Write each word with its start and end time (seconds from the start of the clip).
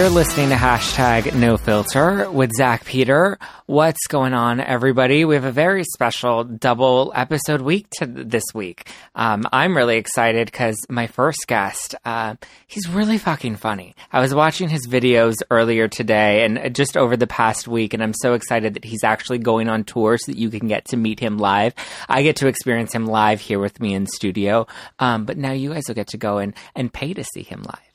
You're 0.00 0.08
listening 0.08 0.48
to 0.48 0.54
hashtag 0.54 1.34
no 1.34 1.58
filter 1.58 2.30
with 2.30 2.52
Zach 2.56 2.86
Peter. 2.86 3.38
What's 3.66 4.06
going 4.08 4.32
on, 4.32 4.58
everybody? 4.58 5.26
We 5.26 5.34
have 5.34 5.44
a 5.44 5.52
very 5.52 5.84
special 5.84 6.42
double 6.42 7.12
episode 7.14 7.60
week 7.60 7.86
to 7.98 8.06
this 8.06 8.44
week. 8.54 8.88
Um, 9.14 9.46
I'm 9.52 9.76
really 9.76 9.98
excited 9.98 10.46
because 10.46 10.78
my 10.88 11.06
first 11.06 11.46
guest, 11.46 11.96
uh, 12.06 12.36
he's 12.66 12.88
really 12.88 13.18
fucking 13.18 13.56
funny. 13.56 13.94
I 14.10 14.20
was 14.20 14.34
watching 14.34 14.70
his 14.70 14.88
videos 14.88 15.34
earlier 15.50 15.86
today 15.86 16.46
and 16.46 16.74
just 16.74 16.96
over 16.96 17.14
the 17.14 17.26
past 17.26 17.68
week, 17.68 17.92
and 17.92 18.02
I'm 18.02 18.14
so 18.14 18.32
excited 18.32 18.72
that 18.72 18.86
he's 18.86 19.04
actually 19.04 19.40
going 19.40 19.68
on 19.68 19.84
tour 19.84 20.16
so 20.16 20.32
that 20.32 20.38
you 20.38 20.48
can 20.48 20.66
get 20.66 20.86
to 20.86 20.96
meet 20.96 21.20
him 21.20 21.36
live. 21.36 21.74
I 22.08 22.22
get 22.22 22.36
to 22.36 22.46
experience 22.46 22.94
him 22.94 23.04
live 23.04 23.42
here 23.42 23.58
with 23.58 23.78
me 23.80 23.92
in 23.92 24.06
studio, 24.06 24.66
um, 24.98 25.26
but 25.26 25.36
now 25.36 25.52
you 25.52 25.74
guys 25.74 25.84
will 25.88 25.94
get 25.94 26.08
to 26.08 26.16
go 26.16 26.38
and, 26.38 26.54
and 26.74 26.90
pay 26.90 27.12
to 27.12 27.22
see 27.34 27.42
him 27.42 27.64
live. 27.64 27.89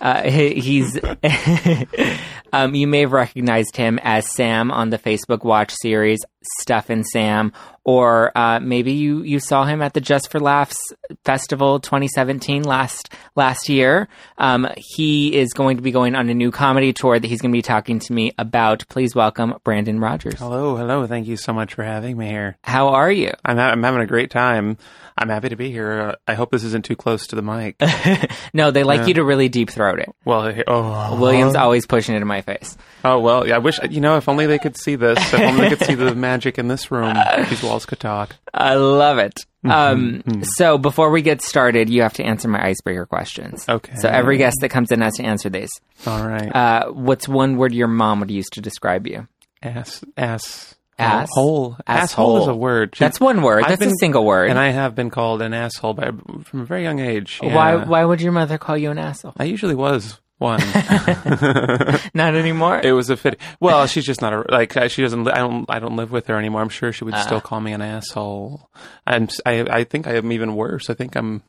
Uh, 0.00 0.22
he- 0.28 0.60
he's 0.60 0.98
um, 2.52 2.74
you 2.74 2.86
may 2.86 3.00
have 3.00 3.12
recognized 3.12 3.76
him 3.76 3.98
as 4.02 4.30
Sam 4.34 4.70
on 4.70 4.90
the 4.90 4.98
Facebook 4.98 5.44
Watch 5.44 5.72
series 5.80 6.20
Stuff 6.60 6.90
and 6.90 7.06
Sam, 7.06 7.52
or 7.84 8.36
uh, 8.36 8.60
maybe 8.60 8.92
you 8.92 9.22
you 9.22 9.40
saw 9.40 9.64
him 9.64 9.82
at 9.82 9.94
the 9.94 10.00
Just 10.00 10.30
for 10.30 10.40
Laughs 10.40 10.76
Festival 11.24 11.80
2017 11.80 12.62
last 12.64 13.12
last 13.34 13.68
year. 13.68 14.08
Um, 14.38 14.66
he 14.76 15.36
is 15.36 15.52
going 15.52 15.76
to 15.76 15.82
be 15.82 15.90
going 15.90 16.14
on 16.14 16.28
a 16.28 16.34
new 16.34 16.50
comedy 16.50 16.92
tour 16.92 17.18
that 17.18 17.26
he's 17.26 17.40
going 17.40 17.52
to 17.52 17.56
be 17.56 17.62
talking 17.62 17.98
to 18.00 18.12
me 18.12 18.32
about. 18.38 18.86
Please 18.88 19.14
welcome 19.14 19.54
Brandon 19.64 20.00
Rogers. 20.00 20.38
Hello, 20.38 20.76
hello. 20.76 21.06
Thank 21.06 21.26
you 21.26 21.36
so 21.36 21.52
much 21.52 21.74
for 21.74 21.82
having 21.84 22.16
me 22.16 22.26
here. 22.28 22.58
How 22.64 22.88
are 22.88 23.10
you? 23.10 23.32
I'm, 23.44 23.56
ha- 23.56 23.70
I'm 23.70 23.82
having 23.82 24.00
a 24.00 24.06
great 24.06 24.30
time. 24.30 24.78
I'm 25.18 25.30
happy 25.30 25.48
to 25.48 25.56
be 25.56 25.70
here. 25.70 26.00
Uh, 26.00 26.14
I 26.28 26.34
hope 26.34 26.50
this 26.50 26.62
isn't 26.64 26.84
too 26.84 26.96
close 26.96 27.26
to 27.28 27.36
the 27.36 27.42
mic. 27.42 27.76
No, 28.52 28.70
they 28.70 28.84
like 28.84 29.06
you 29.06 29.14
to 29.14 29.24
really 29.24 29.48
deep 29.50 29.70
throat 29.70 29.98
it. 29.98 30.08
well, 30.24 30.52
oh, 30.66 31.20
William's 31.20 31.54
always 31.54 31.86
pushing 31.86 32.14
it 32.14 32.22
in 32.22 32.26
my 32.28 32.40
face. 32.40 32.76
oh 33.04 33.18
well. 33.18 33.46
Yeah, 33.46 33.56
I 33.56 33.58
wish 33.58 33.78
you 33.90 34.00
know. 34.00 34.16
If 34.16 34.28
only 34.28 34.46
they 34.46 34.58
could 34.58 34.76
see 34.78 34.96
this. 34.96 35.18
If 35.18 35.40
only 35.40 35.62
they 35.68 35.76
could 35.76 35.86
see 35.86 35.94
the 35.94 36.14
magic 36.36 36.58
in 36.58 36.68
this 36.68 36.90
room. 36.90 37.16
These 37.48 37.62
walls 37.62 37.86
could 37.86 38.00
talk. 38.00 38.36
I 38.52 38.74
love 38.74 39.18
it. 39.18 39.44
Um, 39.64 40.22
so 40.56 40.78
before 40.78 41.10
we 41.10 41.22
get 41.22 41.42
started, 41.42 41.88
you 41.90 42.02
have 42.02 42.12
to 42.14 42.22
answer 42.24 42.46
my 42.48 42.64
icebreaker 42.64 43.06
questions. 43.06 43.66
Okay. 43.68 43.94
So 43.96 44.08
every 44.08 44.36
guest 44.36 44.58
that 44.60 44.68
comes 44.68 44.92
in 44.92 45.00
has 45.00 45.14
to 45.16 45.24
answer 45.24 45.48
these. 45.48 45.70
All 46.06 46.26
right. 46.26 46.54
Uh, 46.54 46.90
what's 46.92 47.26
one 47.26 47.56
word 47.56 47.72
your 47.74 47.88
mom 47.88 48.20
would 48.20 48.30
use 48.30 48.46
to 48.52 48.60
describe 48.60 49.06
you? 49.06 49.26
ass, 49.62 50.04
ass, 50.16 50.74
Ass? 50.98 51.28
hole. 51.32 51.76
Asshole. 51.86 52.02
Asshole 52.36 52.42
is 52.42 52.48
a 52.48 52.54
word. 52.54 52.94
She- 52.94 53.02
That's 53.04 53.18
one 53.18 53.42
word. 53.42 53.64
I've 53.64 53.70
That's 53.70 53.82
a 53.82 53.86
been- 53.86 53.96
single 53.96 54.24
word. 54.24 54.50
And 54.50 54.58
I 54.58 54.70
have 54.70 54.94
been 54.94 55.10
called 55.10 55.42
an 55.42 55.52
asshole 55.52 55.94
by 55.94 56.10
from 56.44 56.60
a 56.60 56.64
very 56.64 56.82
young 56.84 57.00
age. 57.00 57.38
Why? 57.42 57.74
Why 57.76 58.04
would 58.04 58.20
your 58.20 58.32
mother 58.32 58.58
call 58.58 58.78
you 58.78 58.90
an 58.92 58.98
asshole? 58.98 59.32
I 59.36 59.44
usually 59.44 59.74
was 59.74 60.20
one. 60.38 60.60
Not 62.14 62.34
anymore. 62.34 62.80
It 62.82 62.92
was 62.92 63.10
a 63.10 63.16
fit. 63.16 63.38
Well, 63.60 63.86
she's 63.86 64.04
just 64.04 64.20
not 64.20 64.32
a 64.32 64.44
like. 64.50 64.76
uh, 64.76 64.88
She 64.88 65.02
doesn't. 65.02 65.24
li- 65.24 65.32
I 65.32 65.38
don't. 65.38 65.64
I 65.68 65.78
don't 65.78 65.96
live 65.96 66.12
with 66.12 66.26
her 66.26 66.36
anymore. 66.38 66.62
I'm 66.62 66.68
sure 66.68 66.92
she 66.92 67.04
would 67.04 67.14
Uh. 67.14 67.22
still 67.22 67.40
call 67.40 67.60
me 67.60 67.72
an 67.72 67.82
asshole. 67.82 68.68
I'm. 69.06 69.28
I. 69.44 69.60
I 69.60 69.84
think 69.84 70.06
I 70.06 70.14
am 70.16 70.32
even 70.32 70.54
worse. 70.54 70.90
I 70.90 70.94
think 70.94 71.16
I'm 71.16 71.42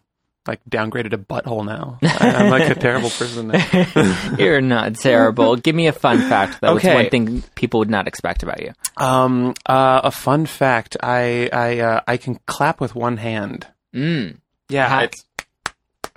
like 0.48 0.62
downgraded 0.70 1.12
to 1.12 1.18
butthole 1.18 1.66
now. 1.66 2.00
I, 2.02 2.30
I'm 2.36 2.50
like 2.50 2.70
a 2.70 2.76
terrible 2.76 3.10
person. 3.10 3.50
Now. 3.50 4.36
You're 4.40 4.62
not 4.62 4.96
terrible. 4.96 5.58
Give 5.58 5.76
me 5.76 5.88
a 5.88 5.94
fun 5.94 6.20
fact 6.20 6.62
though. 6.62 6.76
Okay. 6.76 6.94
one 6.96 7.10
thing 7.10 7.44
people 7.56 7.80
would 7.80 7.90
not 7.90 8.08
expect 8.08 8.44
about 8.44 8.62
you? 8.62 8.72
Um. 8.96 9.54
Uh. 9.66 10.02
A 10.06 10.12
fun 10.12 10.46
fact. 10.46 10.96
I. 11.04 11.50
I. 11.52 11.80
Uh, 11.80 12.02
I 12.08 12.18
can 12.18 12.40
clap 12.46 12.80
with 12.80 12.96
one 12.96 13.18
hand. 13.18 13.68
Mm. 13.94 14.38
Yeah. 14.70 14.88
How- 14.88 15.00
it's, 15.02 15.24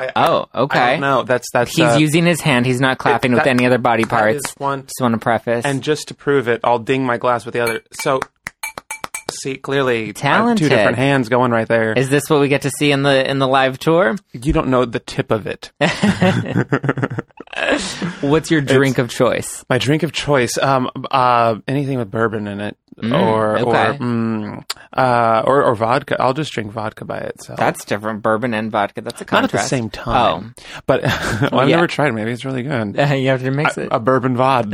I, 0.08 0.12
Oh, 0.16 0.46
I 0.52 0.58
okay. 0.60 0.90
don't 0.92 1.00
know. 1.00 1.22
That's 1.22 1.46
that's. 1.52 1.70
He's 1.76 1.84
uh, 1.84 1.96
using 1.98 2.24
his 2.26 2.40
hand. 2.40 2.66
He's 2.66 2.80
not 2.80 2.98
clapping 2.98 3.32
with 3.32 3.44
that- 3.44 3.50
any 3.50 3.66
other 3.66 3.78
body 3.78 4.04
parts. 4.04 4.54
one. 4.58 4.82
Just 4.82 5.00
want 5.00 5.14
to 5.14 5.18
preface. 5.18 5.64
And 5.64 5.82
just 5.82 6.08
to 6.08 6.14
prove 6.14 6.48
it, 6.48 6.60
I'll 6.64 6.78
ding 6.78 7.04
my 7.04 7.16
glass 7.18 7.44
with 7.44 7.54
the 7.54 7.60
other. 7.60 7.82
So. 7.92 8.20
See 9.30 9.56
clearly, 9.56 10.12
Talented. 10.12 10.64
two 10.64 10.68
different 10.74 10.98
hands 10.98 11.28
going 11.28 11.50
right 11.50 11.68
there. 11.68 11.92
Is 11.92 12.10
this 12.10 12.28
what 12.28 12.40
we 12.40 12.48
get 12.48 12.62
to 12.62 12.70
see 12.70 12.92
in 12.92 13.02
the 13.02 13.28
in 13.28 13.38
the 13.38 13.48
live 13.48 13.78
tour? 13.78 14.16
you 14.32 14.52
don't 14.52 14.68
know 14.68 14.84
the 14.84 15.00
tip 15.00 15.30
of 15.30 15.46
it. 15.46 15.72
What's 18.20 18.50
your 18.50 18.60
drink 18.60 18.98
of 18.98 19.10
choice? 19.10 19.64
My 19.68 19.78
drink 19.78 20.02
of 20.02 20.12
choice, 20.12 20.56
um, 20.58 20.90
uh, 21.10 21.56
anything 21.66 21.98
with 21.98 22.10
bourbon 22.10 22.46
in 22.46 22.60
it, 22.60 22.76
or 23.02 23.58
okay. 23.58 23.64
or 23.68 23.94
mm, 23.94 24.64
uh, 24.92 25.42
or 25.46 25.64
or 25.64 25.74
vodka. 25.74 26.20
I'll 26.20 26.34
just 26.34 26.52
drink 26.52 26.72
vodka 26.72 27.04
by 27.04 27.18
itself. 27.18 27.58
That's 27.58 27.84
different. 27.84 28.22
Bourbon 28.22 28.54
and 28.54 28.70
vodka. 28.70 29.00
That's 29.00 29.20
a 29.20 29.26
not 29.32 29.44
at 29.44 29.50
the 29.50 29.58
same 29.58 29.90
time. 29.90 30.54
Oh, 30.56 30.62
But 30.86 31.02
well, 31.02 31.60
I've 31.60 31.68
yeah. 31.68 31.76
never 31.76 31.86
tried. 31.86 32.08
it. 32.08 32.12
Maybe 32.12 32.32
it's 32.32 32.44
really 32.44 32.62
good. 32.62 32.96
You 33.20 33.28
have 33.28 33.42
to 33.42 33.50
mix 33.50 33.76
it. 33.78 33.88
A 33.90 33.98
bourbon 33.98 34.36
vod. 34.36 34.70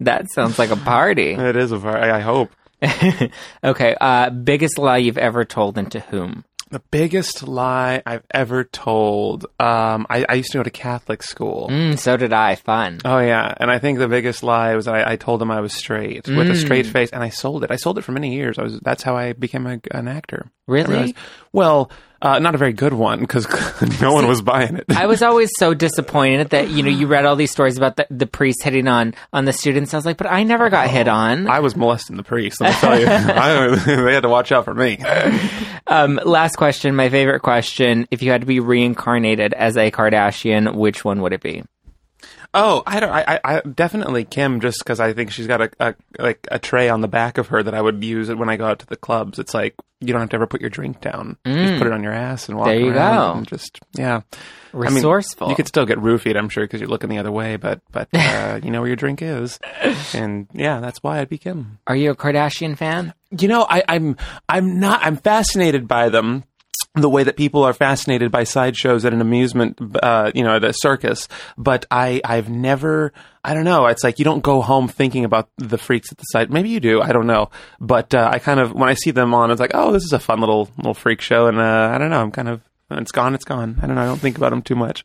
that 0.00 0.30
sounds 0.30 0.58
like 0.58 0.70
a 0.70 0.76
party. 0.76 1.32
it 1.32 1.56
is 1.56 1.72
a. 1.72 1.78
party. 1.78 1.98
I 1.98 2.16
I 2.16 2.20
hope 2.20 2.50
okay. 3.64 3.96
Uh, 4.00 4.30
biggest 4.30 4.78
lie 4.78 4.98
you've 4.98 5.18
ever 5.18 5.44
told 5.44 5.78
and 5.78 5.90
to 5.92 6.00
whom? 6.00 6.44
the 6.68 6.80
biggest 6.90 7.46
lie 7.46 8.02
I've 8.04 8.24
ever 8.32 8.64
told. 8.64 9.44
Um, 9.60 10.04
I, 10.10 10.26
I 10.28 10.34
used 10.34 10.50
to 10.50 10.58
go 10.58 10.64
to 10.64 10.70
Catholic 10.70 11.22
school. 11.22 11.68
Mm, 11.70 11.96
so 11.96 12.16
did 12.16 12.32
I. 12.32 12.56
Fun. 12.56 12.98
Oh 13.04 13.20
yeah, 13.20 13.54
and 13.58 13.70
I 13.70 13.78
think 13.78 13.98
the 14.00 14.08
biggest 14.08 14.42
lie 14.42 14.74
was 14.74 14.88
I, 14.88 15.12
I 15.12 15.16
told 15.16 15.40
them 15.40 15.52
I 15.52 15.60
was 15.60 15.72
straight 15.72 16.26
with 16.26 16.50
a 16.50 16.54
Mm. 16.54 16.56
straight 16.60 16.86
face, 16.86 17.10
and 17.10 17.22
I 17.22 17.28
sold 17.28 17.62
it. 17.62 17.70
I 17.70 17.76
sold 17.76 17.98
it 17.98 18.02
for 18.02 18.10
many 18.10 18.34
years. 18.34 18.58
I 18.58 18.62
was 18.64 18.80
that's 18.80 19.04
how 19.04 19.16
I 19.16 19.32
became 19.32 19.64
a, 19.68 19.78
an 19.92 20.08
actor. 20.08 20.46
I 20.46 20.50
Really? 20.72 20.90
realized- 20.92 21.14
Well, 21.52 21.88
uh, 22.26 22.40
not 22.40 22.56
a 22.56 22.58
very 22.58 22.72
good 22.72 22.92
one 22.92 23.20
because 23.20 23.46
no 24.00 24.12
one 24.12 24.26
was 24.26 24.42
buying 24.42 24.76
it. 24.76 24.84
I 24.88 25.06
was 25.06 25.22
always 25.22 25.50
so 25.58 25.74
disappointed 25.74 26.50
that 26.50 26.70
you 26.70 26.82
know 26.82 26.90
you 26.90 27.06
read 27.06 27.24
all 27.24 27.36
these 27.36 27.52
stories 27.52 27.76
about 27.76 27.96
the, 27.96 28.06
the 28.10 28.26
priest 28.26 28.64
hitting 28.64 28.88
on 28.88 29.14
on 29.32 29.44
the 29.44 29.52
students. 29.52 29.94
I 29.94 29.98
was 29.98 30.04
like, 30.04 30.16
but 30.16 30.26
I 30.26 30.42
never 30.42 30.68
got 30.68 30.90
hit 30.90 31.06
on. 31.06 31.48
I 31.48 31.60
was 31.60 31.76
molesting 31.76 32.16
the 32.16 32.24
priest. 32.24 32.60
Let 32.60 32.70
me 32.70 32.76
tell 32.80 33.00
you, 33.00 33.06
I, 33.08 33.76
they 33.76 34.14
had 34.14 34.24
to 34.24 34.28
watch 34.28 34.50
out 34.50 34.64
for 34.64 34.74
me. 34.74 34.98
Um, 35.86 36.18
last 36.24 36.56
question, 36.56 36.96
my 36.96 37.08
favorite 37.08 37.40
question: 37.40 38.08
If 38.10 38.22
you 38.22 38.32
had 38.32 38.40
to 38.40 38.46
be 38.46 38.58
reincarnated 38.58 39.54
as 39.54 39.76
a 39.76 39.92
Kardashian, 39.92 40.74
which 40.74 41.04
one 41.04 41.22
would 41.22 41.32
it 41.32 41.42
be? 41.42 41.62
Oh, 42.54 42.82
I 42.86 43.00
don't. 43.00 43.10
I, 43.10 43.40
I, 43.44 43.56
I 43.56 43.60
definitely 43.60 44.24
Kim, 44.24 44.60
just 44.60 44.78
because 44.78 45.00
I 45.00 45.12
think 45.12 45.30
she's 45.30 45.46
got 45.46 45.60
a, 45.60 45.70
a 45.80 45.94
like 46.18 46.46
a 46.50 46.58
tray 46.58 46.88
on 46.88 47.00
the 47.00 47.08
back 47.08 47.38
of 47.38 47.48
her 47.48 47.62
that 47.62 47.74
I 47.74 47.80
would 47.80 48.02
use 48.02 48.28
it 48.28 48.38
when 48.38 48.48
I 48.48 48.56
go 48.56 48.66
out 48.66 48.78
to 48.80 48.86
the 48.86 48.96
clubs. 48.96 49.38
It's 49.38 49.54
like 49.54 49.74
you 50.00 50.12
don't 50.12 50.20
have 50.20 50.30
to 50.30 50.36
ever 50.36 50.46
put 50.46 50.60
your 50.60 50.70
drink 50.70 51.00
down. 51.00 51.36
Just 51.46 51.78
put 51.78 51.86
it 51.86 51.92
on 51.92 52.02
your 52.02 52.12
ass 52.12 52.48
and 52.48 52.58
walk. 52.58 52.68
Mm. 52.68 52.70
There 52.70 52.80
you 52.80 52.92
around 52.92 53.32
go. 53.32 53.38
And 53.38 53.46
just 53.48 53.78
yeah. 53.94 54.20
I 54.72 54.78
mean, 54.78 54.94
Resourceful. 54.96 55.48
you 55.48 55.56
could 55.56 55.68
still 55.68 55.86
get 55.86 55.98
roofied, 55.98 56.36
I'm 56.36 56.50
sure, 56.50 56.64
because 56.64 56.80
you're 56.80 56.90
looking 56.90 57.08
the 57.08 57.18
other 57.18 57.32
way. 57.32 57.56
But 57.56 57.80
but 57.92 58.08
uh, 58.12 58.60
you 58.64 58.70
know 58.70 58.80
where 58.80 58.88
your 58.88 58.96
drink 58.96 59.22
is, 59.22 59.58
and 60.12 60.48
yeah, 60.52 60.80
that's 60.80 61.02
why 61.02 61.20
I'd 61.20 61.30
be 61.30 61.38
Kim. 61.38 61.78
Are 61.86 61.96
you 61.96 62.10
a 62.10 62.16
Kardashian 62.16 62.76
fan? 62.76 63.14
You 63.30 63.48
know, 63.48 63.66
I, 63.68 63.82
I'm 63.88 64.16
I'm 64.48 64.78
not. 64.78 65.00
I'm 65.02 65.16
fascinated 65.16 65.88
by 65.88 66.10
them. 66.10 66.44
The 66.96 67.10
way 67.10 67.24
that 67.24 67.36
people 67.36 67.62
are 67.62 67.74
fascinated 67.74 68.30
by 68.32 68.44
sideshows 68.44 69.04
at 69.04 69.12
an 69.12 69.20
amusement, 69.20 69.78
uh, 70.02 70.32
you 70.34 70.42
know, 70.42 70.56
at 70.56 70.64
a 70.64 70.72
circus. 70.72 71.28
But 71.58 71.84
I, 71.90 72.22
I've 72.24 72.48
never, 72.48 73.12
I 73.44 73.52
don't 73.52 73.64
know. 73.64 73.84
It's 73.86 74.02
like 74.02 74.18
you 74.18 74.24
don't 74.24 74.42
go 74.42 74.62
home 74.62 74.88
thinking 74.88 75.26
about 75.26 75.50
the 75.58 75.76
freaks 75.76 76.10
at 76.10 76.16
the 76.16 76.24
side. 76.24 76.50
Maybe 76.50 76.70
you 76.70 76.80
do. 76.80 77.02
I 77.02 77.12
don't 77.12 77.26
know. 77.26 77.50
But 77.78 78.14
uh, 78.14 78.30
I 78.32 78.38
kind 78.38 78.60
of, 78.60 78.72
when 78.72 78.88
I 78.88 78.94
see 78.94 79.10
them 79.10 79.34
on, 79.34 79.50
it's 79.50 79.60
like, 79.60 79.72
oh, 79.74 79.92
this 79.92 80.04
is 80.04 80.14
a 80.14 80.18
fun 80.18 80.40
little 80.40 80.70
little 80.78 80.94
freak 80.94 81.20
show. 81.20 81.48
And 81.48 81.58
uh, 81.58 81.90
I 81.94 81.98
don't 81.98 82.08
know. 82.08 82.22
I'm 82.22 82.32
kind 82.32 82.48
of, 82.48 82.62
it's 82.90 83.12
gone. 83.12 83.34
It's 83.34 83.44
gone. 83.44 83.78
I 83.82 83.86
don't 83.86 83.96
know. 83.96 84.02
I 84.02 84.06
don't 84.06 84.20
think 84.20 84.38
about 84.38 84.50
them 84.50 84.62
too 84.62 84.76
much. 84.76 85.04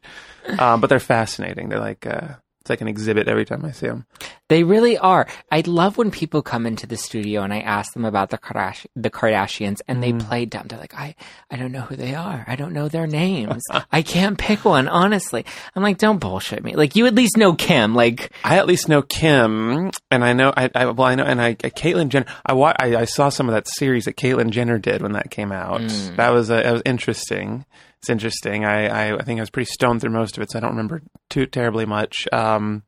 Um, 0.59 0.79
but 0.79 0.89
they're 0.89 0.99
fascinating. 0.99 1.67
They're 1.67 1.79
like, 1.79 2.07
uh, 2.07 2.35
like 2.71 2.81
an 2.81 2.87
exhibit 2.87 3.27
every 3.27 3.45
time 3.45 3.63
I 3.63 3.71
see 3.71 3.85
them. 3.87 4.07
They 4.49 4.63
really 4.63 4.97
are. 4.97 5.27
I 5.51 5.61
love 5.65 5.97
when 5.97 6.11
people 6.11 6.41
come 6.41 6.65
into 6.65 6.85
the 6.87 6.97
studio 6.97 7.41
and 7.43 7.53
I 7.53 7.59
ask 7.59 7.93
them 7.93 8.03
about 8.03 8.31
the 8.31 8.37
Kardash- 8.37 8.85
the 8.97 9.09
Kardashians 9.09 9.79
and 9.87 10.01
they 10.03 10.11
play 10.11 10.45
dumb. 10.45 10.67
They're 10.67 10.79
like, 10.79 10.93
I, 10.93 11.15
I 11.49 11.55
don't 11.55 11.71
know 11.71 11.81
who 11.81 11.95
they 11.95 12.15
are. 12.15 12.43
I 12.47 12.55
don't 12.57 12.73
know 12.73 12.89
their 12.89 13.07
names. 13.07 13.61
I 13.91 14.01
can't 14.01 14.37
pick 14.37 14.65
one, 14.65 14.87
honestly. 14.89 15.45
I'm 15.75 15.83
like, 15.83 15.99
don't 15.99 16.17
bullshit 16.19 16.63
me. 16.63 16.75
Like, 16.75 16.95
you 16.97 17.05
at 17.05 17.15
least 17.15 17.37
know 17.37 17.53
Kim. 17.53 17.93
Like, 17.95 18.31
I 18.43 18.57
at 18.57 18.67
least 18.67 18.89
know 18.89 19.01
Kim, 19.03 19.91
and 20.09 20.23
I 20.25 20.33
know 20.33 20.51
I, 20.57 20.69
I 20.75 20.85
well 20.87 21.07
I 21.07 21.15
know 21.15 21.23
and 21.23 21.41
I 21.41 21.53
Caitlyn 21.55 22.09
Jenner. 22.09 22.25
I, 22.45 22.53
wa- 22.53 22.73
I 22.77 22.95
I 22.95 23.05
saw 23.05 23.29
some 23.29 23.47
of 23.47 23.53
that 23.55 23.67
series 23.69 24.05
that 24.05 24.17
Caitlyn 24.17 24.49
Jenner 24.49 24.79
did 24.79 25.01
when 25.01 25.13
that 25.13 25.29
came 25.31 25.51
out. 25.51 25.81
That 26.17 26.29
was 26.31 26.49
uh, 26.51 26.61
that 26.63 26.73
was 26.73 26.81
interesting. 26.85 27.65
It's 28.01 28.09
interesting. 28.09 28.65
I, 28.65 28.87
I 29.11 29.17
I 29.17 29.21
think 29.23 29.39
I 29.39 29.43
was 29.43 29.49
pretty 29.51 29.69
stoned 29.71 30.01
through 30.01 30.11
most 30.11 30.37
of 30.37 30.43
it, 30.43 30.51
so 30.51 30.57
I 30.57 30.61
don't 30.61 30.71
remember 30.71 31.01
too 31.29 31.45
terribly 31.45 31.85
much. 31.85 32.27
Um, 32.31 32.83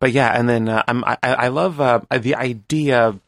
but 0.00 0.10
yeah, 0.12 0.28
and 0.36 0.48
then 0.48 0.68
uh, 0.68 0.82
I'm, 0.88 1.04
I 1.04 1.16
I 1.22 1.48
love 1.48 1.80
uh, 1.80 2.00
the 2.10 2.34
idea 2.34 3.18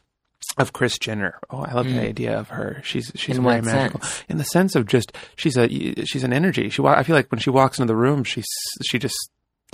of 0.57 0.73
Kris 0.73 0.97
Jenner. 0.99 1.39
Oh, 1.49 1.59
I 1.61 1.71
love 1.73 1.85
the 1.85 1.99
idea 2.01 2.37
of 2.37 2.49
her. 2.49 2.81
She's 2.83 3.11
she's 3.15 3.37
In 3.37 3.43
very 3.43 3.61
magical 3.61 4.01
sense? 4.01 4.23
in 4.27 4.37
the 4.37 4.43
sense 4.43 4.75
of 4.75 4.85
just 4.85 5.13
she's 5.37 5.55
a 5.57 5.69
she's 6.05 6.23
an 6.25 6.33
energy. 6.33 6.69
She 6.69 6.83
I 6.83 7.03
feel 7.03 7.15
like 7.15 7.31
when 7.31 7.39
she 7.39 7.49
walks 7.49 7.79
into 7.79 7.87
the 7.91 7.95
room, 7.95 8.23
she's 8.25 8.47
she 8.83 8.99
just 8.99 9.15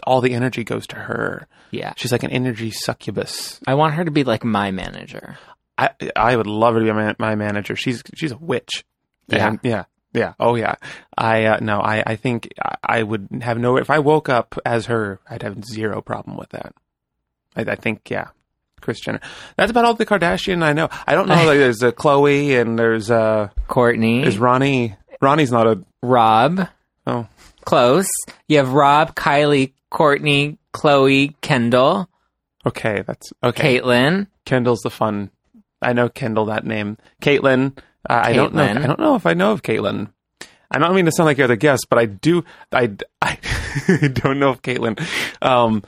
all 0.04 0.22
the 0.22 0.34
energy 0.36 0.64
goes 0.64 0.86
to 0.88 0.96
her. 0.98 1.48
yeah. 1.72 1.94
She's 1.98 2.12
like 2.12 2.24
an 2.24 2.32
energy 2.32 2.70
succubus. 2.70 3.60
I 3.66 3.74
want 3.74 3.96
her 3.96 4.06
to 4.06 4.12
be 4.12 4.24
like 4.24 4.44
my 4.44 4.70
manager. 4.72 5.38
I 5.80 5.90
I 6.16 6.36
would 6.36 6.48
love 6.48 6.76
her 6.76 6.80
to 6.82 6.86
be 6.86 6.92
my, 6.92 7.16
my 7.18 7.34
manager. 7.36 7.76
She's 7.76 8.04
she's 8.14 8.32
a 8.32 8.38
witch. 8.38 8.84
Yeah. 9.30 9.48
And, 9.48 9.60
yeah. 9.64 9.86
Yeah. 10.16 10.34
Oh, 10.40 10.56
yeah. 10.56 10.76
I 11.18 11.46
uh, 11.46 11.60
no. 11.62 11.80
I 11.80 12.02
I 12.06 12.16
think 12.16 12.50
I- 12.84 13.04
would 13.04 13.28
have 13.42 13.60
no. 13.60 13.78
If 13.78 13.90
I 13.90 14.00
woke 14.00 14.30
up 14.30 14.58
as 14.66 14.88
her, 14.88 15.20
I'd 15.30 15.44
have 15.44 15.64
zero 15.64 16.02
problem 16.02 16.38
with 16.38 16.50
that. 16.50 16.74
I, 17.56 17.62
I 17.62 17.76
think 17.76 18.10
yeah. 18.10 18.30
Kris 18.82 19.00
Jenner. 19.00 19.20
That's 19.58 19.72
about 19.72 19.86
all 19.86 19.96
the 19.96 20.06
Kardashian 20.06 20.64
I 20.64 20.74
know. 20.74 20.90
I 21.08 21.16
don't 21.16 21.28
know. 21.28 21.36
like, 21.36 21.58
there's 21.58 21.82
uh, 21.82 21.92
Khloé 21.92 22.62
and 22.62 22.78
there's 22.78 23.10
uh 23.10 23.50
Kourtney, 23.68 24.22
there's 24.22 24.38
Ronnie. 24.38 24.96
Ronnie's 25.22 25.52
not 25.52 25.66
a 25.66 25.84
Rob, 26.04 26.68
oh 27.08 27.28
close. 27.66 28.10
You 28.48 28.58
have 28.58 28.74
Rob, 28.74 29.16
Kylie, 29.16 29.74
Kourtney, 29.92 30.58
Khloé, 30.74 31.34
Kendall, 31.42 32.08
okay. 32.66 33.04
That's 33.08 33.32
okay. 33.44 33.80
Caitlyn. 33.80 34.28
Kendall's 34.46 34.82
the 34.82 34.92
fun. 34.92 35.32
I 35.82 35.94
know 35.94 36.08
Kendall 36.10 36.46
that 36.46 36.66
name. 36.66 36.98
Caitlyn. 37.22 37.76
Uh, 38.10 38.22
I 38.26 38.34
don't 38.34 38.54
know. 38.54 38.64
I 38.64 38.74
don't 38.88 39.00
know 39.00 39.16
if 39.16 39.26
I 39.26 39.34
know 39.34 39.52
of 39.52 39.62
Caitlyn. 39.62 40.10
I 40.72 40.80
don't 40.80 40.96
mean 40.96 41.06
to 41.06 41.12
sound 41.12 41.26
like 41.26 41.38
you're 41.38 41.48
the 41.48 41.56
guest, 41.58 41.88
but 41.90 42.00
I 42.00 42.06
do. 42.06 42.44
I, 42.72 42.92
I 43.22 43.38
don't 44.14 44.40
know 44.40 44.50
of 44.50 44.62
Caitlyn. 44.62 45.00
Um, 45.42 45.84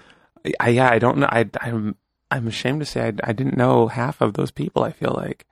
I, 0.59 0.69
yeah, 0.69 0.89
I 0.89 0.99
don't 0.99 1.17
know. 1.17 1.27
I, 1.29 1.49
I'm 1.59 1.95
I'm 2.31 2.47
ashamed 2.47 2.79
to 2.81 2.85
say 2.85 3.01
I, 3.07 3.13
I 3.23 3.33
didn't 3.33 3.57
know 3.57 3.87
half 3.87 4.21
of 4.21 4.33
those 4.33 4.51
people. 4.51 4.83
I 4.83 4.91
feel 4.91 5.13
like 5.15 5.45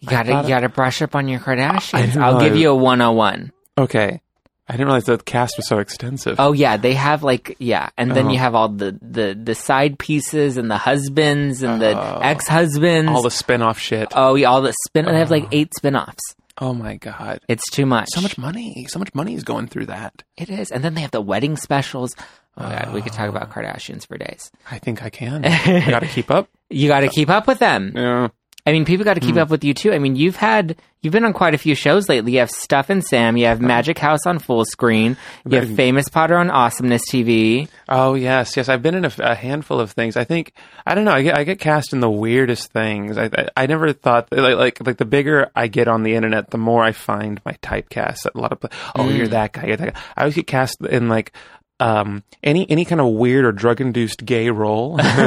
You 0.00 0.08
gotta, 0.08 0.42
you 0.42 0.48
gotta 0.48 0.68
brush 0.68 1.02
up 1.02 1.14
on 1.14 1.28
your 1.28 1.40
Kardashians. 1.40 2.16
I'll 2.16 2.40
give 2.40 2.56
you 2.56 2.70
a 2.70 2.74
101. 2.74 3.52
okay. 3.78 4.20
I 4.68 4.72
didn't 4.72 4.86
realize 4.86 5.04
the 5.04 5.16
cast 5.18 5.56
was 5.56 5.66
so 5.66 5.78
extensive. 5.78 6.36
Oh 6.38 6.52
yeah, 6.52 6.76
they 6.76 6.92
have 6.94 7.22
like 7.22 7.56
yeah, 7.58 7.88
and 7.96 8.10
then 8.12 8.26
Oh. 8.26 8.30
you 8.30 8.38
have 8.38 8.54
all 8.54 8.68
the 8.68 8.98
the 9.00 9.34
the 9.34 9.54
side 9.54 9.98
pieces 9.98 10.56
and 10.58 10.70
the 10.70 10.76
husbands 10.76 11.62
and 11.62 11.80
the 11.80 11.96
ex 12.22 12.46
husbands. 12.46 13.10
Oh. 13.10 13.16
All 13.16 13.22
the 13.22 13.30
spin-off 13.30 13.78
shit. 13.78 14.08
oh 14.14 14.34
yeah, 14.34 14.48
all 14.48 14.60
the 14.60 14.74
spin. 14.86 15.06
They 15.06 15.18
have 15.18 15.30
like 15.30 15.44
oh. 15.44 15.48
eight 15.52 15.72
spin-offs. 15.76 16.34
Oh 16.60 16.74
my 16.74 16.96
god. 16.96 17.40
It's 17.48 17.70
too 17.70 17.86
much. 17.86 18.08
So 18.10 18.20
much 18.20 18.36
money. 18.36 18.84
So 18.88 18.98
much 18.98 19.14
money 19.14 19.34
is 19.34 19.44
going 19.44 19.68
through 19.68 19.86
that. 19.86 20.22
It 20.36 20.50
is, 20.50 20.70
and 20.70 20.84
then 20.84 20.94
they 20.94 21.00
have 21.02 21.12
the 21.12 21.20
wedding 21.20 21.56
specials. 21.56 22.14
Oh 22.56 22.64
my 22.64 22.70
god, 22.82 22.92
we 22.92 23.00
could 23.00 23.12
talk 23.12 23.28
about 23.28 23.48
oh. 23.48 23.52
Kardashians 23.52 24.06
for 24.06 24.18
days. 24.18 24.50
I 24.70 24.78
think 24.78 25.02
I 25.02 25.08
can. 25.10 25.44
I 25.46 25.88
got 25.88 26.00
to 26.00 26.08
keep 26.08 26.30
up. 26.30 26.48
You 26.68 26.88
got 26.88 27.00
to 27.00 27.08
keep 27.08 27.30
up 27.30 27.46
with 27.46 27.60
them. 27.60 27.92
Yeah. 27.94 28.28
I 28.66 28.72
mean, 28.72 28.84
people 28.84 29.04
got 29.04 29.14
to 29.14 29.20
keep 29.20 29.34
Hmm. 29.36 29.40
up 29.40 29.48
with 29.50 29.64
you 29.64 29.72
too. 29.72 29.92
I 29.92 29.98
mean, 29.98 30.14
you've 30.14 30.36
had 30.36 30.76
you've 31.00 31.12
been 31.12 31.24
on 31.24 31.32
quite 31.32 31.54
a 31.54 31.58
few 31.58 31.74
shows 31.74 32.06
lately. 32.08 32.32
You 32.32 32.40
have 32.40 32.50
Stuff 32.50 32.90
and 32.90 33.02
Sam. 33.02 33.36
You 33.38 33.46
have 33.46 33.60
Magic 33.62 33.98
House 33.98 34.26
on 34.26 34.38
full 34.40 34.64
screen. 34.66 35.16
You 35.48 35.58
have 35.58 35.74
Famous 35.74 36.08
Potter 36.10 36.36
on 36.36 36.50
Awesomeness 36.50 37.02
TV. 37.10 37.68
Oh 37.88 38.12
yes, 38.14 38.56
yes. 38.58 38.68
I've 38.68 38.82
been 38.82 38.94
in 38.94 39.06
a, 39.06 39.12
a 39.20 39.34
handful 39.34 39.80
of 39.80 39.92
things. 39.92 40.18
I 40.18 40.24
think 40.24 40.52
I 40.84 40.94
don't 40.94 41.04
know. 41.06 41.12
I 41.12 41.22
get 41.22 41.38
I 41.38 41.44
get 41.44 41.60
cast 41.60 41.94
in 41.94 42.00
the 42.00 42.10
weirdest 42.10 42.70
things. 42.72 43.16
I 43.16 43.26
I, 43.34 43.48
I 43.56 43.66
never 43.66 43.92
thought 43.94 44.28
like, 44.32 44.56
like 44.56 44.86
like 44.86 44.96
the 44.98 45.06
bigger 45.06 45.50
I 45.56 45.68
get 45.68 45.88
on 45.88 46.02
the 46.02 46.14
internet, 46.14 46.50
the 46.50 46.58
more 46.58 46.82
I 46.84 46.92
find 46.92 47.40
my 47.46 47.52
typecast. 47.62 48.26
A 48.34 48.38
lot 48.38 48.52
of 48.52 48.70
oh, 48.96 49.08
you're 49.08 49.28
that 49.28 49.52
guy. 49.54 49.66
You're 49.68 49.76
that 49.78 49.94
guy. 49.94 50.00
I 50.14 50.22
always 50.22 50.34
get 50.34 50.46
cast 50.46 50.80
in 50.82 51.08
like. 51.08 51.32
Um, 51.80 52.24
any 52.42 52.68
any 52.70 52.84
kind 52.84 53.00
of 53.00 53.08
weird 53.12 53.44
or 53.44 53.52
drug 53.52 53.80
induced 53.80 54.24
gay 54.24 54.50
role, 54.50 55.00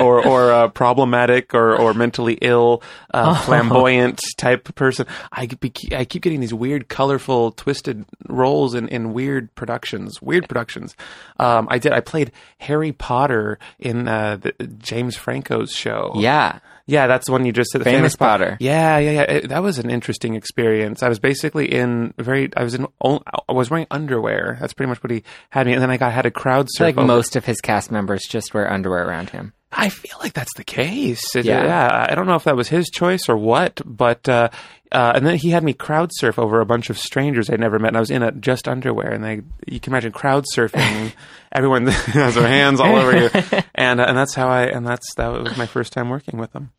or 0.00 0.26
or 0.26 0.52
uh, 0.52 0.68
problematic 0.68 1.54
or 1.54 1.76
or 1.76 1.94
mentally 1.94 2.38
ill, 2.40 2.82
uh, 3.14 3.34
flamboyant 3.42 4.20
type 4.36 4.74
person, 4.74 5.06
I 5.30 5.46
keep 5.46 5.92
I 5.92 6.04
keep 6.04 6.22
getting 6.22 6.40
these 6.40 6.54
weird, 6.54 6.88
colorful, 6.88 7.52
twisted 7.52 8.04
roles 8.28 8.74
in, 8.74 8.88
in 8.88 9.12
weird 9.12 9.54
productions. 9.54 10.20
Weird 10.20 10.48
productions. 10.48 10.96
Um, 11.38 11.68
I 11.70 11.78
did. 11.78 11.92
I 11.92 12.00
played 12.00 12.32
Harry 12.58 12.92
Potter 12.92 13.58
in 13.78 14.08
uh, 14.08 14.36
the, 14.36 14.52
James 14.78 15.16
Franco's 15.16 15.72
show. 15.72 16.12
Yeah, 16.16 16.58
Yeah, 16.86 17.06
that's 17.06 17.26
the 17.26 17.32
one 17.32 17.44
you 17.46 17.52
just 17.52 17.70
said. 17.70 17.80
the 17.80 17.84
Famous 17.84 18.16
Potter. 18.16 18.56
Yeah, 18.60 18.98
yeah, 18.98 19.10
yeah. 19.10 19.22
It- 19.22 19.48
that 19.50 19.62
was 19.62 19.78
an 19.78 19.90
interesting 19.90 20.34
experience. 20.34 21.02
I 21.02 21.08
was 21.08 21.18
basically 21.18 21.72
in 21.72 22.12
very. 22.18 22.50
I 22.56 22.62
was 22.64 22.74
in. 22.74 22.86
I 23.02 23.52
was 23.52 23.70
wearing 23.70 23.86
underwear. 23.90 24.56
That's 24.60 24.72
pretty 24.72 24.88
much 24.88 25.02
what 25.02 25.10
he 25.10 25.22
had 25.50 25.66
me. 25.66 25.72
And 25.74 25.82
then 25.82 25.90
I 25.90 25.96
got 25.96 26.12
had 26.12 26.26
a 26.26 26.30
crowd 26.30 26.66
surf. 26.70 26.86
like 26.86 26.98
over- 26.98 27.06
most 27.06 27.36
of 27.36 27.44
his 27.44 27.60
cast 27.60 27.90
members 27.92 28.22
just 28.28 28.52
wear 28.54 28.70
underwear 28.70 29.06
around 29.06 29.30
him. 29.30 29.52
I 29.72 29.88
feel 29.88 30.16
like 30.20 30.34
that's 30.34 30.54
the 30.56 30.64
case. 30.64 31.34
It- 31.34 31.44
Yeah. 31.46 31.64
yeah. 31.64 32.06
I 32.10 32.14
don't 32.14 32.26
know 32.26 32.34
if 32.34 32.44
that 32.44 32.56
was 32.56 32.68
his 32.68 32.90
choice 32.90 33.28
or 33.28 33.36
what, 33.36 33.80
but 33.84 34.28
uh, 34.28 34.50
uh, 34.92 35.12
and 35.14 35.26
then 35.26 35.36
he 35.38 35.50
had 35.50 35.64
me 35.64 35.72
crowd 35.72 36.10
surf 36.12 36.38
over 36.38 36.60
a 36.60 36.66
bunch 36.66 36.90
of 36.90 36.98
strangers 36.98 37.48
I'd 37.48 37.58
never 37.60 37.78
met, 37.78 37.88
and 37.88 37.96
I 37.96 38.00
was 38.00 38.10
in 38.10 38.22
a 38.22 38.32
just 38.32 38.68
underwear, 38.68 39.10
and 39.10 39.24
they 39.24 39.40
you 39.66 39.80
can 39.80 39.92
imagine 39.92 40.12
crowd 40.12 40.44
surfing. 40.54 41.12
Everyone 41.52 41.86
has 41.86 42.34
their 42.34 42.46
hands 42.48 42.80
all 42.80 42.94
over 42.96 43.16
you, 43.16 43.30
and 43.74 44.00
uh, 44.00 44.04
and 44.04 44.16
that's 44.16 44.34
how 44.34 44.48
I 44.48 44.64
and 44.64 44.86
that's 44.86 45.14
that 45.14 45.28
was 45.28 45.56
my 45.56 45.66
first 45.66 45.92
time 45.94 46.10
working 46.10 46.38
with 46.38 46.52
them. 46.52 46.70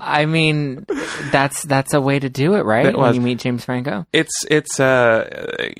I 0.00 0.26
mean, 0.26 0.86
that's 1.30 1.62
that's 1.64 1.92
a 1.94 2.00
way 2.00 2.18
to 2.18 2.28
do 2.28 2.54
it, 2.54 2.64
right? 2.64 2.86
It 2.86 2.96
When 2.96 3.14
you 3.14 3.20
meet 3.20 3.38
James 3.38 3.64
Franco. 3.64 4.06
It's 4.12 4.44
it's 4.50 4.80
uh 4.80 5.70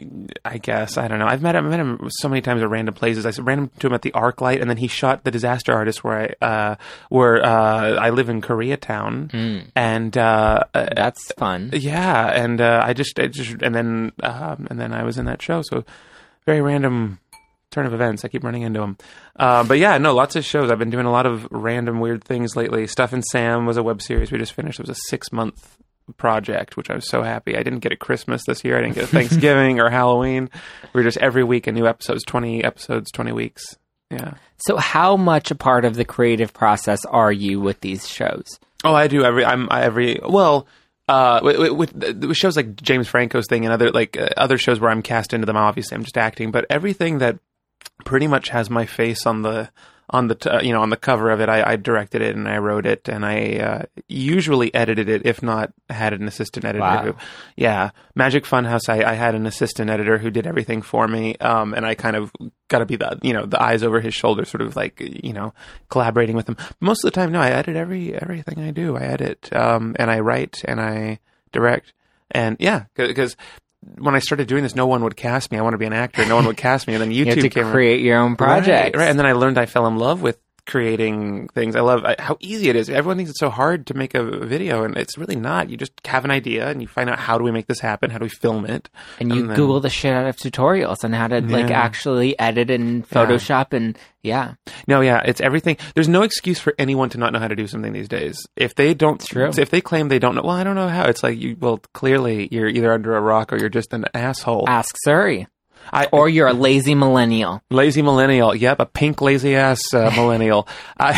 I 0.44 0.58
guess 0.58 0.96
I 0.98 1.08
don't 1.08 1.18
know. 1.18 1.26
I've 1.26 1.42
met 1.42 1.54
him, 1.54 1.66
I 1.66 1.68
met 1.70 1.80
him 1.80 2.08
so 2.10 2.28
many 2.28 2.40
times 2.42 2.62
at 2.62 2.68
random 2.68 2.94
places. 2.94 3.26
I 3.26 3.42
ran 3.42 3.58
into 3.60 3.86
him 3.86 3.94
at 3.94 4.02
the 4.02 4.12
ArcLight, 4.12 4.60
and 4.60 4.68
then 4.68 4.76
he 4.76 4.86
shot 4.88 5.24
the 5.24 5.30
Disaster 5.30 5.72
Artist 5.72 6.04
where 6.04 6.34
I 6.40 6.44
uh 6.46 6.74
where 7.08 7.44
uh 7.44 7.94
I 7.96 8.10
live 8.10 8.28
in 8.28 8.40
Koreatown, 8.40 9.64
and 9.74 10.18
uh, 10.18 10.64
uh 10.74 10.88
That's 10.94 11.32
fun. 11.32 11.70
yeah, 11.72 12.26
and 12.26 12.60
uh, 12.60 12.82
I 12.84 12.92
just 12.92 13.18
I 13.18 13.28
just 13.28 13.62
and 13.62 13.74
then 13.74 14.12
um 14.22 14.66
and 14.70 14.78
then 14.80 14.92
I 14.92 15.04
was 15.04 15.18
in 15.18 15.24
that 15.26 15.40
show. 15.42 15.62
So 15.62 15.84
very 16.46 16.60
random 16.60 17.18
turn 17.70 17.86
of 17.86 17.94
events. 17.94 18.24
I 18.24 18.28
keep 18.28 18.44
running 18.44 18.62
into 18.62 18.80
them. 18.80 18.96
Uh, 19.36 19.64
but 19.64 19.78
yeah, 19.78 19.98
no, 19.98 20.14
lots 20.14 20.36
of 20.36 20.44
shows. 20.44 20.70
I've 20.70 20.78
been 20.78 20.90
doing 20.90 21.06
a 21.06 21.12
lot 21.12 21.26
of 21.26 21.46
random 21.50 22.00
weird 22.00 22.24
things 22.24 22.56
lately. 22.56 22.86
Stuff 22.86 23.12
and 23.12 23.24
Sam 23.24 23.66
was 23.66 23.76
a 23.76 23.82
web 23.82 24.02
series 24.02 24.32
we 24.32 24.38
just 24.38 24.52
finished. 24.52 24.80
It 24.80 24.88
was 24.88 24.96
a 24.96 25.00
six 25.08 25.32
month 25.32 25.76
project, 26.16 26.76
which 26.76 26.90
I 26.90 26.94
was 26.94 27.08
so 27.08 27.22
happy. 27.22 27.56
I 27.56 27.62
didn't 27.62 27.80
get 27.80 27.92
a 27.92 27.96
Christmas 27.96 28.44
this 28.46 28.64
year. 28.64 28.76
I 28.76 28.82
didn't 28.82 28.96
get 28.96 29.04
a 29.04 29.06
Thanksgiving 29.18 29.80
or 29.80 29.90
Halloween. 29.90 30.50
We 30.92 31.00
were 31.00 31.04
just 31.04 31.18
every 31.18 31.44
week 31.44 31.66
a 31.66 31.72
new 31.72 31.86
episodes, 31.86 32.24
twenty 32.24 32.64
episodes, 32.64 33.10
twenty 33.10 33.32
weeks. 33.32 33.76
Yeah. 34.10 34.34
So, 34.56 34.76
how 34.76 35.16
much 35.16 35.50
a 35.50 35.54
part 35.54 35.84
of 35.84 35.94
the 35.94 36.04
creative 36.04 36.52
process 36.52 37.04
are 37.04 37.32
you 37.32 37.60
with 37.60 37.80
these 37.80 38.08
shows? 38.08 38.58
Oh, 38.82 38.94
I 38.94 39.06
do 39.06 39.24
every. 39.24 39.44
I'm 39.44 39.68
I, 39.70 39.82
every. 39.82 40.20
Well, 40.26 40.66
uh, 41.08 41.40
with, 41.42 41.72
with, 41.72 41.92
with 41.92 42.36
shows 42.36 42.56
like 42.56 42.76
James 42.76 43.08
Franco's 43.08 43.46
thing 43.46 43.64
and 43.64 43.72
other 43.72 43.90
like 43.90 44.16
uh, 44.18 44.28
other 44.36 44.58
shows 44.58 44.80
where 44.80 44.90
I'm 44.90 45.02
cast 45.02 45.32
into 45.32 45.46
them. 45.46 45.56
Obviously, 45.56 45.94
I'm 45.94 46.02
just 46.02 46.18
acting, 46.18 46.50
but 46.50 46.66
everything 46.70 47.18
that 47.18 47.38
pretty 48.04 48.26
much 48.26 48.48
has 48.48 48.70
my 48.70 48.86
face 48.86 49.26
on 49.26 49.42
the 49.42 49.70
on 50.12 50.26
the 50.26 50.34
t- 50.34 50.50
uh, 50.50 50.60
you 50.60 50.72
know 50.72 50.82
on 50.82 50.90
the 50.90 50.96
cover 50.96 51.30
of 51.30 51.40
it. 51.40 51.48
I, 51.48 51.72
I 51.72 51.76
directed 51.76 52.20
it 52.20 52.34
and 52.34 52.48
I 52.48 52.58
wrote 52.58 52.84
it 52.84 53.08
and 53.08 53.24
I 53.24 53.58
uh, 53.58 53.82
usually 54.08 54.74
edited 54.74 55.08
it, 55.08 55.24
if 55.24 55.42
not 55.42 55.72
had 55.88 56.12
an 56.12 56.26
assistant 56.26 56.64
editor. 56.64 56.80
Wow. 56.80 57.02
Who, 57.04 57.14
yeah, 57.56 57.90
Magic 58.14 58.44
Funhouse. 58.44 58.88
I, 58.88 59.08
I 59.08 59.14
had 59.14 59.34
an 59.34 59.46
assistant 59.46 59.88
editor 59.88 60.18
who 60.18 60.30
did 60.30 60.46
everything 60.46 60.82
for 60.82 61.06
me, 61.06 61.36
um, 61.36 61.74
and 61.74 61.86
I 61.86 61.94
kind 61.94 62.16
of 62.16 62.32
got 62.68 62.80
to 62.80 62.86
be 62.86 62.96
the 62.96 63.18
you 63.22 63.32
know 63.32 63.46
the 63.46 63.62
eyes 63.62 63.82
over 63.82 64.00
his 64.00 64.14
shoulder, 64.14 64.44
sort 64.44 64.62
of 64.62 64.76
like 64.76 65.00
you 65.00 65.32
know 65.32 65.54
collaborating 65.88 66.36
with 66.36 66.48
him. 66.48 66.56
Most 66.80 67.04
of 67.04 67.12
the 67.12 67.14
time, 67.14 67.32
no, 67.32 67.40
I 67.40 67.50
edit 67.50 67.76
every 67.76 68.14
everything 68.14 68.60
I 68.60 68.72
do. 68.72 68.96
I 68.96 69.02
edit 69.02 69.54
um, 69.54 69.94
and 69.98 70.10
I 70.10 70.20
write 70.20 70.62
and 70.64 70.80
I 70.80 71.20
direct 71.52 71.92
and 72.30 72.56
yeah, 72.58 72.84
because. 72.94 73.36
When 73.98 74.14
I 74.14 74.18
started 74.18 74.46
doing 74.46 74.62
this, 74.62 74.74
no 74.74 74.86
one 74.86 75.02
would 75.04 75.16
cast 75.16 75.50
me. 75.50 75.58
I 75.58 75.62
want 75.62 75.72
to 75.74 75.78
be 75.78 75.86
an 75.86 75.92
actor. 75.94 76.24
No 76.26 76.36
one 76.36 76.44
would 76.46 76.56
cast 76.58 76.86
me, 76.86 76.94
and 76.94 77.00
then 77.02 77.10
You 77.12 77.24
have 77.26 77.38
YouTube 77.38 77.42
to 77.42 77.48
came. 77.50 77.64
around. 77.64 77.72
create 77.72 78.00
your 78.02 78.18
own 78.18 78.36
project, 78.36 78.94
Right, 78.94 79.00
right. 79.04 79.08
And 79.10 79.18
then 79.18 79.26
I 79.26 79.32
learned 79.32 79.58
I 79.58 79.66
fell 79.66 79.86
in 79.86 79.96
love 79.96 80.20
with 80.22 80.38
creating 80.70 81.48
things. 81.48 81.74
I 81.74 81.80
love 81.80 82.04
how 82.20 82.36
easy 82.38 82.68
it 82.68 82.76
is. 82.76 82.88
Everyone 82.88 83.16
thinks 83.16 83.30
it's 83.30 83.40
so 83.40 83.50
hard 83.50 83.88
to 83.88 83.94
make 83.94 84.14
a 84.14 84.22
video, 84.22 84.84
and 84.84 84.96
it's 84.96 85.18
really 85.18 85.34
not. 85.34 85.68
You 85.68 85.76
just 85.76 85.92
have 86.06 86.24
an 86.24 86.30
idea 86.30 86.68
and 86.70 86.80
you 86.80 86.86
find 86.86 87.10
out 87.10 87.18
how 87.18 87.38
do 87.38 87.44
we 87.44 87.50
make 87.50 87.66
this 87.66 87.80
happen? 87.80 88.08
How 88.10 88.18
do 88.18 88.24
we 88.24 88.28
film 88.28 88.64
it? 88.64 88.88
and 89.18 89.34
you 89.34 89.46
then- 89.46 89.56
Google 89.56 89.80
the 89.80 89.90
shit 89.90 90.14
out 90.14 90.26
of 90.26 90.36
tutorials 90.36 91.02
on 91.04 91.12
how 91.12 91.26
to 91.26 91.40
like 91.40 91.70
actually 91.70 92.38
edit 92.38 92.70
in 92.70 93.02
Photoshop 93.02 93.72
and 93.72 93.98
yeah, 94.22 94.54
No, 94.86 95.00
yeah, 95.00 95.22
it's 95.24 95.40
everything. 95.40 95.78
There's 95.94 96.08
no 96.08 96.22
excuse 96.22 96.60
for 96.60 96.74
anyone 96.78 97.08
to 97.10 97.18
not 97.18 97.32
know 97.32 97.38
how 97.38 97.48
to 97.48 97.56
do 97.56 97.66
something 97.66 97.92
these 97.92 98.08
days. 98.08 98.46
If 98.54 98.74
they 98.74 98.94
don't, 98.94 99.20
true. 99.20 99.50
if 99.56 99.70
they 99.70 99.80
claim 99.80 100.08
they 100.08 100.18
don't 100.18 100.34
know, 100.34 100.42
well, 100.42 100.56
I 100.56 100.62
don't 100.62 100.76
know 100.76 100.88
how. 100.88 101.04
It's 101.04 101.22
like 101.22 101.38
you. 101.38 101.56
Well, 101.58 101.80
clearly 101.94 102.48
you're 102.52 102.68
either 102.68 102.92
under 102.92 103.16
a 103.16 103.20
rock 103.20 103.52
or 103.52 103.56
you're 103.56 103.70
just 103.70 103.92
an 103.92 104.04
asshole. 104.14 104.68
ask 104.68 104.94
Surrey. 105.04 105.46
I, 105.92 106.06
Or 106.12 106.28
you're 106.28 106.46
a 106.46 106.52
lazy 106.52 106.94
millennial. 106.94 107.62
Lazy 107.70 108.02
millennial. 108.02 108.54
Yep, 108.54 108.80
a 108.80 108.86
pink 108.86 109.20
lazy 109.20 109.56
ass 109.56 109.80
uh, 109.92 110.10
millennial. 110.16 110.68
I, 110.98 111.12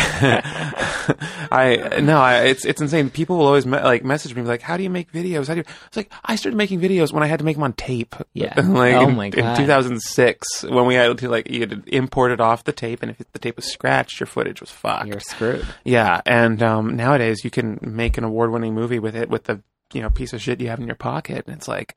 I 1.51 1.99
no, 2.01 2.19
I, 2.19 2.43
it's 2.45 2.65
it's 2.65 2.81
insane. 2.81 3.09
People 3.09 3.37
will 3.37 3.47
always 3.47 3.65
me- 3.65 3.79
like 3.79 4.03
message 4.03 4.35
me 4.35 4.41
like, 4.41 4.61
"How 4.61 4.77
do 4.77 4.83
you 4.83 4.89
make 4.89 5.11
videos? 5.11 5.47
How 5.47 5.53
do 5.53 5.59
you?" 5.59 5.65
It's 5.87 5.97
like 5.97 6.11
I 6.25 6.35
started 6.35 6.57
making 6.57 6.79
videos 6.79 7.11
when 7.13 7.23
I 7.23 7.27
had 7.27 7.39
to 7.39 7.45
make 7.45 7.55
them 7.55 7.63
on 7.63 7.73
tape. 7.73 8.15
Yeah. 8.33 8.53
like 8.61 8.95
Oh 8.95 9.09
in, 9.09 9.15
my 9.15 9.25
in 9.25 9.31
2006 9.57 10.63
when 10.63 10.85
we 10.85 10.95
had 10.95 11.17
to 11.17 11.29
like 11.29 11.49
you 11.49 11.61
had 11.61 11.69
to 11.71 11.95
import 11.95 12.31
it 12.31 12.41
off 12.41 12.63
the 12.63 12.71
tape, 12.71 13.03
and 13.03 13.11
if 13.11 13.31
the 13.31 13.39
tape 13.39 13.55
was 13.55 13.65
scratched, 13.65 14.19
your 14.19 14.27
footage 14.27 14.61
was 14.61 14.71
fucked. 14.71 15.07
You're 15.07 15.19
screwed. 15.19 15.65
Yeah, 15.83 16.21
and 16.25 16.61
um, 16.63 16.95
nowadays 16.95 17.43
you 17.43 17.51
can 17.51 17.79
make 17.81 18.17
an 18.17 18.23
award-winning 18.23 18.73
movie 18.73 18.99
with 18.99 19.15
it 19.15 19.29
with 19.29 19.43
the 19.45 19.61
you 19.93 20.01
know 20.01 20.09
piece 20.09 20.33
of 20.33 20.41
shit 20.41 20.61
you 20.61 20.69
have 20.69 20.79
in 20.79 20.87
your 20.87 20.95
pocket, 20.95 21.45
and 21.47 21.55
it's 21.55 21.67
like 21.67 21.95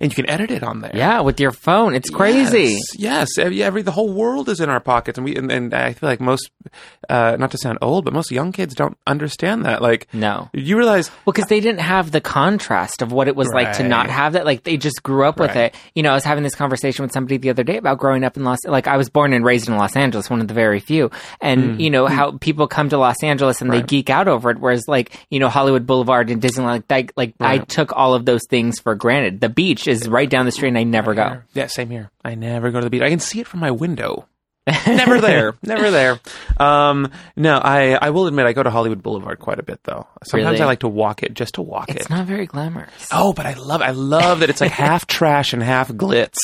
and 0.00 0.10
you 0.10 0.14
can 0.14 0.28
edit 0.30 0.50
it 0.50 0.62
on 0.62 0.80
there. 0.80 0.92
Yeah, 0.94 1.20
with 1.20 1.40
your 1.40 1.52
phone. 1.52 1.94
It's 1.94 2.10
crazy. 2.10 2.78
Yes, 2.96 2.98
yes. 2.98 3.38
Every, 3.38 3.62
every 3.62 3.82
the 3.82 3.90
whole 3.92 4.12
world 4.12 4.48
is 4.48 4.60
in 4.60 4.68
our 4.70 4.80
pockets, 4.80 5.18
and 5.18 5.24
we 5.24 5.36
and, 5.36 5.50
and 5.50 5.74
I 5.74 5.92
feel 5.92 6.08
like 6.08 6.20
most, 6.20 6.50
uh, 7.08 7.36
not 7.38 7.50
to 7.52 7.58
sound 7.58 7.78
old, 7.82 8.04
but 8.04 8.12
most 8.14 8.30
young 8.30 8.52
kids 8.52 8.74
don't 8.74 8.96
understand 9.06 9.64
that. 9.64 9.80
Like, 9.82 10.08
No. 10.12 10.48
you 10.52 10.76
realize 10.76 11.10
Well, 11.24 11.32
because 11.32 11.48
they 11.48 11.60
didn't 11.60 11.80
have 11.80 12.10
the 12.10 12.20
contrast 12.20 13.02
of 13.02 13.12
what 13.12 13.28
it 13.28 13.36
was 13.36 13.48
like 13.54 13.74
to 13.78 13.82
not 13.82 14.08
have 14.10 14.34
that. 14.34 14.44
Like 14.44 14.62
they 14.64 14.76
just 14.76 15.02
grew 15.02 15.24
up 15.24 15.38
with 15.38 15.56
it. 15.56 15.74
You 15.94 16.02
know, 16.02 16.10
I 16.10 16.14
was 16.14 16.24
having 16.24 16.44
this 16.44 16.54
conversation 16.54 17.02
with 17.02 17.12
somebody 17.12 17.36
the 17.38 17.50
other 17.50 17.64
day 17.64 17.76
about 17.76 17.98
growing 17.98 18.24
up 18.24 18.36
in 18.36 18.44
Los. 18.44 18.58
Like 18.66 18.86
I 18.86 18.96
was 18.96 19.08
born 19.08 19.32
and 19.32 19.44
raised 19.44 19.68
in 19.68 19.76
Los 19.76 19.96
Angeles, 19.96 20.28
one 20.28 20.40
of 20.40 20.48
the 20.48 20.54
very 20.54 20.80
few. 20.80 21.10
And 21.40 21.80
you 21.80 21.90
know 21.90 22.06
how 22.06 22.32
people 22.38 22.66
come 22.68 22.88
to 22.90 22.98
Los 22.98 23.22
Angeles 23.22 23.60
and 23.62 23.70
they 23.72 23.76
Mm. 23.82 23.86
Geek 23.86 24.10
out 24.10 24.26
over 24.26 24.50
it. 24.50 24.58
Whereas 24.58 24.84
like 24.88 25.12
you 25.30 25.38
know 25.38 25.48
Hollywood 25.48 25.86
Boulevard 25.86 26.30
and 26.30 26.40
Disneyland, 26.42 26.84
like, 26.90 27.12
like 27.16 27.34
I 27.40 27.58
took 27.58 27.92
all 27.96 28.14
of 28.14 28.24
those 28.24 28.42
things 28.48 28.80
for 28.80 28.94
granted. 28.94 29.40
The 29.40 29.48
beach 29.48 29.85
is 29.88 30.08
right 30.08 30.28
down 30.28 30.46
the 30.46 30.52
street, 30.52 30.68
and 30.68 30.78
I 30.78 30.84
never 30.84 31.14
go. 31.14 31.42
Yeah, 31.54 31.66
same 31.66 31.90
here. 31.90 32.10
I 32.24 32.34
never 32.34 32.70
go 32.70 32.80
to 32.80 32.84
the 32.84 32.90
beach. 32.90 33.02
I 33.02 33.10
can 33.10 33.20
see 33.20 33.40
it 33.40 33.46
from 33.46 33.60
my 33.60 33.70
window. 33.70 34.28
Never 34.66 35.20
there. 35.20 35.54
Never 35.62 35.90
there. 35.90 36.20
Um, 36.58 37.10
no, 37.36 37.56
I, 37.58 37.92
I 37.94 38.10
will 38.10 38.26
admit 38.26 38.46
I 38.46 38.52
go 38.52 38.62
to 38.62 38.70
Hollywood 38.70 39.02
Boulevard 39.02 39.38
quite 39.38 39.58
a 39.58 39.62
bit 39.62 39.80
though. 39.84 40.06
Sometimes 40.24 40.52
Really? 40.52 40.62
I 40.62 40.66
like 40.66 40.80
to 40.80 40.88
walk 40.88 41.22
it 41.22 41.34
just 41.34 41.54
to 41.54 41.62
walk 41.62 41.88
it. 41.90 41.96
It's 41.96 42.10
not 42.10 42.26
very 42.26 42.46
glamorous. 42.46 43.08
Oh, 43.12 43.32
but 43.32 43.46
I 43.46 43.54
love 43.54 43.82
I 43.82 43.90
love 43.90 44.40
that 44.40 44.50
it's 44.50 44.60
like 44.60 44.72
half 44.72 45.06
trash 45.16 45.52
and 45.52 45.62
half 45.62 45.88
glitz. 45.90 46.36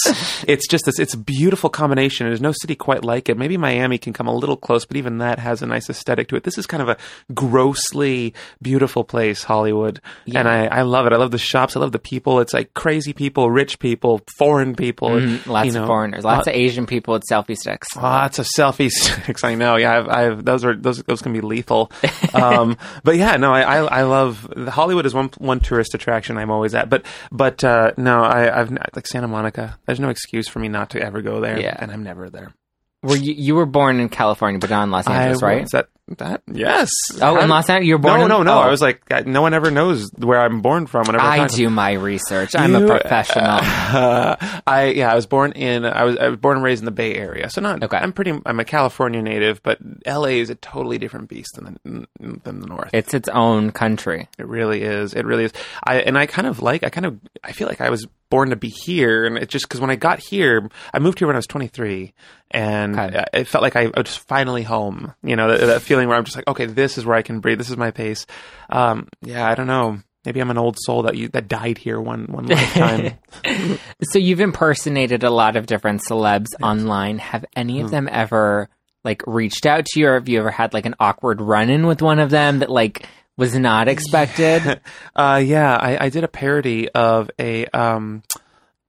It's 0.47 0.69
just 0.69 0.85
this 0.85 0.99
it's 0.99 1.15
a 1.15 1.19
beautiful 1.19 1.71
combination. 1.71 2.27
There's 2.27 2.41
no 2.41 2.53
city 2.53 2.75
quite 2.75 3.05
like 3.05 3.29
it. 3.29 3.37
Maybe 3.37 3.57
Miami 3.57 3.99
can 3.99 4.13
come 4.13 4.27
a 4.29 4.35
little 4.35 4.57
close, 4.57 4.85
but 4.85 4.97
even 4.97 5.19
that 5.19 5.39
has 5.39 5.63
a 5.63 5.67
nice 5.67 5.89
aesthetic 5.91 6.29
to 6.29 6.37
it. 6.37 6.45
This 6.45 6.59
is 6.59 6.67
kind 6.67 6.83
of 6.83 6.89
a 6.89 6.97
grossly 7.35 8.35
beautiful 8.61 9.05
place, 9.05 9.43
Hollywood. 9.45 10.01
And 10.35 10.49
I, 10.49 10.67
I 10.67 10.83
love 10.83 11.07
it. 11.07 11.13
I 11.13 11.17
love 11.17 11.31
the 11.31 11.39
shops. 11.39 11.77
I 11.77 11.81
love 11.81 11.93
the 11.93 11.99
people. 11.99 12.41
It's 12.41 12.53
like 12.53 12.75
crazy 12.75 13.13
people, 13.13 13.51
rich 13.51 13.79
people, 13.79 14.21
foreign 14.39 14.75
people. 14.75 15.11
Mm, 15.11 15.47
Lots 15.47 15.67
you 15.67 15.73
know. 15.73 15.83
of 15.83 15.87
foreigners, 15.89 16.25
lots 16.25 16.47
of 16.47 16.55
Asian 16.55 16.87
people 16.87 17.15
with 17.15 17.25
selfie 17.31 17.57
sticks. 17.57 17.89
Lots 18.13 18.39
of 18.39 18.47
selfie 18.59 18.91
sticks. 18.91 19.43
I 19.45 19.55
know. 19.55 19.77
Yeah, 19.77 19.99
I've, 19.99 20.09
I've 20.09 20.45
those 20.45 20.65
are 20.65 20.77
those 20.77 21.03
those 21.03 21.23
can 21.23 21.33
be 21.33 21.41
lethal. 21.41 21.91
Um, 22.35 22.79
but 23.05 23.17
yeah, 23.17 23.37
no, 23.37 23.53
I, 23.53 23.61
I 23.61 23.99
I 23.99 24.03
love 24.05 24.51
Hollywood 24.69 25.05
is 25.05 25.13
one 25.13 25.29
one 25.37 25.61
tourist 25.61 25.95
attraction 25.95 26.39
I'm 26.39 26.51
always 26.51 26.75
at. 26.75 26.89
But 26.89 27.05
but 27.31 27.63
uh, 27.63 27.93
no, 27.99 28.23
I, 28.23 28.59
I've 28.59 28.71
not- 28.71 28.89
like 28.97 29.07
Santa 29.07 29.29
Monica. 29.29 29.79
There's 29.87 30.01
no 30.01 30.09
excuse 30.09 30.49
for 30.49 30.59
me 30.59 30.69
not 30.69 30.91
to 30.91 31.03
ever 31.03 31.21
go 31.21 31.41
there. 31.41 31.61
Yeah. 31.61 31.77
and 31.79 31.91
I'm 31.93 32.03
never 32.03 32.31
there. 32.31 32.55
Were 33.03 33.17
you, 33.17 33.33
you 33.35 33.55
were 33.55 33.67
born 33.67 34.01
in 34.01 34.09
California, 34.09 34.59
but 34.61 34.71
not 34.71 34.85
in 34.85 34.91
Los 34.93 35.07
Angeles, 35.09 35.43
I, 35.43 35.47
right? 35.47 35.63
Is 35.65 35.71
that 35.71 35.89
that? 36.19 36.43
Yes. 36.53 36.91
Oh, 37.21 37.39
in 37.39 37.49
Los 37.49 37.69
Angeles, 37.71 37.87
you 37.87 37.95
were 37.95 37.99
born. 37.99 38.19
No, 38.19 38.25
in, 38.25 38.29
no, 38.29 38.43
no. 38.43 38.55
oh. 38.55 38.61
I 38.61 38.69
was 38.71 38.81
like, 38.83 39.03
I- 39.11 39.21
no 39.23 39.41
one 39.41 39.55
ever 39.55 39.71
knows 39.71 40.11
where 40.19 40.41
I'm 40.41 40.61
born 40.61 40.87
from. 40.87 41.07
Whenever 41.07 41.25
I 41.25 41.47
do 41.47 41.71
my 41.71 41.93
research. 41.93 42.55
I'm 42.55 42.75
a 42.75 42.81
You- 42.81 42.87
professional. 42.87 43.45
Uh, 43.47 44.37
I 44.67 44.93
yeah, 44.97 45.11
I 45.13 45.15
was 45.15 45.27
born 45.27 45.53
in 45.53 45.85
I 45.85 46.05
was 46.05 46.17
I 46.19 46.29
was 46.29 46.39
born 46.39 46.57
and 46.57 46.65
raised 46.65 46.81
in 46.83 46.87
the 46.87 46.91
Bay 46.91 47.15
Area. 47.15 47.49
So 47.51 47.61
not 47.61 47.83
Okay. 47.83 47.97
I'm 47.97 48.13
pretty 48.13 48.39
I'm 48.45 48.61
a 48.61 48.65
California 48.65 49.23
native, 49.23 49.63
but 49.63 49.79
LA 50.07 50.39
is 50.43 50.51
a 50.51 50.55
totally 50.57 50.99
different 50.99 51.29
beast 51.29 51.55
than 51.55 51.79
the, 51.85 52.39
than 52.45 52.61
the 52.61 52.67
North. 52.67 52.91
it's 52.93 53.15
its 53.15 53.29
own 53.29 53.71
country. 53.71 54.29
It 54.39 54.47
really 54.47 54.83
is. 54.83 55.15
It 55.15 55.25
really 55.25 55.45
is. 55.45 55.53
I 55.85 56.01
and 56.01 56.19
I 56.19 56.27
kind 56.27 56.47
of 56.49 56.61
like. 56.61 56.83
I 56.83 56.91
kind 56.91 57.07
of. 57.07 57.19
I 57.45 57.53
feel 57.53 57.69
like 57.69 57.81
I 57.81 57.91
was 57.91 58.07
born 58.33 58.51
to 58.51 58.57
be 58.57 58.69
here, 58.71 59.25
and 59.27 59.37
it 59.37 59.49
just 59.51 59.69
because 59.69 59.81
when 59.81 59.91
I 59.91 59.97
got 59.97 60.19
here, 60.19 60.69
I 60.93 60.99
moved 60.99 61.19
here 61.19 61.29
when 61.29 61.37
I 61.37 61.39
was 61.39 61.47
23, 61.47 62.13
and 62.51 62.99
Okay. 62.99 63.25
it 63.35 63.47
felt 63.47 63.63
like 63.63 63.77
I 63.77 63.89
was 63.97 64.17
finally 64.17 64.63
home. 64.63 65.13
You 65.23 65.37
know, 65.37 65.49
that, 65.49 65.67
that 65.67 65.83
feeling 65.83 66.09
where 66.09 66.17
I'm 66.17 66.25
just 66.25 66.37
like, 66.37 66.49
okay, 66.49 66.65
this 66.67 66.97
is 66.99 67.05
where 67.05 67.15
I 67.17 67.23
can 67.23 67.41
breathe. 67.41 67.59
This 67.59 67.71
is 67.71 67.77
my 67.77 67.91
pace. 67.91 68.27
Um, 68.71 69.07
yeah, 69.21 69.47
I 69.47 69.55
don't 69.55 69.67
know. 69.67 69.99
Maybe 70.25 70.41
I'm 70.41 70.51
an 70.51 70.59
old 70.59 70.77
soul 70.81 71.03
that 71.03 71.17
you 71.17 71.29
that 71.29 71.47
died 71.49 71.79
here 71.79 72.01
one 72.01 72.25
one 72.31 72.47
lifetime. 72.47 73.19
So 74.05 74.19
you've 74.19 74.41
impersonated 74.41 75.25
a 75.25 75.31
lot 75.31 75.57
of 75.57 75.67
different 75.67 76.03
celebs 76.09 76.47
online. 76.63 77.19
Have 77.19 77.45
any 77.55 77.81
of 77.81 77.91
them 77.91 78.09
ever 78.11 78.69
like 79.05 79.23
reached 79.27 79.67
out 79.67 79.85
to 79.87 80.01
you, 80.01 80.09
or 80.09 80.15
have 80.15 80.29
you 80.29 80.39
ever 80.39 80.51
had 80.51 80.73
like 80.75 80.87
an 80.87 80.95
awkward 81.01 81.41
run-in 81.41 81.87
with 81.87 82.03
one 82.03 82.19
of 82.21 82.31
them 82.31 82.61
that 82.61 82.71
like 82.71 83.07
was 83.37 83.55
not 83.55 83.89
expected? 83.89 84.81
uh, 85.17 85.43
yeah, 85.45 85.77
I, 85.77 86.07
I 86.07 86.09
did 86.09 86.25
a 86.25 86.29
parody 86.29 86.89
of 86.91 87.31
a 87.39 87.67
um, 87.67 88.23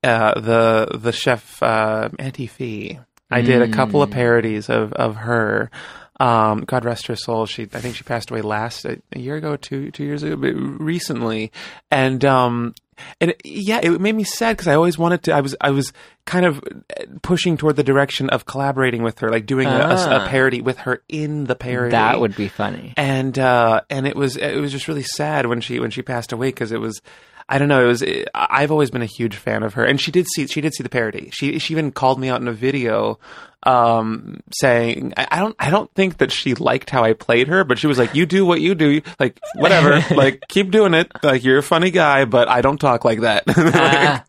uh, 0.04 0.40
the 0.40 0.98
the 0.98 1.12
chef 1.12 1.62
uh, 1.62 2.10
Auntie 2.20 2.48
Fee. 2.48 3.00
I 3.32 3.42
did 3.42 3.64
a 3.64 3.68
couple 3.68 4.04
of 4.04 4.12
parodies 4.12 4.70
of 4.70 4.94
of 4.94 5.16
her. 5.16 5.72
Um, 6.20 6.62
God 6.62 6.86
rest 6.86 7.08
her 7.08 7.16
soul. 7.16 7.48
She, 7.48 7.64
I 7.64 7.80
think 7.80 7.96
she 7.96 8.04
passed 8.04 8.30
away 8.30 8.42
last 8.42 8.86
a, 8.86 9.02
a 9.12 9.20
year 9.20 9.36
ago, 9.36 9.56
two 9.56 9.90
two 9.92 10.04
years 10.04 10.22
ago, 10.22 10.36
but 10.36 10.54
recently, 10.54 11.52
and 11.90 12.24
um, 12.24 12.76
and 13.22 13.34
yeah, 13.44 13.80
it 13.84 14.00
made 14.02 14.16
me 14.16 14.24
sad 14.24 14.54
because 14.58 14.68
I 14.68 14.76
always 14.76 14.98
wanted 14.98 15.24
to. 15.24 15.34
I 15.34 15.42
was 15.42 15.56
I 15.62 15.72
was 15.72 15.92
kind 16.26 16.46
of 16.46 16.64
pushing 17.22 17.58
toward 17.58 17.76
the 17.76 17.84
direction 17.84 18.30
of 18.30 18.46
collaborating 18.46 19.04
with 19.04 19.20
her, 19.20 19.30
like 19.30 19.46
doing 19.46 19.68
a, 19.68 19.72
a, 19.72 19.96
Ah. 19.96 20.26
a 20.26 20.30
parody 20.30 20.62
with 20.62 20.78
her 20.80 21.02
in 21.10 21.46
the 21.46 21.56
parody 21.56 21.92
that 21.92 22.20
would 22.20 22.36
be 22.36 22.48
funny. 22.48 22.94
and 22.98 23.38
uh, 23.38 23.82
and 23.90 24.08
it 24.08 24.16
was 24.16 24.38
it 24.38 24.60
was 24.60 24.72
just 24.72 24.88
really 24.88 25.04
sad 25.04 25.46
when 25.48 25.62
she 25.62 25.80
when 25.80 25.92
she 25.92 26.02
passed 26.02 26.32
away 26.32 26.48
because 26.50 26.72
it 26.72 26.80
was 26.80 27.02
I 27.50 27.58
don't 27.58 27.68
know 27.68 27.84
it 27.84 27.88
was 27.88 28.02
it, 28.02 28.28
I've 28.34 28.72
always 28.72 28.90
been 28.92 29.02
a 29.02 29.06
huge 29.08 29.36
fan 29.36 29.64
of 29.64 29.74
her 29.76 29.84
and 29.84 30.00
she 30.00 30.12
did 30.12 30.26
see 30.34 30.48
she 30.48 30.62
did 30.62 30.74
see 30.74 30.84
the 30.84 30.90
parody 30.90 31.30
she 31.34 31.60
she 31.60 31.74
even 31.74 31.92
called 31.92 32.20
me 32.20 32.30
out 32.30 32.42
in 32.42 32.48
a 32.48 32.54
video 32.54 33.20
um 33.64 34.42
saying 34.54 35.14
I, 35.18 35.28
I 35.32 35.40
don't 35.40 35.56
I 35.60 35.70
don't 35.70 35.94
think 35.94 36.18
that 36.18 36.32
she 36.32 36.54
liked 36.56 36.90
how 36.90 37.04
I 37.04 37.14
played 37.14 37.48
her 37.48 37.64
but 37.64 37.80
she 37.80 37.88
was 37.88 37.98
like 37.98 38.14
you 38.16 38.26
do 38.26 38.46
what 38.46 38.62
you 38.62 38.76
do 38.76 39.02
like 39.20 39.40
whatever 39.56 40.04
like 40.16 40.44
keep 40.50 40.72
doing 40.72 40.94
it 40.94 41.12
like 41.24 41.44
you're 41.44 41.60
a 41.60 41.64
funny 41.64 41.92
guy 41.92 42.26
but 42.26 42.48
I 42.48 42.62
don't 42.62 42.80
talk 42.80 43.06
like 43.06 43.22
that 43.22 43.44
Ah. 43.48 44.24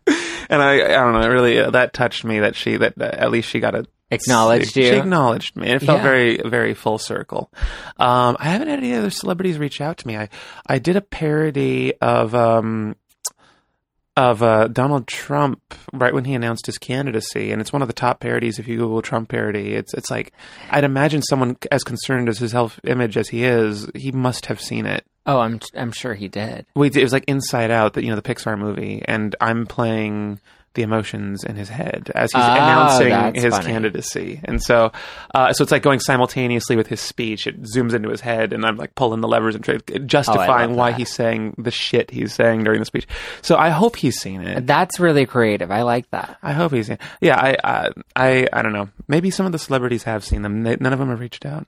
and 0.49 0.61
I 0.61 0.83
I 0.85 0.87
don't 0.87 1.13
know 1.21 1.27
really 1.29 1.59
uh, 1.59 1.71
that 1.71 1.93
touched 1.93 2.23
me 2.23 2.39
that 2.39 2.55
she 2.55 2.77
that 2.77 2.93
uh, 2.99 3.03
at 3.05 3.31
least 3.31 3.49
she 3.49 3.59
got 3.59 3.75
a 3.75 3.85
Acknowledged 4.11 4.73
she, 4.73 4.83
you. 4.83 4.89
She 4.89 4.95
acknowledged 4.97 5.55
me. 5.55 5.67
It 5.67 5.81
felt 5.81 5.97
Yeah. 5.97 6.03
very, 6.03 6.37
very 6.37 6.75
full 6.75 6.99
circle. 6.99 7.51
Um, 7.97 8.37
I 8.39 8.45
haven't 8.49 8.67
had 8.67 8.77
any 8.77 8.93
other 8.93 9.09
celebrities 9.09 9.57
reach 9.57 9.81
out 9.81 9.97
to 9.97 10.07
me. 10.07 10.15
I, 10.15 10.29
I 10.67 10.77
did 10.77 10.95
a 10.95 11.01
parody 11.01 11.91
of, 11.99 12.35
um, 12.35 12.95
of 14.17 14.41
uh, 14.41 14.67
Donald 14.67 15.07
Trump 15.07 15.75
right 15.93 16.13
when 16.13 16.25
he 16.25 16.33
announced 16.33 16.65
his 16.65 16.77
candidacy, 16.77 17.51
and 17.51 17.61
it's 17.61 17.73
one 17.73 17.81
of 17.81 17.87
the 17.87 17.93
top 17.93 18.19
parodies. 18.19 18.59
If 18.59 18.67
you 18.67 18.77
Google 18.77 19.01
Trump 19.01 19.29
parody, 19.29 19.73
it's 19.73 19.93
it's 19.93 20.09
like 20.09 20.33
I'd 20.69 20.83
imagine 20.83 21.21
someone 21.21 21.57
as 21.71 21.83
concerned 21.83 22.29
as 22.29 22.37
his 22.39 22.51
health 22.51 22.79
image 22.85 23.17
as 23.17 23.29
he 23.29 23.43
is, 23.43 23.89
he 23.93 24.11
must 24.11 24.45
have 24.47 24.61
seen 24.61 24.85
it. 24.85 25.05
Oh, 25.25 25.39
I'm 25.39 25.59
I'm 25.75 25.91
sure 25.91 26.13
he 26.13 26.27
did. 26.27 26.65
Wait, 26.75 26.95
it 26.95 27.03
was 27.03 27.13
like 27.13 27.25
Inside 27.27 27.71
Out, 27.71 27.93
that 27.93 28.03
you 28.03 28.09
know 28.09 28.15
the 28.15 28.21
Pixar 28.21 28.57
movie, 28.57 29.03
and 29.05 29.35
I'm 29.41 29.65
playing 29.65 30.39
the 30.75 30.83
emotions 30.83 31.43
in 31.43 31.55
his 31.55 31.69
head 31.69 32.11
as 32.13 32.31
he's 32.31 32.41
Oh, 32.43 32.51
announcing 32.53 33.41
his 33.41 33.53
funny. 33.53 33.65
candidacy, 33.65 34.41
and 34.43 34.61
so 34.61 34.91
uh, 35.33 35.51
so 35.53 35.63
it's 35.63 35.71
like 35.71 35.81
going 35.81 35.99
simultaneously 35.99 36.75
with 36.75 36.87
his 36.87 37.01
speech. 37.01 37.47
It 37.47 37.61
zooms 37.63 37.93
into 37.93 38.09
his 38.09 38.21
head, 38.21 38.53
and 38.53 38.65
I'm 38.65 38.77
like 38.77 38.93
pulling 38.95 39.21
the 39.21 39.27
levers 39.27 39.55
and 39.55 39.63
try- 39.63 39.77
justifying 40.05 40.69
love 40.71 40.77
why 40.77 40.91
he's 40.91 41.11
saying 41.11 41.55
the 41.57 41.71
shit 41.71 42.11
he's 42.11 42.33
saying 42.33 42.63
during 42.63 42.79
the 42.79 42.85
speech. 42.85 43.07
So 43.41 43.55
I 43.57 43.69
hope 43.69 43.95
he's 43.95 44.15
seen 44.19 44.41
it. 44.41 44.67
That's 44.67 44.99
really 44.99 45.25
creative. 45.25 45.71
I 45.71 45.81
like 45.81 46.09
that. 46.11 46.37
I 46.43 46.53
hope 46.53 46.71
he's 46.73 46.87
seen. 46.87 46.99
Yeah, 47.21 47.37
I, 47.39 47.57
I 47.63 47.89
I 48.15 48.47
I 48.53 48.61
don't 48.61 48.73
know. 48.73 48.89
Maybe 49.07 49.31
some 49.31 49.45
of 49.45 49.51
the 49.51 49.59
celebrities 49.59 50.03
have 50.03 50.23
seen 50.23 50.41
them. 50.43 50.63
They, 50.63 50.75
none 50.79 50.93
of 50.93 50.99
them 50.99 51.09
have 51.09 51.19
reached 51.19 51.45
out. 51.45 51.65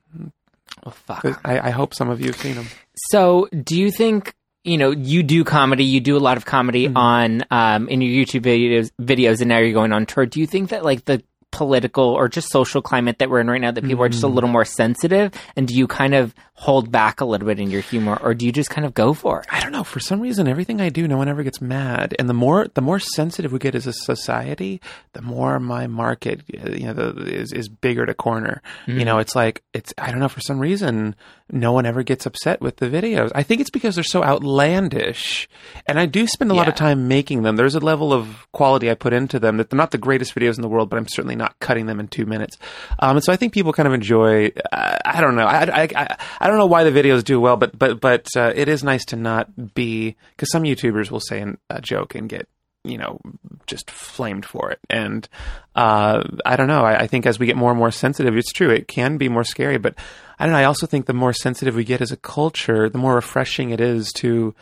Well, 0.84 0.92
fuck. 0.92 1.24
I, 1.44 1.58
I 1.58 1.70
hope 1.70 1.94
some 1.94 2.08
of 2.08 2.20
you 2.20 2.26
have 2.28 2.36
seen 2.36 2.54
them. 2.54 2.66
So, 3.10 3.48
do 3.64 3.76
you 3.78 3.90
think 3.90 4.34
you 4.64 4.78
know 4.78 4.90
you 4.90 5.22
do 5.22 5.44
comedy? 5.44 5.84
You 5.84 6.00
do 6.00 6.16
a 6.16 6.18
lot 6.18 6.36
of 6.36 6.44
comedy 6.44 6.86
Mm-hmm. 6.86 6.96
on 6.96 7.44
um, 7.50 7.88
in 7.88 8.00
your 8.00 8.24
YouTube 8.24 8.42
videos, 8.42 8.90
videos, 9.00 9.40
and 9.40 9.48
now 9.48 9.58
you're 9.58 9.72
going 9.72 9.92
on 9.92 10.06
tour. 10.06 10.26
Do 10.26 10.40
you 10.40 10.46
think 10.46 10.70
that 10.70 10.84
like 10.84 11.04
the 11.04 11.22
political 11.50 12.04
or 12.04 12.28
just 12.28 12.50
social 12.50 12.82
climate 12.82 13.18
that 13.18 13.30
we're 13.30 13.40
in 13.40 13.48
right 13.50 13.60
now 13.60 13.70
that 13.70 13.84
people 13.84 14.02
are 14.04 14.08
just 14.08 14.22
a 14.22 14.26
Mm-hmm. 14.26 14.34
little 14.34 14.50
more 14.50 14.64
sensitive 14.64 15.32
and 15.56 15.66
do 15.66 15.74
you 15.74 15.86
kind 15.86 16.14
of 16.14 16.34
hold 16.54 16.90
back 16.92 17.20
a 17.20 17.24
little 17.24 17.46
bit 17.46 17.58
in 17.60 17.70
your 17.70 17.80
humor 17.80 18.18
or 18.22 18.34
do 18.34 18.44
you 18.44 18.52
just 18.52 18.68
kind 18.70 18.84
of 18.84 18.92
go 18.94 19.14
for 19.14 19.40
it 19.40 19.46
I 19.50 19.60
don't 19.60 19.72
know. 19.72 19.84
For 19.84 20.00
some 20.00 20.20
reason, 20.20 20.48
everything 20.48 20.80
I 20.80 20.88
do, 20.88 21.06
no 21.08 21.16
one 21.16 21.28
ever 21.28 21.42
gets 21.42 21.60
mad. 21.60 22.14
And 22.18 22.28
the 22.28 22.34
more 22.34 22.66
the 22.74 22.80
more 22.80 22.98
sensitive 22.98 23.52
we 23.52 23.58
get 23.58 23.74
as 23.74 23.86
a 23.86 23.92
society, 23.92 24.80
the 25.12 25.22
more 25.22 25.58
my 25.60 25.86
market, 25.86 26.42
you 26.48 26.86
know, 26.86 26.92
the, 26.92 27.24
is 27.26 27.52
is 27.52 27.68
bigger 27.68 28.04
to 28.06 28.14
corner. 28.14 28.60
You 28.86 29.04
know, 29.04 29.18
it's 29.18 29.34
like 29.36 29.62
it's. 29.74 29.92
I 29.98 30.10
don't 30.10 30.20
know. 30.20 30.28
For 30.28 30.40
some 30.40 30.58
reason, 30.58 31.14
no 31.50 31.72
one 31.72 31.86
ever 31.86 32.02
gets 32.02 32.26
upset 32.26 32.60
with 32.60 32.76
the 32.78 32.86
videos. 32.86 33.30
I 33.34 33.42
think 33.42 33.60
it's 33.60 33.70
because 33.70 33.94
they're 33.94 34.04
so 34.04 34.22
outlandish, 34.24 35.48
and 35.86 35.98
I 35.98 36.06
do 36.06 36.26
spend 36.26 36.50
a 36.50 36.54
lot 36.54 36.68
of 36.68 36.74
time 36.74 37.08
making 37.08 37.42
them. 37.42 37.56
There's 37.56 37.74
a 37.74 37.80
level 37.80 38.12
of 38.12 38.46
quality 38.52 38.90
I 38.90 38.94
put 38.94 39.12
into 39.12 39.38
them 39.38 39.56
that 39.58 39.70
they're 39.70 39.76
not 39.76 39.90
the 39.90 39.98
greatest 39.98 40.34
videos 40.34 40.56
in 40.56 40.62
the 40.62 40.68
world, 40.68 40.90
but 40.90 40.96
I'm 40.98 41.08
certainly 41.08 41.36
not 41.38 41.58
cutting 41.60 41.86
them 41.86 42.00
in 42.00 42.08
two 42.08 42.26
minutes. 42.26 42.58
Um, 42.98 43.16
and 43.16 43.24
so 43.24 43.32
I 43.32 43.36
think 43.36 43.52
people 43.52 43.72
kind 43.72 43.86
of 43.86 43.94
enjoy. 43.94 44.52
Uh, 44.70 44.98
I 45.04 45.20
don't 45.20 45.36
know. 45.36 45.46
I, 45.46 45.64
I, 45.64 45.88
I, 45.94 46.16
I 46.40 46.46
don't 46.46 46.58
know 46.58 46.66
why 46.66 46.84
the 46.84 46.90
videos 46.90 47.24
do 47.24 47.40
well, 47.40 47.56
but 47.56 47.78
but 47.78 48.00
but 48.00 48.28
uh, 48.36 48.52
it 48.54 48.68
is 48.68 48.84
nice 48.84 49.04
to 49.06 49.16
not 49.16 49.74
be 49.74 50.16
because 50.36 50.50
some 50.50 50.64
YouTubers 50.64 51.10
will 51.10 51.20
say 51.20 51.44
a 51.70 51.80
joke 51.80 52.14
and 52.14 52.28
get 52.28 52.48
you 52.84 52.96
know 52.96 53.20
just 53.66 53.90
flamed 53.90 54.46
for 54.46 54.70
it 54.70 54.78
and 54.88 55.28
uh, 55.74 56.22
i 56.46 56.56
don't 56.56 56.68
know 56.68 56.84
I, 56.84 57.00
I 57.00 57.06
think 57.06 57.26
as 57.26 57.38
we 57.38 57.46
get 57.46 57.56
more 57.56 57.70
and 57.70 57.78
more 57.78 57.90
sensitive 57.90 58.36
it's 58.36 58.52
true 58.52 58.70
it 58.70 58.88
can 58.88 59.18
be 59.18 59.28
more 59.28 59.44
scary 59.44 59.78
but 59.78 59.94
i 60.38 60.44
don't 60.44 60.52
know 60.52 60.58
i 60.58 60.64
also 60.64 60.86
think 60.86 61.06
the 61.06 61.12
more 61.12 61.32
sensitive 61.32 61.74
we 61.74 61.84
get 61.84 62.00
as 62.00 62.12
a 62.12 62.16
culture 62.16 62.88
the 62.88 62.98
more 62.98 63.16
refreshing 63.16 63.70
it 63.70 63.80
is 63.80 64.12
to 64.16 64.54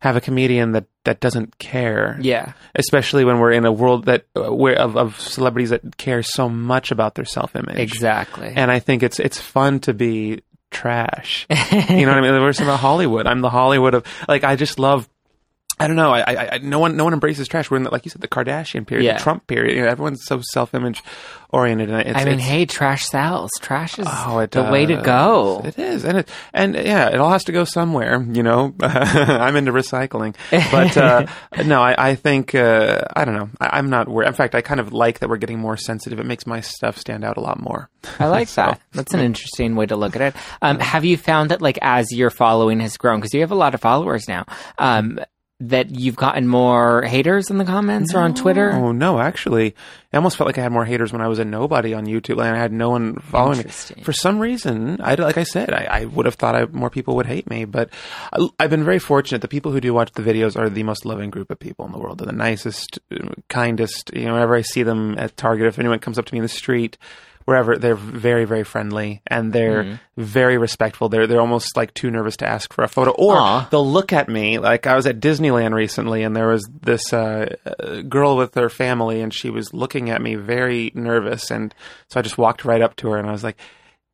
have 0.00 0.16
a 0.16 0.20
comedian 0.20 0.72
that 0.72 0.86
that 1.04 1.20
doesn't 1.20 1.58
care. 1.58 2.18
Yeah. 2.20 2.52
especially 2.74 3.24
when 3.24 3.38
we're 3.38 3.52
in 3.52 3.64
a 3.64 3.72
world 3.72 4.06
that 4.06 4.26
uh, 4.36 4.52
where 4.52 4.76
of, 4.76 4.96
of 4.96 5.20
celebrities 5.20 5.70
that 5.70 5.96
care 5.96 6.22
so 6.22 6.48
much 6.48 6.90
about 6.90 7.14
their 7.14 7.24
self 7.24 7.54
image. 7.56 7.78
Exactly. 7.78 8.52
And 8.54 8.70
I 8.70 8.78
think 8.80 9.02
it's 9.02 9.20
it's 9.20 9.40
fun 9.40 9.80
to 9.80 9.94
be 9.94 10.42
trash. 10.70 11.46
you 11.50 12.06
know 12.06 12.12
what 12.12 12.18
I 12.18 12.20
mean? 12.20 12.32
We're 12.32 12.52
talking 12.52 12.66
about 12.66 12.80
Hollywood. 12.80 13.26
I'm 13.26 13.40
the 13.40 13.50
Hollywood 13.50 13.94
of 13.94 14.04
like 14.28 14.44
I 14.44 14.56
just 14.56 14.78
love. 14.78 15.08
I 15.78 15.86
don't 15.88 15.96
know. 15.96 16.10
I, 16.12 16.20
I, 16.20 16.48
I 16.54 16.58
no 16.58 16.78
one 16.78 16.96
no 16.96 17.04
one 17.04 17.12
embraces 17.12 17.48
trash. 17.48 17.70
We're 17.70 17.76
in 17.76 17.82
the, 17.82 17.90
like 17.90 18.04
you 18.06 18.10
said 18.10 18.22
the 18.22 18.28
Kardashian 18.28 18.86
period, 18.86 19.04
Yeah. 19.04 19.18
the 19.18 19.22
Trump 19.22 19.46
period. 19.46 19.76
You 19.76 19.82
know, 19.82 19.88
everyone's 19.88 20.24
so 20.24 20.40
self 20.52 20.72
image 20.74 21.02
oriented, 21.50 21.90
and 21.90 22.00
it's, 22.00 22.18
I 22.18 22.24
mean, 22.24 22.34
it's- 22.34 22.48
hey, 22.48 22.64
trash 22.66 23.04
sells. 23.06 23.50
Trash 23.60 23.98
is 23.98 24.06
Oh, 24.10 24.38
it 24.38 24.52
the 24.52 24.64
way 24.64 24.86
to 24.86 24.96
go. 25.02 25.60
It 25.64 25.78
is, 25.78 26.04
and 26.04 26.18
it 26.18 26.28
and 26.54 26.74
yeah, 26.74 27.08
it 27.08 27.16
all 27.20 27.30
has 27.30 27.44
to 27.44 27.52
go 27.52 27.64
somewhere. 27.64 28.22
You 28.22 28.42
know, 28.42 28.74
I'm 28.80 29.54
into 29.56 29.70
recycling, 29.72 30.34
but 30.50 30.96
uh, 30.96 31.26
no, 31.66 31.82
I, 31.82 32.10
I 32.10 32.14
think 32.14 32.54
uh, 32.54 33.02
I 33.14 33.24
don't 33.26 33.34
know. 33.34 33.50
I, 33.60 33.76
I'm 33.78 33.90
not 33.90 34.08
worried. 34.08 34.28
In 34.28 34.34
fact, 34.34 34.54
I 34.54 34.62
kind 34.62 34.80
of 34.80 34.94
like 34.94 35.18
that 35.18 35.28
we're 35.28 35.36
getting 35.36 35.58
more 35.58 35.76
sensitive. 35.76 36.18
It 36.18 36.26
makes 36.26 36.46
my 36.46 36.62
stuff 36.62 36.96
stand 36.96 37.22
out 37.22 37.36
a 37.36 37.40
lot 37.40 37.60
more. 37.60 37.90
I 38.18 38.28
like 38.28 38.48
that. 38.54 38.80
That's 38.92 39.12
an 39.12 39.20
interesting 39.20 39.76
way 39.76 39.84
to 39.86 39.96
look 39.96 40.16
at 40.16 40.22
it. 40.22 40.34
Um, 40.62 40.78
have 40.80 41.04
you 41.04 41.18
found 41.18 41.50
that, 41.50 41.60
like, 41.60 41.78
as 41.82 42.10
your 42.12 42.30
following 42.30 42.80
has 42.80 42.96
grown, 42.96 43.20
because 43.20 43.34
you 43.34 43.40
have 43.42 43.50
a 43.52 43.54
lot 43.56 43.74
of 43.74 43.80
followers 43.82 44.26
now, 44.26 44.46
um, 44.78 45.20
that 45.58 45.90
you've 45.90 46.16
gotten 46.16 46.46
more 46.46 47.02
haters 47.02 47.50
in 47.50 47.56
the 47.56 47.64
comments 47.64 48.14
or 48.14 48.18
on 48.18 48.34
Twitter? 48.34 48.72
Oh 48.72 48.92
no, 48.92 49.18
actually, 49.18 49.74
I 50.12 50.16
almost 50.16 50.36
felt 50.36 50.46
like 50.46 50.58
I 50.58 50.62
had 50.62 50.72
more 50.72 50.84
haters 50.84 51.12
when 51.12 51.22
I 51.22 51.28
was 51.28 51.38
a 51.38 51.44
nobody 51.44 51.94
on 51.94 52.04
YouTube, 52.04 52.32
and 52.32 52.54
I 52.54 52.58
had 52.58 52.72
no 52.72 52.90
one 52.90 53.16
following 53.16 53.58
me. 53.58 53.64
For 54.02 54.12
some 54.12 54.38
reason, 54.38 55.00
I 55.00 55.14
like 55.14 55.38
I 55.38 55.44
said, 55.44 55.72
I, 55.72 55.84
I 55.84 56.04
would 56.04 56.26
have 56.26 56.34
thought 56.34 56.54
I, 56.54 56.66
more 56.66 56.90
people 56.90 57.16
would 57.16 57.26
hate 57.26 57.48
me, 57.48 57.64
but 57.64 57.90
I, 58.32 58.46
I've 58.60 58.70
been 58.70 58.84
very 58.84 58.98
fortunate. 58.98 59.40
The 59.40 59.48
people 59.48 59.72
who 59.72 59.80
do 59.80 59.94
watch 59.94 60.12
the 60.12 60.22
videos 60.22 60.58
are 60.58 60.68
the 60.68 60.82
most 60.82 61.06
loving 61.06 61.30
group 61.30 61.50
of 61.50 61.58
people 61.58 61.86
in 61.86 61.92
the 61.92 61.98
world. 61.98 62.18
They're 62.18 62.26
the 62.26 62.32
nicest, 62.32 62.98
kindest. 63.48 64.10
You 64.14 64.26
know, 64.26 64.34
whenever 64.34 64.56
I 64.56 64.62
see 64.62 64.82
them 64.82 65.18
at 65.18 65.36
Target, 65.36 65.66
if 65.66 65.78
anyone 65.78 66.00
comes 66.00 66.18
up 66.18 66.26
to 66.26 66.34
me 66.34 66.38
in 66.38 66.44
the 66.44 66.48
street. 66.48 66.98
Wherever 67.46 67.76
they're 67.78 67.94
very, 67.94 68.44
very 68.44 68.64
friendly 68.64 69.22
and 69.26 69.52
they're 69.52 69.84
Mm-hmm. 69.84 69.94
very 70.22 70.58
respectful. 70.58 71.08
They're 71.08 71.26
they're 71.26 71.40
almost 71.40 71.76
like 71.76 71.94
too 71.94 72.10
nervous 72.10 72.36
to 72.38 72.46
ask 72.48 72.72
for 72.72 72.82
a 72.84 72.88
photo, 72.88 73.12
or 73.12 73.36
Aw. 73.36 73.68
they'll 73.70 73.88
look 73.90 74.12
at 74.12 74.28
me 74.28 74.58
like 74.58 74.86
I 74.86 74.96
was 74.96 75.06
at 75.06 75.20
Disneyland 75.20 75.72
recently, 75.74 76.22
and 76.24 76.34
there 76.36 76.48
was 76.48 76.68
this 76.82 77.12
uh, 77.12 77.54
girl 78.08 78.36
with 78.36 78.54
her 78.56 78.68
family, 78.68 79.20
and 79.20 79.32
she 79.32 79.48
was 79.50 79.72
looking 79.72 80.10
at 80.10 80.20
me 80.20 80.34
very 80.34 80.90
nervous, 80.94 81.50
and 81.50 81.72
so 82.08 82.18
I 82.20 82.22
just 82.22 82.36
walked 82.38 82.64
right 82.64 82.82
up 82.82 82.96
to 82.96 83.10
her, 83.10 83.18
and 83.18 83.28
I 83.28 83.32
was 83.32 83.44
like. 83.44 83.56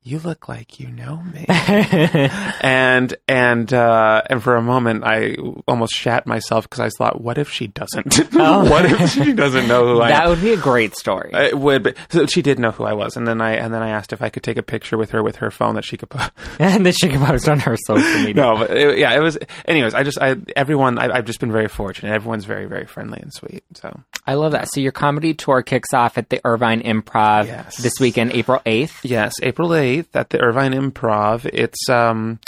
You 0.05 0.19
look 0.19 0.49
like 0.49 0.81
you 0.81 0.89
know 0.89 1.23
me, 1.23 1.45
and 1.49 3.15
and 3.29 3.73
uh, 3.73 4.23
and 4.29 4.43
for 4.43 4.57
a 4.57 4.63
moment 4.63 5.05
I 5.05 5.37
almost 5.69 5.93
shat 5.95 6.27
myself 6.27 6.65
because 6.69 6.81
I 6.81 6.89
thought, 6.99 7.21
what 7.21 7.39
if 7.39 7.49
she 7.51 7.69
doesn't? 7.69 8.17
what 8.35 8.85
if 8.85 9.11
she 9.11 9.33
doesn't 9.33 9.69
know 9.69 9.87
who 9.95 10.01
I 10.01 10.07
am? 10.07 10.11
that 10.11 10.29
would 10.29 10.41
be 10.41 10.53
a 10.53 10.57
great 10.57 10.97
story. 10.97 11.31
It 11.33 11.57
would, 11.57 11.85
but 11.85 11.97
so 12.09 12.27
she 12.27 12.43
did 12.43 12.59
know 12.59 12.73
who 12.73 12.85
I 12.85 12.95
was, 12.95 13.17
and 13.17 13.27
then 13.29 13.41
I 13.41 13.53
and 13.53 13.73
then 13.73 13.83
I 13.83 13.91
asked 13.91 14.13
if 14.13 14.23
I 14.23 14.29
could 14.29 14.43
take 14.43 14.57
a 14.57 14.63
picture 14.63 14.99
with 14.99 15.11
her 15.13 15.23
with 15.23 15.37
her 15.37 15.51
phone 15.53 15.77
that 15.77 15.85
she 15.85 15.97
could 15.97 16.11
put. 16.11 16.33
and 16.59 16.85
then 16.85 16.93
she 16.93 17.09
can 17.09 17.25
post 17.25 17.49
on 17.49 17.61
her 17.61 17.77
social 17.87 18.03
media. 18.25 18.35
no, 18.35 18.57
but 18.57 18.77
it, 18.77 18.99
yeah, 18.99 19.15
it 19.15 19.21
was. 19.21 19.39
Anyways, 19.67 19.95
I 19.95 20.03
just 20.03 20.19
I 20.21 20.37
everyone 20.57 20.99
I, 20.99 21.17
I've 21.17 21.27
just 21.27 21.39
been 21.39 21.53
very 21.53 21.69
fortunate. 21.69 22.13
Everyone's 22.13 22.45
very 22.45 22.67
very 22.67 22.87
friendly 22.87 23.21
and 23.23 23.33
sweet. 23.33 23.63
So 23.75 24.01
I 24.27 24.35
love 24.35 24.51
that. 24.53 24.69
So 24.73 24.81
your 24.81 24.93
comedy 24.93 25.35
tour 25.35 25.63
kicks 25.63 25.95
off 25.95 26.19
at 26.19 26.29
the 26.29 26.41
Irvine 26.45 26.83
Improv 26.83 27.47
Yes. 27.47 27.77
this 27.77 27.95
weekend, 28.01 28.33
April 28.33 28.61
8th. 28.67 29.01
yes, 29.05 29.35
April 29.43 29.69
eighth 29.99 30.17
at 30.17 30.31
the 30.31 30.41
Irvine 30.41 30.73
Improv. 30.73 31.49
It's 31.53 31.89
um. 31.89 32.41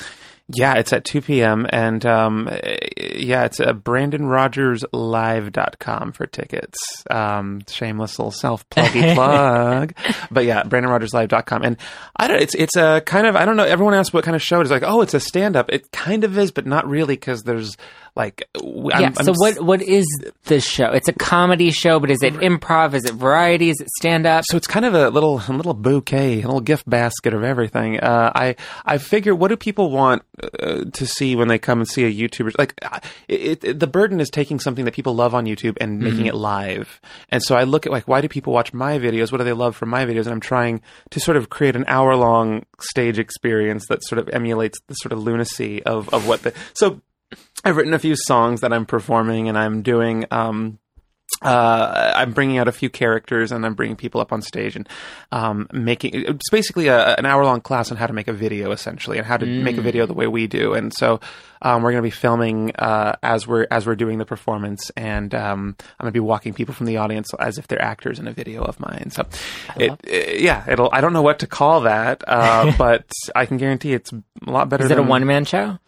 Yeah, 0.46 0.74
it's 0.74 0.92
at 0.92 1.06
2 1.06 1.22
p.m. 1.22 1.66
And 1.70 2.04
um, 2.04 2.50
yeah, 2.98 3.46
it's 3.46 3.60
at 3.60 3.76
BrandonRogersLive.com 3.76 6.12
for 6.12 6.26
tickets. 6.26 6.76
Um, 7.10 7.62
shameless 7.66 8.18
little 8.18 8.30
self 8.30 8.68
pluggy 8.68 9.14
plug. 9.14 9.94
But 10.30 10.44
yeah, 10.44 10.62
Brandon 10.64 10.90
Rogers 10.90 11.12
BrandonRogersLive.com. 11.12 11.62
And 11.62 11.78
I 12.16 12.28
don't, 12.28 12.42
it's, 12.42 12.54
it's 12.54 12.76
a 12.76 13.00
kind 13.06 13.26
of, 13.26 13.36
I 13.36 13.46
don't 13.46 13.56
know, 13.56 13.64
everyone 13.64 13.94
asks 13.94 14.12
what 14.12 14.24
kind 14.24 14.36
of 14.36 14.42
show 14.42 14.60
it 14.60 14.64
is. 14.64 14.70
Like, 14.70 14.82
oh, 14.84 15.00
it's 15.00 15.14
a 15.14 15.20
stand 15.20 15.56
up. 15.56 15.72
It 15.72 15.90
kind 15.92 16.24
of 16.24 16.36
is, 16.36 16.50
but 16.50 16.66
not 16.66 16.86
really 16.86 17.14
because 17.14 17.44
there's 17.44 17.78
like, 18.16 18.48
I'm- 18.54 18.90
yeah. 18.90 19.12
I'm 19.16 19.24
so 19.24 19.32
what 19.36 19.60
what 19.60 19.82
is 19.82 20.06
the 20.44 20.60
show? 20.60 20.86
It's 20.90 21.08
a 21.08 21.12
comedy 21.12 21.70
show, 21.72 21.98
but 21.98 22.10
is 22.10 22.22
it 22.22 22.34
improv? 22.34 22.94
Is 22.94 23.04
it 23.04 23.14
variety? 23.14 23.70
Is 23.70 23.80
it 23.80 23.88
stand 23.98 24.24
up? 24.26 24.44
So 24.46 24.56
it's 24.56 24.66
kind 24.68 24.84
of 24.84 24.94
a 24.94 25.10
little 25.10 25.42
a 25.48 25.52
little 25.52 25.74
bouquet, 25.74 26.40
a 26.42 26.46
little 26.46 26.60
gift 26.60 26.88
basket 26.88 27.34
of 27.34 27.42
everything. 27.42 27.98
Uh, 27.98 28.30
I 28.34 28.56
I 28.84 28.98
figure, 28.98 29.34
what 29.34 29.48
do 29.48 29.56
people 29.56 29.90
want 29.90 30.22
uh, 30.60 30.84
to 30.92 31.06
see 31.06 31.34
when 31.34 31.48
they 31.48 31.58
come 31.58 31.80
and 31.80 31.88
see 31.88 32.04
a 32.04 32.12
YouTuber? 32.28 32.56
Like, 32.58 32.74
it, 33.26 33.64
it, 33.64 33.80
the 33.80 33.86
burden 33.88 34.20
is 34.20 34.30
taking 34.30 34.60
something 34.60 34.84
that 34.84 34.94
people 34.94 35.14
love 35.14 35.34
on 35.34 35.44
YouTube 35.46 35.76
and 35.80 35.98
making 35.98 36.26
it 36.26 36.34
live. 36.36 37.00
And 37.30 37.42
so 37.42 37.56
I 37.56 37.64
look 37.64 37.84
at 37.86 37.90
like, 37.92 38.06
why 38.06 38.20
do 38.20 38.28
people 38.28 38.52
watch 38.52 38.72
my 38.72 38.98
videos? 38.98 39.32
What 39.32 39.38
do 39.38 39.44
they 39.44 39.52
love 39.52 39.74
from 39.74 39.88
my 39.88 40.04
videos? 40.06 40.24
And 40.26 40.30
I'm 40.32 40.40
trying 40.40 40.82
to 41.10 41.18
sort 41.20 41.36
of 41.36 41.50
create 41.50 41.74
an 41.74 41.84
hour 41.88 42.14
long 42.14 42.64
stage 42.80 43.18
experience 43.18 43.86
that 43.88 44.04
sort 44.04 44.18
of 44.20 44.28
emulates 44.28 44.78
the 44.86 44.94
sort 44.94 45.12
of 45.12 45.18
lunacy 45.22 45.82
of 45.82 46.08
of 46.10 46.28
what 46.28 46.42
the 46.42 46.52
so. 46.74 47.00
I've 47.64 47.76
written 47.76 47.94
a 47.94 47.98
few 47.98 48.14
songs 48.16 48.60
that 48.60 48.72
I'm 48.72 48.86
performing, 48.86 49.48
and 49.48 49.56
I'm 49.58 49.82
doing. 49.82 50.26
Um, 50.30 50.78
uh, 51.42 52.12
I'm 52.14 52.32
bringing 52.32 52.58
out 52.58 52.68
a 52.68 52.72
few 52.72 52.88
characters 52.88 53.50
and 53.50 53.66
I'm 53.66 53.74
bringing 53.74 53.96
people 53.96 54.20
up 54.20 54.32
on 54.32 54.40
stage 54.40 54.76
and 54.76 54.88
um, 55.32 55.66
making 55.72 56.12
it's 56.14 56.48
basically 56.50 56.86
a, 56.88 57.14
an 57.16 57.26
hour 57.26 57.44
long 57.44 57.60
class 57.60 57.90
on 57.90 57.96
how 57.96 58.06
to 58.06 58.12
make 58.12 58.28
a 58.28 58.32
video 58.32 58.70
essentially 58.70 59.18
and 59.18 59.26
how 59.26 59.36
to 59.38 59.44
make 59.44 59.76
a 59.76 59.80
video 59.82 60.06
the 60.06 60.14
way 60.14 60.26
we 60.26 60.46
do. 60.46 60.74
And 60.74 60.92
so 60.94 61.20
um, 61.60 61.82
we're 61.82 61.90
going 61.90 62.02
to 62.02 62.06
be 62.06 62.10
filming 62.10 62.72
uh, 62.76 63.16
as 63.22 63.46
we're 63.48 63.66
as 63.70 63.84
we're 63.86 63.96
doing 63.96 64.18
the 64.18 64.24
performance, 64.26 64.90
and 64.96 65.34
um, 65.34 65.76
I'm 65.80 66.04
going 66.04 66.08
to 66.10 66.12
be 66.12 66.20
walking 66.20 66.52
people 66.54 66.74
from 66.74 66.86
the 66.86 66.98
audience 66.98 67.32
as 67.38 67.58
if 67.58 67.66
they're 67.68 67.82
actors 67.82 68.18
in 68.18 68.28
a 68.28 68.32
video 68.32 68.62
of 68.62 68.78
mine. 68.78 69.10
So, 69.10 69.26
it, 69.76 69.92
it- 70.04 70.40
yeah, 70.40 70.64
it'll. 70.70 70.90
I 70.92 71.00
don't 71.00 71.12
know 71.14 71.22
what 71.22 71.40
to 71.40 71.46
call 71.46 71.80
that, 71.82 72.22
uh, 72.28 72.72
but 72.78 73.10
I 73.34 73.46
can 73.46 73.56
guarantee 73.56 73.92
it's 73.94 74.12
a 74.12 74.22
lot 74.50 74.68
better. 74.68 74.84
Is 74.84 74.90
it 74.90 74.98
a 74.98 75.02
one 75.02 75.26
man 75.26 75.44
show? 75.46 75.78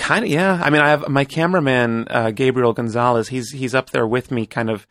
Kind 0.00 0.24
of, 0.24 0.30
yeah. 0.30 0.58
I 0.62 0.70
mean, 0.70 0.80
I 0.80 0.88
have 0.88 1.08
my 1.08 1.24
cameraman 1.24 2.06
uh, 2.08 2.30
Gabriel 2.30 2.72
Gonzalez. 2.72 3.28
He's 3.28 3.50
he's 3.50 3.74
up 3.74 3.90
there 3.90 4.06
with 4.06 4.30
me, 4.30 4.46
kind 4.46 4.70
of 4.70 4.86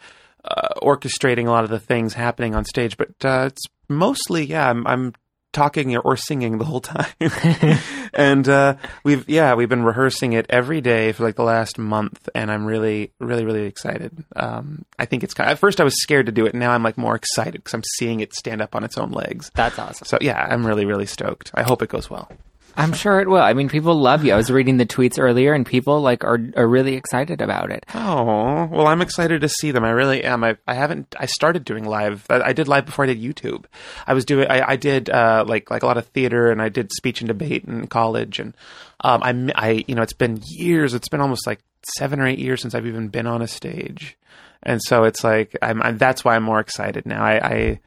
uh, 0.45 0.79
orchestrating 0.83 1.47
a 1.47 1.49
lot 1.49 1.63
of 1.63 1.71
the 1.71 1.79
things 1.79 2.13
happening 2.13 2.53
on 2.53 2.63
stage. 2.63 2.95
But 2.95 3.09
uh, 3.25 3.45
it's 3.47 3.63
mostly, 3.89 4.45
yeah, 4.45 4.69
I'm, 4.69 4.85
I'm 4.85 5.13
talking 5.51 5.97
or 5.97 6.15
singing 6.15 6.59
the 6.59 6.63
whole 6.65 6.79
time. 6.79 7.11
and 8.13 8.47
uh, 8.47 8.75
we've 9.03 9.27
yeah, 9.27 9.55
we've 9.55 9.67
been 9.67 9.83
rehearsing 9.83 10.33
it 10.33 10.45
every 10.47 10.79
day 10.79 11.11
for 11.11 11.23
like 11.23 11.35
the 11.35 11.43
last 11.43 11.79
month, 11.79 12.29
and 12.35 12.51
I'm 12.51 12.63
really, 12.65 13.11
really, 13.19 13.45
really 13.45 13.63
excited. 13.63 14.23
Um, 14.35 14.85
I 14.99 15.05
think 15.05 15.23
it's 15.23 15.33
kind. 15.33 15.49
Of, 15.49 15.53
at 15.53 15.59
first, 15.59 15.81
I 15.81 15.85
was 15.85 15.99
scared 15.99 16.27
to 16.27 16.31
do 16.31 16.45
it. 16.45 16.53
Now 16.53 16.69
I'm 16.69 16.83
like 16.83 16.99
more 16.99 17.15
excited 17.15 17.55
because 17.55 17.73
I'm 17.73 17.83
seeing 17.97 18.19
it 18.19 18.35
stand 18.35 18.61
up 18.61 18.75
on 18.75 18.83
its 18.83 18.95
own 18.95 19.09
legs. 19.09 19.49
That's 19.55 19.79
awesome. 19.79 20.05
So 20.05 20.19
yeah, 20.21 20.39
I'm 20.39 20.67
really, 20.67 20.85
really 20.85 21.07
stoked. 21.07 21.49
I 21.55 21.63
hope 21.63 21.81
it 21.81 21.89
goes 21.89 22.11
well. 22.11 22.31
I'm 22.79 22.93
sure 22.93 23.19
it 23.19 23.27
will. 23.27 23.41
I 23.41 23.53
mean, 23.53 23.67
people 23.69 23.93
love 23.95 24.23
you. 24.23 24.33
I 24.33 24.37
was 24.37 24.49
reading 24.49 24.77
the 24.77 24.85
tweets 24.85 25.19
earlier, 25.19 25.53
and 25.53 25.65
people 25.65 26.01
like 26.01 26.23
are 26.23 26.39
are 26.55 26.67
really 26.67 26.95
excited 26.95 27.41
about 27.41 27.71
it. 27.71 27.85
Oh 27.93 28.67
well, 28.71 28.87
I'm 28.87 29.01
excited 29.01 29.41
to 29.41 29.49
see 29.49 29.71
them. 29.71 29.83
I 29.83 29.89
really 29.89 30.23
am. 30.23 30.43
I, 30.43 30.57
I 30.67 30.75
haven't. 30.75 31.15
I 31.19 31.25
started 31.25 31.65
doing 31.65 31.83
live. 31.83 32.25
I, 32.29 32.41
I 32.41 32.53
did 32.53 32.67
live 32.67 32.85
before 32.85 33.03
I 33.03 33.13
did 33.13 33.21
YouTube. 33.21 33.65
I 34.07 34.13
was 34.13 34.25
doing. 34.25 34.47
I, 34.49 34.71
I 34.71 34.75
did 34.77 35.09
uh, 35.09 35.43
like 35.47 35.69
like 35.69 35.83
a 35.83 35.85
lot 35.85 35.97
of 35.97 36.07
theater, 36.07 36.51
and 36.51 36.61
I 36.61 36.69
did 36.69 36.91
speech 36.93 37.21
and 37.21 37.27
debate 37.27 37.65
in 37.65 37.87
college. 37.87 38.39
And 38.39 38.55
um, 39.01 39.21
I 39.23 39.51
I 39.55 39.83
you 39.87 39.95
know 39.95 40.01
it's 40.01 40.13
been 40.13 40.39
years. 40.47 40.93
It's 40.93 41.09
been 41.09 41.21
almost 41.21 41.45
like 41.45 41.59
seven 41.97 42.19
or 42.19 42.27
eight 42.27 42.39
years 42.39 42.61
since 42.61 42.73
I've 42.75 42.87
even 42.87 43.09
been 43.09 43.27
on 43.27 43.41
a 43.41 43.47
stage. 43.47 44.17
And 44.63 44.81
so 44.81 45.03
it's 45.03 45.23
like 45.23 45.57
I'm. 45.61 45.81
I, 45.81 45.91
that's 45.91 46.23
why 46.23 46.35
I'm 46.35 46.43
more 46.43 46.59
excited 46.59 47.05
now. 47.05 47.23
I. 47.23 47.45
I 47.45 47.79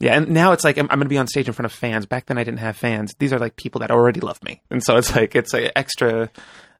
yeah, 0.00 0.16
and 0.16 0.30
now 0.30 0.52
it's 0.52 0.64
like 0.64 0.78
I'm, 0.78 0.86
I'm 0.90 0.98
going 0.98 1.04
to 1.06 1.10
be 1.10 1.18
on 1.18 1.26
stage 1.26 1.46
in 1.46 1.52
front 1.52 1.66
of 1.66 1.72
fans. 1.72 2.06
Back 2.06 2.26
then, 2.26 2.38
I 2.38 2.44
didn't 2.44 2.60
have 2.60 2.76
fans. 2.76 3.14
These 3.18 3.32
are 3.32 3.38
like 3.38 3.56
people 3.56 3.80
that 3.80 3.90
already 3.90 4.20
love 4.20 4.42
me, 4.42 4.62
and 4.70 4.82
so 4.82 4.96
it's 4.96 5.14
like 5.14 5.36
it's 5.36 5.52
like 5.52 5.70
extra. 5.76 6.30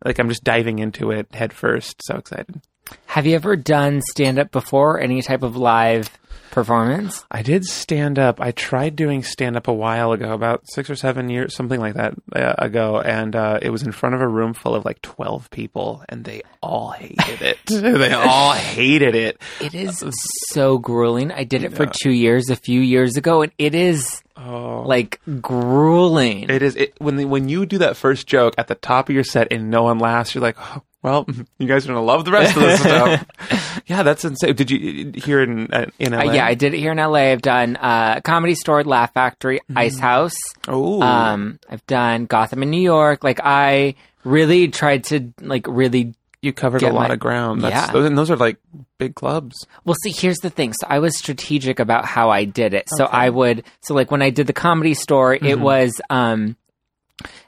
Like 0.05 0.19
I'm 0.19 0.31
just 0.31 0.43
diving 0.43 0.79
into 0.79 1.11
it 1.11 1.33
head 1.35 1.53
first. 1.53 2.03
So 2.03 2.17
excited. 2.17 2.63
Have 3.07 3.27
you 3.27 3.35
ever 3.37 3.55
done 3.55 4.01
stand 4.01 4.39
up 4.39 4.51
before? 4.51 4.99
Any 4.99 5.21
type 5.21 5.43
of 5.43 5.57
live 5.57 6.11
performance? 6.51 7.25
I 7.31 7.43
did 7.43 7.65
stand 7.65 8.19
up. 8.19 8.41
I 8.41 8.51
tried 8.51 8.97
doing 8.97 9.23
stand 9.23 9.57
up 9.57 9.69
a 9.69 9.73
while 9.73 10.13
ago, 10.13 10.33
about 10.33 10.63
six 10.71 10.91
or 10.91 10.97
seven 10.97 11.29
years, 11.29 11.55
something 11.55 11.81
like 11.81 11.95
that 11.95 12.15
uh, 12.35 12.55
ago, 12.59 13.01
and 13.01 13.35
uh, 13.35 13.59
it 13.63 13.71
was 13.71 13.83
in 13.83 13.93
front 13.93 14.15
of 14.15 14.21
a 14.21 14.29
room 14.29 14.55
full 14.55 14.75
of 14.75 14.85
like 14.85 15.01
twelve 15.03 15.51
people, 15.51 16.05
and 16.09 16.25
they 16.25 16.43
all 16.63 16.91
hated 16.91 17.43
it. 17.43 17.59
they 17.67 18.13
all 18.13 18.53
hated 18.53 19.15
it. 19.15 19.41
It 19.61 19.75
is 19.75 20.03
so 20.51 20.79
grueling. 20.79 21.33
I 21.33 21.45
did 21.45 21.65
it 21.65 21.75
for 21.75 21.87
two 21.87 22.13
years 22.13 22.51
a 22.51 22.57
few 22.57 22.81
years 22.81 23.17
ago, 23.17 23.43
and 23.43 23.53
it 23.59 23.75
is 23.75 24.23
Oh. 24.43 24.85
like 24.87 25.21
grueling. 25.43 26.49
It 26.49 26.63
is 26.63 26.75
it, 26.75 26.95
when 26.99 27.17
the, 27.17 27.27
when 27.27 27.51
you 27.51 27.67
do 27.67 27.77
that 27.79 27.97
first 27.99 28.27
joke 28.27 28.55
at 28.57 28.69
the 28.69 28.75
top 28.75 29.11
of 29.11 29.15
your 29.15 29.23
set 29.25 29.49
and 29.53 29.71
no 29.71 29.83
one 29.83 29.99
laughs. 29.99 30.35
You're 30.35 30.41
like, 30.41 30.57
oh, 30.59 30.83
well, 31.03 31.27
you 31.59 31.67
guys 31.67 31.85
are 31.85 31.89
gonna 31.89 32.03
love 32.03 32.25
the 32.25 32.33
rest 32.33 32.57
of 32.57 32.63
this 32.63 32.81
stuff. 33.49 33.83
yeah, 33.87 34.03
that's 34.03 34.25
insane. 34.25 34.55
Did 34.55 34.71
you 34.71 35.13
hear 35.15 35.41
it 35.41 35.49
in 35.49 35.73
uh, 35.73 35.87
in 35.99 36.13
LA? 36.13 36.19
Uh, 36.21 36.33
yeah, 36.33 36.47
I 36.47 36.55
did 36.55 36.75
it 36.75 36.79
here 36.79 36.93
in 36.93 36.99
LA. 36.99 37.31
I've 37.33 37.43
done 37.43 37.77
uh, 37.77 38.21
Comedy 38.23 38.55
Store, 38.55 38.85
Laugh 38.85 39.13
Factory, 39.15 39.61
Ice 39.75 39.99
House. 39.99 40.35
Oh, 40.69 41.01
Um, 41.03 41.59
I've 41.69 41.85
done 41.87 42.27
Gotham 42.27 42.63
in 42.63 42.71
New 42.71 42.83
York. 42.83 43.25
Like 43.25 43.41
I 43.43 43.95
really 44.25 44.69
tried 44.69 45.05
to 45.05 45.33
like 45.41 45.67
really 45.67 46.15
you 46.43 46.53
covered 46.55 46.83
a 46.83 46.91
lot 46.93 47.09
my- 47.09 47.15
of 47.15 47.21
ground. 47.21 47.61
That's, 47.63 47.75
Yeah. 47.75 47.93
those, 47.93 48.07
and 48.07 48.17
those 48.17 48.31
are 48.31 48.37
like 48.37 48.57
big 48.97 49.15
clubs. 49.15 49.67
Well, 49.85 49.95
see, 50.03 50.11
here's 50.11 50.39
the 50.39 50.49
thing. 50.49 50.73
So 50.73 50.87
I 50.89 50.99
was 50.99 51.17
strategic 51.19 51.79
about 51.81 52.07
how 52.07 52.31
I 52.31 52.45
did 52.45 52.73
it. 52.73 52.89
So 52.89 53.05
Okay. 53.05 53.13
Mm-hmm. 53.13 53.17
I 53.25 53.31
would, 53.31 53.65
so 53.83 53.93
like 53.95 54.11
when 54.11 54.23
I 54.23 54.31
did 54.31 54.47
the 54.47 54.55
comedy 54.55 54.95
store, 54.95 55.35
it 55.35 55.61
was, 55.61 56.01
um, 56.09 56.57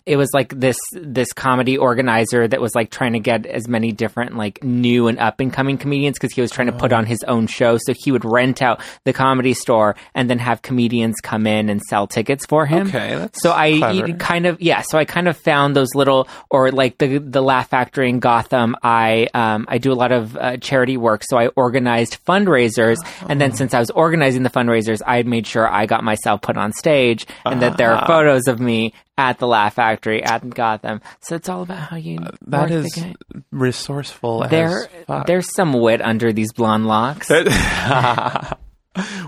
it 0.07 0.17
was 0.17 0.29
like 0.33 0.59
this 0.59 0.77
this 0.95 1.33
comedy 1.33 1.77
organizer 1.79 2.47
that 2.49 2.61
was 2.61 2.75
like 2.75 2.91
trying 2.91 3.13
to 3.13 3.21
get 3.21 3.47
as 3.47 3.69
many 3.69 3.93
different 3.93 4.37
like 4.37 4.63
new 4.65 5.09
and 5.09 5.19
up 5.19 5.41
and 5.41 5.53
coming 5.53 5.79
comedians 5.79 6.19
because 6.19 6.35
he 6.35 6.41
was 6.41 6.51
trying 6.51 6.69
to 6.69 6.75
Oh. 6.75 6.79
put 6.79 6.93
on 6.93 7.07
his 7.07 7.23
own 7.29 7.47
show. 7.47 7.77
So 7.79 7.93
he 7.97 8.11
would 8.13 8.25
rent 8.25 8.63
out 8.63 8.81
the 9.05 9.13
comedy 9.13 9.55
store 9.55 9.95
and 10.15 10.29
then 10.31 10.39
have 10.39 10.63
comedians 10.63 11.17
come 11.23 11.47
in 11.47 11.69
and 11.69 11.81
sell 11.83 12.07
tickets 12.07 12.47
for 12.47 12.67
him. 12.67 12.89
Okay, 12.89 13.29
So 13.35 13.53
I 13.53 13.79
clever. 13.79 14.13
kind 14.15 14.47
of 14.47 14.61
yeah, 14.61 14.83
so 14.83 14.99
I 14.99 15.05
kind 15.05 15.29
of 15.29 15.37
found 15.37 15.77
those 15.77 15.95
little 15.95 16.29
or 16.51 16.71
like 16.73 16.99
the 16.99 17.19
the 17.19 17.43
Laugh 17.43 17.69
Factory 17.71 18.09
in 18.09 18.19
Gotham. 18.21 18.75
I 18.83 19.29
um 19.35 19.67
I 19.69 19.79
do 19.79 19.93
a 19.93 19.95
lot 19.95 20.13
of 20.13 20.37
uh, 20.37 20.57
charity 20.57 20.97
work, 20.97 21.23
so 21.25 21.37
I 21.37 21.49
organized 21.49 22.25
fundraisers, 22.27 22.97
and 23.29 23.41
then 23.41 23.53
since 23.53 23.75
I 23.75 23.79
was 23.81 23.91
organizing 23.91 24.43
the 24.43 24.51
fundraisers, 24.51 25.01
I 25.07 25.23
made 25.23 25.47
sure 25.47 25.69
I 25.69 25.87
got 25.87 26.03
myself 26.05 26.43
put 26.43 26.57
on 26.57 26.73
stage, 26.73 27.27
and 27.45 27.63
that 27.63 27.77
there 27.77 27.93
are 27.93 28.07
photos 28.07 28.49
of 28.49 28.61
me 28.61 28.95
at 29.19 29.39
the 29.39 29.47
Laugh 29.47 29.75
Factory 29.75 29.92
at 30.23 30.49
Gotham. 30.51 31.01
So 31.21 31.37
it's 31.37 31.49
all 31.49 31.63
about 31.63 31.79
how 31.79 31.97
you 31.97 32.19
Uh, 32.19 32.31
That 32.47 32.71
game. 32.95 33.17
resourceful 33.51 34.47
There, 34.49 34.89
there's 35.27 35.53
some 35.55 35.73
wit 35.73 36.01
under 36.01 36.33
these 36.33 36.53
blonde 36.53 36.87
locks. 36.87 37.31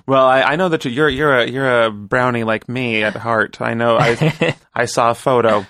well, 0.06 0.26
I, 0.26 0.42
I 0.42 0.56
know 0.56 0.68
that 0.68 0.84
you're 0.84 1.08
you're 1.08 1.38
a 1.38 1.46
you're 1.46 1.82
a 1.84 1.90
brownie 1.90 2.44
like 2.44 2.68
me 2.68 3.02
at 3.02 3.16
heart. 3.16 3.60
I 3.60 3.74
know. 3.74 3.96
I 3.98 4.56
I 4.74 4.84
saw 4.86 5.10
a 5.10 5.14
photo. 5.14 5.66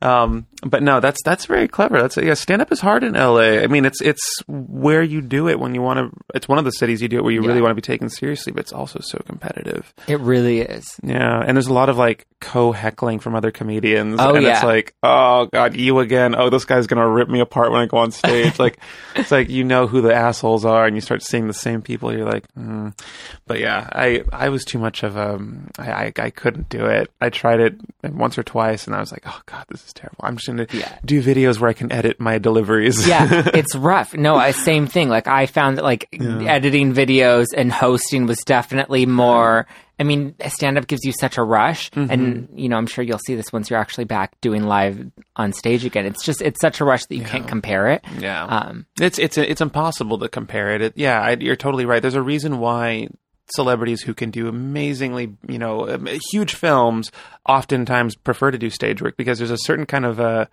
Um, 0.00 0.46
but 0.66 0.82
no, 0.82 1.00
that's 1.00 1.22
that's 1.22 1.46
very 1.46 1.68
clever. 1.68 2.00
That's 2.00 2.16
yeah. 2.16 2.34
Stand 2.34 2.62
up 2.62 2.72
is 2.72 2.80
hard 2.80 3.04
in 3.04 3.14
L.A. 3.14 3.62
I 3.62 3.68
mean, 3.68 3.84
it's 3.84 4.00
it's 4.00 4.42
where 4.48 5.02
you 5.02 5.20
do 5.20 5.48
it 5.48 5.60
when 5.60 5.74
you 5.74 5.82
want 5.82 5.98
to. 5.98 6.20
It's 6.34 6.48
one 6.48 6.58
of 6.58 6.64
the 6.64 6.72
cities 6.72 7.00
you 7.00 7.08
do 7.08 7.18
it 7.18 7.22
where 7.22 7.32
you 7.32 7.42
really 7.42 7.60
want 7.60 7.70
to 7.70 7.76
be 7.76 7.82
taken 7.82 8.08
seriously, 8.10 8.52
but 8.52 8.60
it's 8.60 8.72
also 8.72 8.98
so 9.00 9.18
competitive. 9.24 9.92
it 10.08 10.18
really 10.18 10.60
is. 10.60 10.98
Yeah, 11.02 11.40
and 11.46 11.56
there's 11.56 11.68
a 11.68 11.72
lot 11.72 11.88
of 11.88 11.96
like 11.96 12.26
co 12.40 12.72
heckling 12.72 13.20
from 13.20 13.36
other 13.36 13.52
comedians. 13.52 14.18
Oh, 14.18 14.34
and 14.34 14.42
yeah. 14.42 14.54
it's 14.54 14.64
like, 14.64 14.94
oh 15.02 15.46
god, 15.46 15.76
you 15.76 16.00
again. 16.00 16.34
Oh, 16.36 16.50
this 16.50 16.64
guy's 16.64 16.88
gonna 16.88 17.08
rip 17.08 17.28
me 17.28 17.38
apart 17.40 17.70
when 17.70 17.80
I 17.80 17.86
go 17.86 17.98
on 17.98 18.10
stage. 18.10 18.58
like, 18.58 18.78
it's 19.14 19.30
like 19.30 19.48
you 19.50 19.62
know 19.62 19.86
who 19.86 20.00
the 20.00 20.14
assholes 20.14 20.64
are, 20.64 20.86
and 20.86 20.96
you 20.96 21.00
start 21.00 21.22
seeing 21.22 21.46
the 21.46 21.54
same 21.54 21.82
people. 21.82 22.12
You're 22.12 22.28
like, 22.28 22.52
mm. 22.54 22.98
but 23.46 23.60
yeah, 23.60 23.88
I 23.92 24.24
I 24.32 24.48
was 24.48 24.64
too 24.64 24.78
much 24.78 25.04
of 25.04 25.16
a. 25.16 25.38
I, 25.78 25.92
I 25.92 26.12
I 26.16 26.30
couldn't 26.30 26.68
do 26.68 26.86
it. 26.86 27.12
I 27.20 27.30
tried 27.30 27.60
it 27.60 27.76
once 28.02 28.36
or 28.36 28.42
twice, 28.42 28.88
and 28.88 28.96
I 28.96 29.00
was 29.00 29.12
like, 29.12 29.22
oh 29.26 29.40
god, 29.46 29.66
this 29.68 29.86
is 29.86 29.92
terrible. 29.92 30.24
I'm 30.24 30.36
just 30.36 30.47
gonna 30.56 30.66
Yeah. 30.72 30.92
do 31.04 31.22
videos 31.22 31.58
where 31.60 31.70
I 31.70 31.72
can 31.74 31.92
edit 31.92 32.18
my 32.20 32.38
deliveries. 32.38 33.06
yeah, 33.06 33.50
it's 33.54 33.74
rough. 33.76 34.14
No, 34.14 34.34
I 34.36 34.50
same 34.50 34.86
thing. 34.86 35.08
Like 35.08 35.28
I 35.28 35.46
found 35.46 35.78
that 35.78 35.84
like 35.84 36.08
editing 36.12 36.92
videos 36.94 37.46
and 37.56 37.70
hosting 37.72 38.26
was 38.26 38.38
definitely 38.44 39.06
more. 39.06 39.66
I 40.00 40.04
mean, 40.04 40.36
stand 40.46 40.78
up 40.78 40.86
gives 40.86 41.04
you 41.04 41.12
such 41.12 41.38
a 41.38 41.42
rush, 41.42 41.90
Mm-hmm. 41.90 42.10
and 42.12 42.48
you 42.54 42.68
know, 42.68 42.76
I'm 42.76 42.86
sure 42.86 43.02
you'll 43.02 43.18
see 43.18 43.34
this 43.34 43.52
once 43.52 43.68
you're 43.68 43.80
actually 43.80 44.04
back 44.04 44.40
doing 44.40 44.62
live 44.64 45.04
on 45.34 45.52
stage 45.52 45.84
again. 45.84 46.06
It's 46.06 46.24
just 46.24 46.40
it's 46.40 46.60
such 46.60 46.80
a 46.80 46.84
rush 46.84 47.04
that 47.06 47.16
you 47.16 47.24
can't 47.24 47.48
compare 47.48 47.88
it. 47.88 48.04
Yeah, 48.18 48.44
Um, 48.44 48.86
it's 49.00 49.18
it's 49.18 49.36
it's 49.36 49.60
impossible 49.60 50.18
to 50.18 50.28
compare 50.28 50.70
it. 50.74 50.82
it 50.82 50.92
yeah, 50.96 51.20
I, 51.20 51.30
you're 51.40 51.56
totally 51.56 51.84
right. 51.84 52.00
There's 52.00 52.14
a 52.14 52.22
reason 52.22 52.58
why 52.60 53.08
celebrities 53.52 54.02
who 54.02 54.14
can 54.14 54.30
do 54.30 54.48
amazingly, 54.48 55.34
you 55.46 55.58
know, 55.58 55.88
um, 55.88 56.08
huge 56.30 56.54
films 56.54 57.10
oftentimes 57.46 58.14
prefer 58.16 58.50
to 58.50 58.58
do 58.58 58.70
stage 58.70 59.02
work 59.02 59.16
because 59.16 59.38
there's 59.38 59.50
a 59.50 59.58
certain 59.58 59.86
kind 59.86 60.04
of 60.04 60.20
uh 60.20 60.46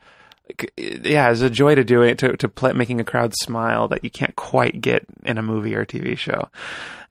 yeah, 0.78 1.32
it's 1.32 1.42
a 1.42 1.50
joy 1.50 1.76
to 1.76 1.84
do 1.84 2.02
it 2.02 2.20
to 2.20 2.36
to 2.38 2.50
play, 2.50 2.74
making 2.74 3.00
a 3.00 3.04
crowd 3.04 3.34
smile 3.36 3.88
that 3.90 4.04
you 4.04 4.10
can't 4.10 4.36
quite 4.36 4.80
get 4.82 5.06
in 5.24 5.38
a 5.38 5.42
movie 5.42 5.76
or 5.76 5.86
TV 5.86 6.18
show. 6.18 6.50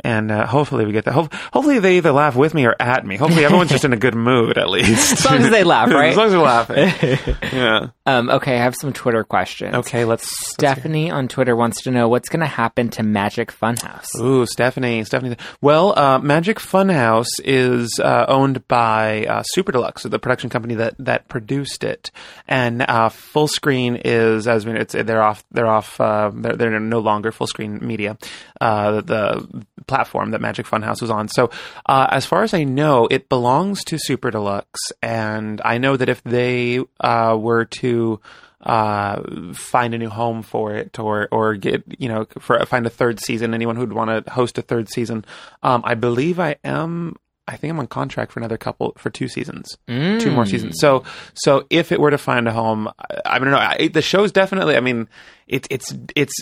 And 0.01 0.31
uh, 0.31 0.47
hopefully 0.47 0.85
we 0.85 0.93
get 0.93 1.07
that. 1.07 1.13
Ho- 1.13 1.31
hopefully 1.53 1.79
they 1.79 1.97
either 1.97 2.13
laugh 2.13 2.37
with 2.37 2.53
me 2.53 2.67
or 2.67 2.77
at 2.79 3.07
me. 3.07 3.17
Hopefully 3.17 3.45
everyone's 3.47 3.71
just 3.71 3.87
in 3.87 3.95
a 3.95 3.97
good 3.97 4.15
mood 4.15 4.59
at 4.59 4.69
least. 4.69 5.13
As 5.25 5.25
long 5.25 5.43
as 5.43 5.51
they 5.51 5.65
laugh, 5.65 5.89
right? 5.89 6.11
as 6.11 6.17
long 6.17 6.27
as 6.27 6.33
they're 6.33 6.41
laughing. 6.41 7.37
yeah. 7.59 7.87
um, 8.05 8.29
okay, 8.29 8.57
I 8.57 8.63
have 8.63 8.75
some 8.79 8.93
Twitter 8.93 9.25
questions. 9.25 9.75
Okay, 9.75 10.05
let's. 10.05 10.25
let's. 10.25 10.51
Stephanie 10.53 11.11
on 11.11 11.29
Twitter 11.29 11.57
wants 11.57 11.83
to 11.83 11.91
know 11.91 12.09
what's 12.09 12.29
going 12.29 12.41
to 12.41 12.47
happen 12.47 12.91
to 12.91 13.03
Magic 13.03 13.51
Funhouse. 13.51 14.09
Ooh, 14.21 14.45
Stephanie, 14.45 15.05
Stephanie. 15.05 15.37
Well, 15.63 15.99
uh, 15.99 16.19
Magic 16.19 16.59
Funhouse 16.59 17.31
is 17.43 17.99
uh, 17.99 18.27
owned 18.29 18.69
by 18.69 19.25
uh, 19.25 19.43
Super 19.43 19.73
Deluxe, 19.73 20.03
the 20.03 20.19
production 20.19 20.51
company 20.51 20.75
that 20.75 20.97
that 20.99 21.29
produced 21.29 21.83
it, 21.83 22.11
and 22.47 22.83
uh, 22.83 23.09
Full 23.25 23.49
Screen 23.49 24.01
is 24.05 24.47
as 24.47 24.65
we 24.65 24.73
it's 24.73 24.93
they're 24.93 25.23
off 25.23 25.45
they're 25.51 25.67
off 25.67 26.01
uh, 26.01 26.31
they're 26.33 26.57
they're 26.57 26.81
no 26.81 27.01
longer 27.01 27.33
Full 27.33 27.47
Screen 27.47 27.79
Media, 27.85 28.17
uh, 28.61 29.01
the, 29.01 29.03
the 29.03 29.67
platform 29.87 30.31
that 30.31 30.41
Magic 30.41 30.67
Funhouse 30.67 31.01
was 31.01 31.11
on. 31.11 31.29
So, 31.29 31.51
uh, 31.87 32.07
as 32.11 32.27
far 32.27 32.43
as 32.43 32.55
I 32.55 32.65
know, 32.65 33.07
it 33.11 33.29
belongs 33.29 33.83
to 33.85 33.99
Super 33.99 34.31
Deluxe, 34.31 34.93
and 35.03 35.61
I 35.65 35.79
know 35.79 35.97
that 35.97 36.09
if 36.09 36.23
they 36.23 36.81
uh, 37.01 37.37
were 37.39 37.65
to 37.81 38.21
uh, 38.61 39.23
find 39.53 39.95
a 39.95 39.99
new 39.99 40.09
home 40.09 40.43
for 40.43 40.75
it 40.75 40.99
or 40.99 41.29
or 41.31 41.55
get 41.55 41.83
you 41.99 42.09
know 42.09 42.27
for 42.39 42.65
find 42.67 42.87
a 42.87 42.91
third 42.91 43.21
season. 43.21 43.53
Anyone 43.53 43.77
who'd 43.77 43.93
want 43.93 44.27
to 44.27 44.31
host 44.33 44.59
a 44.59 44.63
third 44.63 44.89
season, 44.89 45.25
um, 45.63 45.83
I 45.85 45.95
believe 45.95 46.41
I 46.41 46.57
am. 46.65 47.17
I 47.47 47.57
think 47.57 47.71
I'm 47.73 47.79
on 47.79 47.87
contract 47.87 48.33
for 48.33 48.41
another 48.41 48.57
couple 48.57 48.95
for 48.97 49.11
two 49.11 49.29
seasons, 49.29 49.77
two 49.87 50.31
more 50.31 50.47
seasons. 50.47 50.77
Mm. 50.77 50.81
So 50.81 51.05
so 51.35 51.67
if 51.69 51.93
it 51.93 52.01
were 52.01 52.11
to 52.11 52.19
find 52.19 52.49
a 52.49 52.53
home, 52.53 52.89
I, 52.99 53.21
I 53.27 53.39
don't 53.39 53.51
know. 53.51 53.59
I, 53.59 53.89
the 53.93 54.03
show's 54.03 54.33
definitely. 54.33 54.77
I 54.77 54.81
mean, 54.81 55.09
it's 55.47 55.69
it's 55.71 55.95
it's 56.17 56.33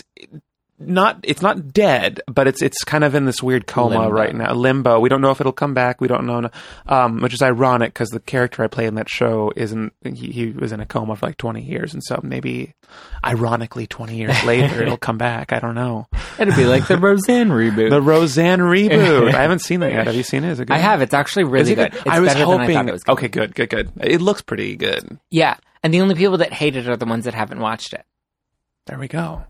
not 0.87 1.19
it's 1.23 1.41
not 1.41 1.73
dead, 1.73 2.21
but 2.27 2.47
it's 2.47 2.61
it's 2.61 2.83
kind 2.83 3.03
of 3.03 3.15
in 3.15 3.25
this 3.25 3.41
weird 3.41 3.67
coma 3.67 3.99
Limbo. 3.99 4.09
right 4.09 4.35
now, 4.35 4.53
limbo. 4.53 4.99
We 4.99 5.09
don't 5.09 5.21
know 5.21 5.31
if 5.31 5.39
it'll 5.39 5.51
come 5.51 5.73
back. 5.73 6.01
We 6.01 6.07
don't 6.07 6.25
know, 6.25 6.49
um, 6.87 7.21
which 7.21 7.33
is 7.33 7.41
ironic 7.41 7.93
because 7.93 8.09
the 8.09 8.19
character 8.19 8.63
I 8.63 8.67
play 8.67 8.85
in 8.85 8.95
that 8.95 9.09
show 9.09 9.51
isn't. 9.55 9.93
He, 10.03 10.31
he 10.31 10.47
was 10.51 10.71
in 10.71 10.79
a 10.79 10.85
coma 10.85 11.15
for 11.15 11.25
like 11.27 11.37
twenty 11.37 11.61
years, 11.61 11.93
and 11.93 12.03
so 12.03 12.19
maybe, 12.23 12.73
ironically, 13.25 13.87
twenty 13.87 14.17
years 14.17 14.43
later 14.45 14.81
it'll 14.83 14.97
come 14.97 15.17
back. 15.17 15.53
I 15.53 15.59
don't 15.59 15.75
know. 15.75 16.07
It'd 16.39 16.55
be 16.55 16.65
like 16.65 16.87
the 16.87 16.97
Roseanne 16.97 17.49
reboot. 17.49 17.89
The 17.89 18.01
Roseanne 18.01 18.59
reboot. 18.59 19.33
I 19.33 19.41
haven't 19.41 19.59
seen 19.59 19.79
that 19.81 19.91
yet. 19.91 20.07
Have 20.07 20.15
you 20.15 20.23
seen 20.23 20.43
it? 20.43 20.51
Is 20.51 20.59
it 20.59 20.65
good? 20.65 20.73
I 20.73 20.79
have. 20.79 21.01
It's 21.01 21.13
actually 21.13 21.45
really 21.45 21.73
it 21.73 21.75
good. 21.75 21.91
good? 21.91 22.01
It's 22.01 22.07
I 22.09 22.19
was 22.19 22.33
better 22.33 22.45
hoping. 22.45 22.67
than 22.67 22.87
I 22.87 22.89
it 22.89 22.93
was. 22.93 23.03
Okay, 23.07 23.27
good, 23.27 23.55
good, 23.55 23.69
good. 23.69 23.91
It 24.01 24.21
looks 24.21 24.41
pretty 24.41 24.75
good. 24.75 25.19
Yeah, 25.29 25.57
and 25.83 25.93
the 25.93 26.01
only 26.01 26.15
people 26.15 26.37
that 26.37 26.53
hate 26.53 26.75
it 26.75 26.87
are 26.87 26.97
the 26.97 27.05
ones 27.05 27.25
that 27.25 27.33
haven't 27.33 27.59
watched 27.59 27.93
it. 27.93 28.05
There 28.85 28.99
we 28.99 29.07
go. 29.07 29.43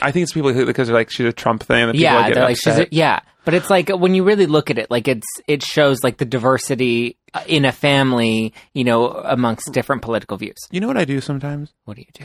I 0.00 0.12
think 0.12 0.24
it's 0.24 0.32
people 0.32 0.52
who 0.52 0.66
because 0.66 0.88
they're 0.88 0.96
like 0.96 1.10
she's 1.10 1.26
a 1.26 1.32
Trump 1.32 1.62
thing. 1.62 1.86
That 1.86 1.92
people 1.92 2.02
yeah, 2.02 2.44
like 2.44 2.56
she's 2.56 2.78
a, 2.78 2.88
yeah, 2.90 3.20
but 3.44 3.54
it's 3.54 3.70
like 3.70 3.88
when 3.88 4.14
you 4.14 4.24
really 4.24 4.46
look 4.46 4.70
at 4.70 4.78
it, 4.78 4.90
like 4.90 5.08
it's 5.08 5.26
it 5.46 5.62
shows 5.62 6.02
like 6.02 6.18
the 6.18 6.24
diversity 6.24 7.16
uh, 7.32 7.42
in 7.46 7.64
a 7.64 7.72
family, 7.72 8.52
you 8.74 8.84
know, 8.84 9.08
amongst 9.08 9.72
different 9.72 10.02
political 10.02 10.36
views. 10.36 10.56
You 10.70 10.80
know 10.80 10.88
what 10.88 10.96
I 10.96 11.04
do 11.04 11.20
sometimes? 11.20 11.72
What 11.84 11.96
do 11.96 12.02
you 12.02 12.12
do? 12.12 12.24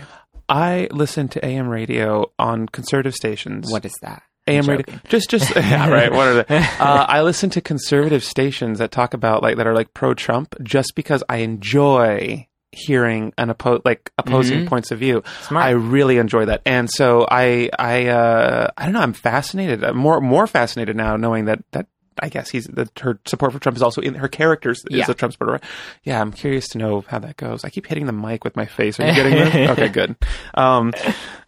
I 0.49 0.89
listen 0.91 1.29
to 1.29 1.45
AM 1.45 1.69
radio 1.69 2.29
on 2.37 2.67
conservative 2.67 3.13
stations. 3.15 3.71
What 3.71 3.85
is 3.85 3.93
that? 4.01 4.23
AM 4.47 4.65
radio? 4.65 4.99
Just, 5.07 5.29
just 5.29 5.55
yeah, 5.55 5.89
right. 5.89 6.11
What 6.11 6.27
are 6.27 6.43
they? 6.43 6.57
Uh, 6.79 7.05
I 7.07 7.21
listen 7.21 7.49
to 7.51 7.61
conservative 7.61 8.23
stations 8.23 8.79
that 8.79 8.91
talk 8.91 9.13
about 9.13 9.43
like 9.43 9.57
that 9.57 9.67
are 9.67 9.75
like 9.75 9.93
pro 9.93 10.13
Trump, 10.13 10.55
just 10.63 10.93
because 10.95 11.23
I 11.29 11.37
enjoy 11.37 12.47
hearing 12.71 13.33
an 13.37 13.49
oppo- 13.49 13.81
like 13.83 14.11
opposing 14.17 14.61
Mhm. 14.65 14.67
points 14.67 14.91
of 14.91 14.99
view. 14.99 15.23
Smart. 15.43 15.65
I 15.65 15.71
really 15.71 16.17
enjoy 16.17 16.45
that, 16.45 16.61
and 16.65 16.89
so 16.89 17.27
I, 17.29 17.69
I, 17.77 18.07
uh, 18.07 18.67
I 18.77 18.83
don't 18.85 18.93
know. 18.93 19.01
I'm 19.01 19.13
fascinated. 19.13 19.83
I'm 19.83 19.97
more, 19.97 20.21
more 20.21 20.47
fascinated 20.47 20.95
now, 20.95 21.15
knowing 21.17 21.45
that 21.45 21.59
that. 21.71 21.87
I 22.21 22.27
guess 22.27 22.49
he's 22.49 22.65
that 22.65 22.99
her 22.99 23.19
support 23.25 23.53
for 23.53 23.57
Trump 23.59 23.77
is 23.77 23.81
also 23.81 24.01
in 24.01 24.15
her 24.15 24.27
characters 24.27 24.83
is 24.91 24.97
Yeah. 24.97 25.05
a 25.09 25.13
Trump 25.13 25.31
supporter. 25.33 25.59
Yeah, 26.03 26.19
I'm 26.21 26.31
curious 26.33 26.67
to 26.69 26.77
know 26.77 27.03
how 27.07 27.19
that 27.19 27.37
goes. 27.37 27.63
I 27.63 27.69
keep 27.69 27.87
hitting 27.87 28.05
the 28.05 28.11
mic 28.11 28.43
with 28.43 28.55
my 28.57 28.65
face. 28.65 28.99
Are 28.99 29.07
you 29.07 29.15
getting 29.15 29.33
this? 29.33 29.69
Okay, 29.71 29.87
good. 29.87 30.15
Um, 30.53 30.93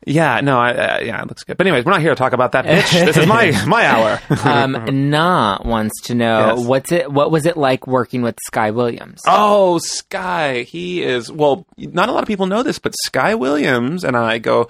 yeah, 0.05 0.41
no, 0.41 0.59
I, 0.59 0.71
uh, 0.73 0.99
yeah, 1.01 1.21
it 1.21 1.27
looks 1.27 1.43
good. 1.43 1.57
But 1.57 1.67
anyways, 1.67 1.85
we're 1.85 1.91
not 1.91 2.01
here 2.01 2.09
to 2.11 2.15
talk 2.15 2.33
about 2.33 2.51
that, 2.53 2.65
bitch. 2.65 3.05
This 3.05 3.17
is 3.17 3.27
my 3.27 3.51
my 3.67 3.85
hour. 3.85 4.19
um, 4.43 4.85
Na 5.09 5.59
wants 5.63 6.01
to 6.03 6.15
know 6.15 6.55
Yes. 6.55 6.65
what's 6.67 6.91
it. 6.91 7.11
What 7.11 7.31
was 7.31 7.45
it 7.45 7.57
like 7.57 7.87
working 7.87 8.21
with 8.21 8.37
Sky 8.47 8.71
Williams? 8.71 9.21
Oh, 9.27 9.77
Sky. 9.79 10.63
He 10.63 11.03
is, 11.03 11.31
well, 11.31 11.65
not 11.77 12.09
a 12.09 12.11
lot 12.11 12.23
of 12.23 12.27
people 12.27 12.45
know 12.45 12.63
this, 12.63 12.79
but 12.79 12.93
Sky 13.05 13.35
Williams 13.35 14.03
and 14.03 14.15
I 14.17 14.37
go 14.39 14.67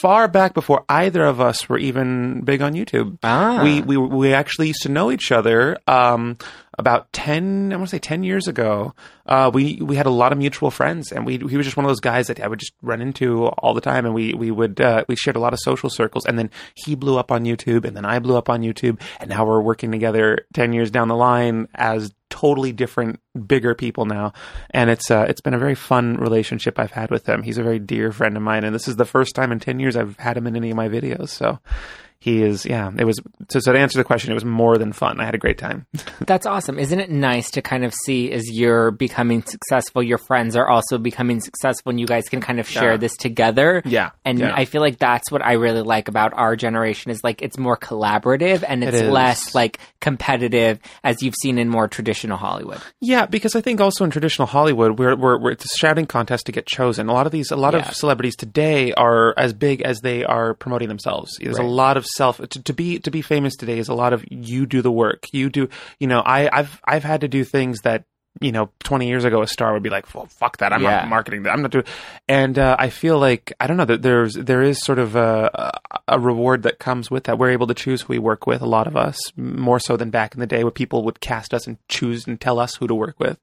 far 0.00 0.28
back 0.28 0.54
before 0.54 0.84
either 0.88 1.24
of 1.24 1.40
us 1.40 1.68
were 1.68 1.78
even 1.78 2.42
big 2.42 2.62
on 2.62 2.74
YouTube. 2.74 3.18
Ah. 3.22 3.62
We, 3.62 3.82
we, 3.82 3.96
we 3.96 4.34
actually 4.34 4.68
used 4.68 4.82
to 4.82 4.88
know 4.88 5.10
each 5.10 5.32
other. 5.32 5.78
Um, 5.86 6.36
about 6.80 7.12
ten, 7.12 7.72
I 7.72 7.76
want 7.76 7.88
to 7.88 7.96
say 7.96 8.00
ten 8.00 8.24
years 8.24 8.48
ago, 8.48 8.94
uh, 9.26 9.50
we 9.52 9.76
we 9.80 9.94
had 9.94 10.06
a 10.06 10.10
lot 10.10 10.32
of 10.32 10.38
mutual 10.38 10.70
friends, 10.70 11.12
and 11.12 11.24
we 11.24 11.36
he 11.36 11.56
was 11.56 11.66
just 11.66 11.76
one 11.76 11.84
of 11.84 11.90
those 11.90 12.00
guys 12.00 12.26
that 12.26 12.40
I 12.40 12.48
would 12.48 12.58
just 12.58 12.72
run 12.82 13.00
into 13.00 13.46
all 13.46 13.74
the 13.74 13.80
time, 13.80 14.06
and 14.06 14.14
we 14.14 14.34
we 14.34 14.50
would 14.50 14.80
uh, 14.80 15.04
we 15.06 15.14
shared 15.14 15.36
a 15.36 15.40
lot 15.40 15.52
of 15.52 15.60
social 15.60 15.90
circles, 15.90 16.26
and 16.26 16.38
then 16.38 16.50
he 16.74 16.96
blew 16.96 17.18
up 17.18 17.30
on 17.30 17.44
YouTube, 17.44 17.84
and 17.84 17.96
then 17.96 18.04
I 18.04 18.18
blew 18.18 18.36
up 18.36 18.48
on 18.48 18.62
YouTube, 18.62 19.00
and 19.20 19.30
now 19.30 19.46
we're 19.46 19.60
working 19.60 19.92
together 19.92 20.46
ten 20.54 20.72
years 20.72 20.90
down 20.90 21.08
the 21.08 21.16
line 21.16 21.68
as 21.74 22.12
totally 22.30 22.72
different, 22.72 23.20
bigger 23.46 23.74
people 23.74 24.06
now, 24.06 24.32
and 24.70 24.88
it's 24.88 25.10
uh, 25.10 25.26
it's 25.28 25.40
been 25.40 25.54
a 25.54 25.58
very 25.58 25.74
fun 25.74 26.16
relationship 26.16 26.78
I've 26.78 26.90
had 26.90 27.10
with 27.10 27.28
him. 27.28 27.42
He's 27.42 27.58
a 27.58 27.62
very 27.62 27.78
dear 27.78 28.10
friend 28.10 28.36
of 28.36 28.42
mine, 28.42 28.64
and 28.64 28.74
this 28.74 28.88
is 28.88 28.96
the 28.96 29.04
first 29.04 29.34
time 29.34 29.52
in 29.52 29.60
ten 29.60 29.78
years 29.78 29.96
I've 29.96 30.16
had 30.18 30.36
him 30.36 30.46
in 30.46 30.56
any 30.56 30.70
of 30.70 30.76
my 30.76 30.88
videos. 30.88 31.28
So 31.28 31.58
he 32.20 32.42
is, 32.42 32.66
yeah. 32.66 32.90
It 32.98 33.04
was 33.04 33.18
so, 33.50 33.60
so 33.60 33.72
to 33.72 33.78
answer 33.78 33.98
the 33.98 34.04
question, 34.04 34.30
it 34.30 34.34
was 34.34 34.44
more 34.44 34.76
than 34.78 34.92
fun. 34.92 35.20
I 35.20 35.24
had 35.24 35.34
a 35.34 35.38
great 35.38 35.56
time. 35.58 35.86
That's 36.20 36.46
awesome. 36.46 36.78
Isn't 36.78 37.00
it 37.00 37.10
nice 37.10 37.50
to 37.52 37.62
kind 37.62 37.84
of 37.84 37.94
see 38.04 38.30
as 38.30 38.44
you're 38.50 38.90
becoming 38.90 39.42
successful, 39.42 40.02
your 40.02 40.18
friends 40.18 40.54
are 40.56 40.68
also 40.68 40.98
becoming 40.98 41.40
successful, 41.40 41.90
and 41.90 41.98
you 41.98 42.06
guys 42.06 42.28
can 42.28 42.40
kind 42.40 42.60
of 42.60 42.68
share 42.68 42.92
Yeah. 42.92 42.96
this 42.98 43.16
together. 43.16 43.82
Yeah, 43.84 44.10
and 44.24 44.38
yeah. 44.38 44.52
I 44.54 44.66
feel 44.66 44.80
like 44.82 44.98
that's 44.98 45.30
what 45.30 45.44
I 45.44 45.52
really 45.54 45.82
like 45.82 46.08
about 46.08 46.32
our 46.34 46.56
generation 46.56 47.10
is 47.10 47.24
like 47.24 47.42
it's 47.42 47.58
more 47.58 47.76
collaborative 47.76 48.64
and 48.68 48.84
it's 48.84 48.98
is. 48.98 49.10
less 49.10 49.54
like 49.54 49.78
competitive 50.00 50.78
as 51.02 51.22
you've 51.22 51.34
seen 51.40 51.58
in 51.58 51.68
more 51.68 51.88
traditional 51.88 52.36
Hollywood. 52.36 52.80
Yeah, 53.00 53.26
because 53.26 53.56
I 53.56 53.60
think 53.62 53.80
also 53.80 54.04
in 54.04 54.10
traditional 54.10 54.46
Hollywood, 54.46 54.98
we're, 54.98 55.16
we're, 55.16 55.38
we're 55.38 55.50
it's 55.52 55.64
a 55.64 55.78
shouting 55.78 56.06
contest 56.06 56.46
to 56.46 56.52
get 56.52 56.66
chosen. 56.66 57.08
A 57.08 57.12
lot 57.12 57.26
of 57.26 57.32
these, 57.32 57.50
a 57.50 57.56
lot 57.56 57.74
Yeah. 57.74 57.88
of 57.88 57.94
celebrities 57.94 58.36
today 58.36 58.92
are 58.92 59.32
as 59.38 59.52
big 59.54 59.80
as 59.82 60.00
they 60.00 60.24
are 60.24 60.52
promoting 60.54 60.88
themselves. 60.88 61.30
There's 61.40 61.58
a 61.58 61.62
lot 61.62 61.96
of 61.96 62.04
self 62.16 62.38
to, 62.38 62.62
to 62.62 62.72
be 62.72 62.98
to 63.00 63.10
be 63.10 63.22
famous 63.22 63.56
today 63.56 63.78
is 63.78 63.88
a 63.88 63.94
lot 63.94 64.12
of 64.12 64.24
you 64.30 64.66
do 64.66 64.82
the 64.82 64.92
work. 64.92 65.26
You 65.32 65.50
do, 65.50 65.68
you 65.98 66.06
know, 66.06 66.20
I 66.20 66.48
I've 66.52 66.80
I've 66.84 67.04
had 67.04 67.22
to 67.22 67.28
do 67.28 67.44
things 67.44 67.80
that. 67.80 68.04
You 68.40 68.52
know, 68.52 68.70
twenty 68.78 69.08
years 69.08 69.24
ago, 69.24 69.42
a 69.42 69.46
star 69.46 69.72
would 69.72 69.82
be 69.82 69.90
like, 69.90 70.14
"Well, 70.14 70.26
fuck 70.26 70.58
that! 70.58 70.72
I'm 70.72 70.82
Yeah. 70.82 71.00
not 71.00 71.08
marketing 71.08 71.42
that. 71.42 71.50
I'm 71.52 71.62
not 71.62 71.72
doing." 71.72 71.84
And 72.28 72.58
uh, 72.58 72.76
I 72.78 72.88
feel 72.88 73.18
like 73.18 73.52
I 73.58 73.66
don't 73.66 73.76
know 73.76 73.84
that 73.86 74.02
there's 74.02 74.34
there 74.34 74.62
is 74.62 74.80
sort 74.82 75.00
of 75.00 75.16
a, 75.16 75.78
a 76.06 76.18
reward 76.18 76.62
that 76.62 76.78
comes 76.78 77.10
with 77.10 77.24
that. 77.24 77.38
We're 77.38 77.50
able 77.50 77.66
to 77.66 77.74
choose 77.74 78.02
who 78.02 78.12
we 78.12 78.18
work 78.20 78.46
with. 78.46 78.62
A 78.62 78.66
lot 78.66 78.86
of 78.86 78.96
us, 78.96 79.18
more 79.36 79.80
so 79.80 79.96
than 79.96 80.10
back 80.10 80.32
in 80.34 80.40
the 80.40 80.46
day, 80.46 80.62
where 80.62 80.70
people 80.70 81.02
would 81.04 81.20
cast 81.20 81.52
us 81.52 81.66
and 81.66 81.76
choose 81.88 82.26
and 82.28 82.40
tell 82.40 82.60
us 82.60 82.76
who 82.76 82.86
to 82.86 82.94
work 82.94 83.18
with 83.18 83.36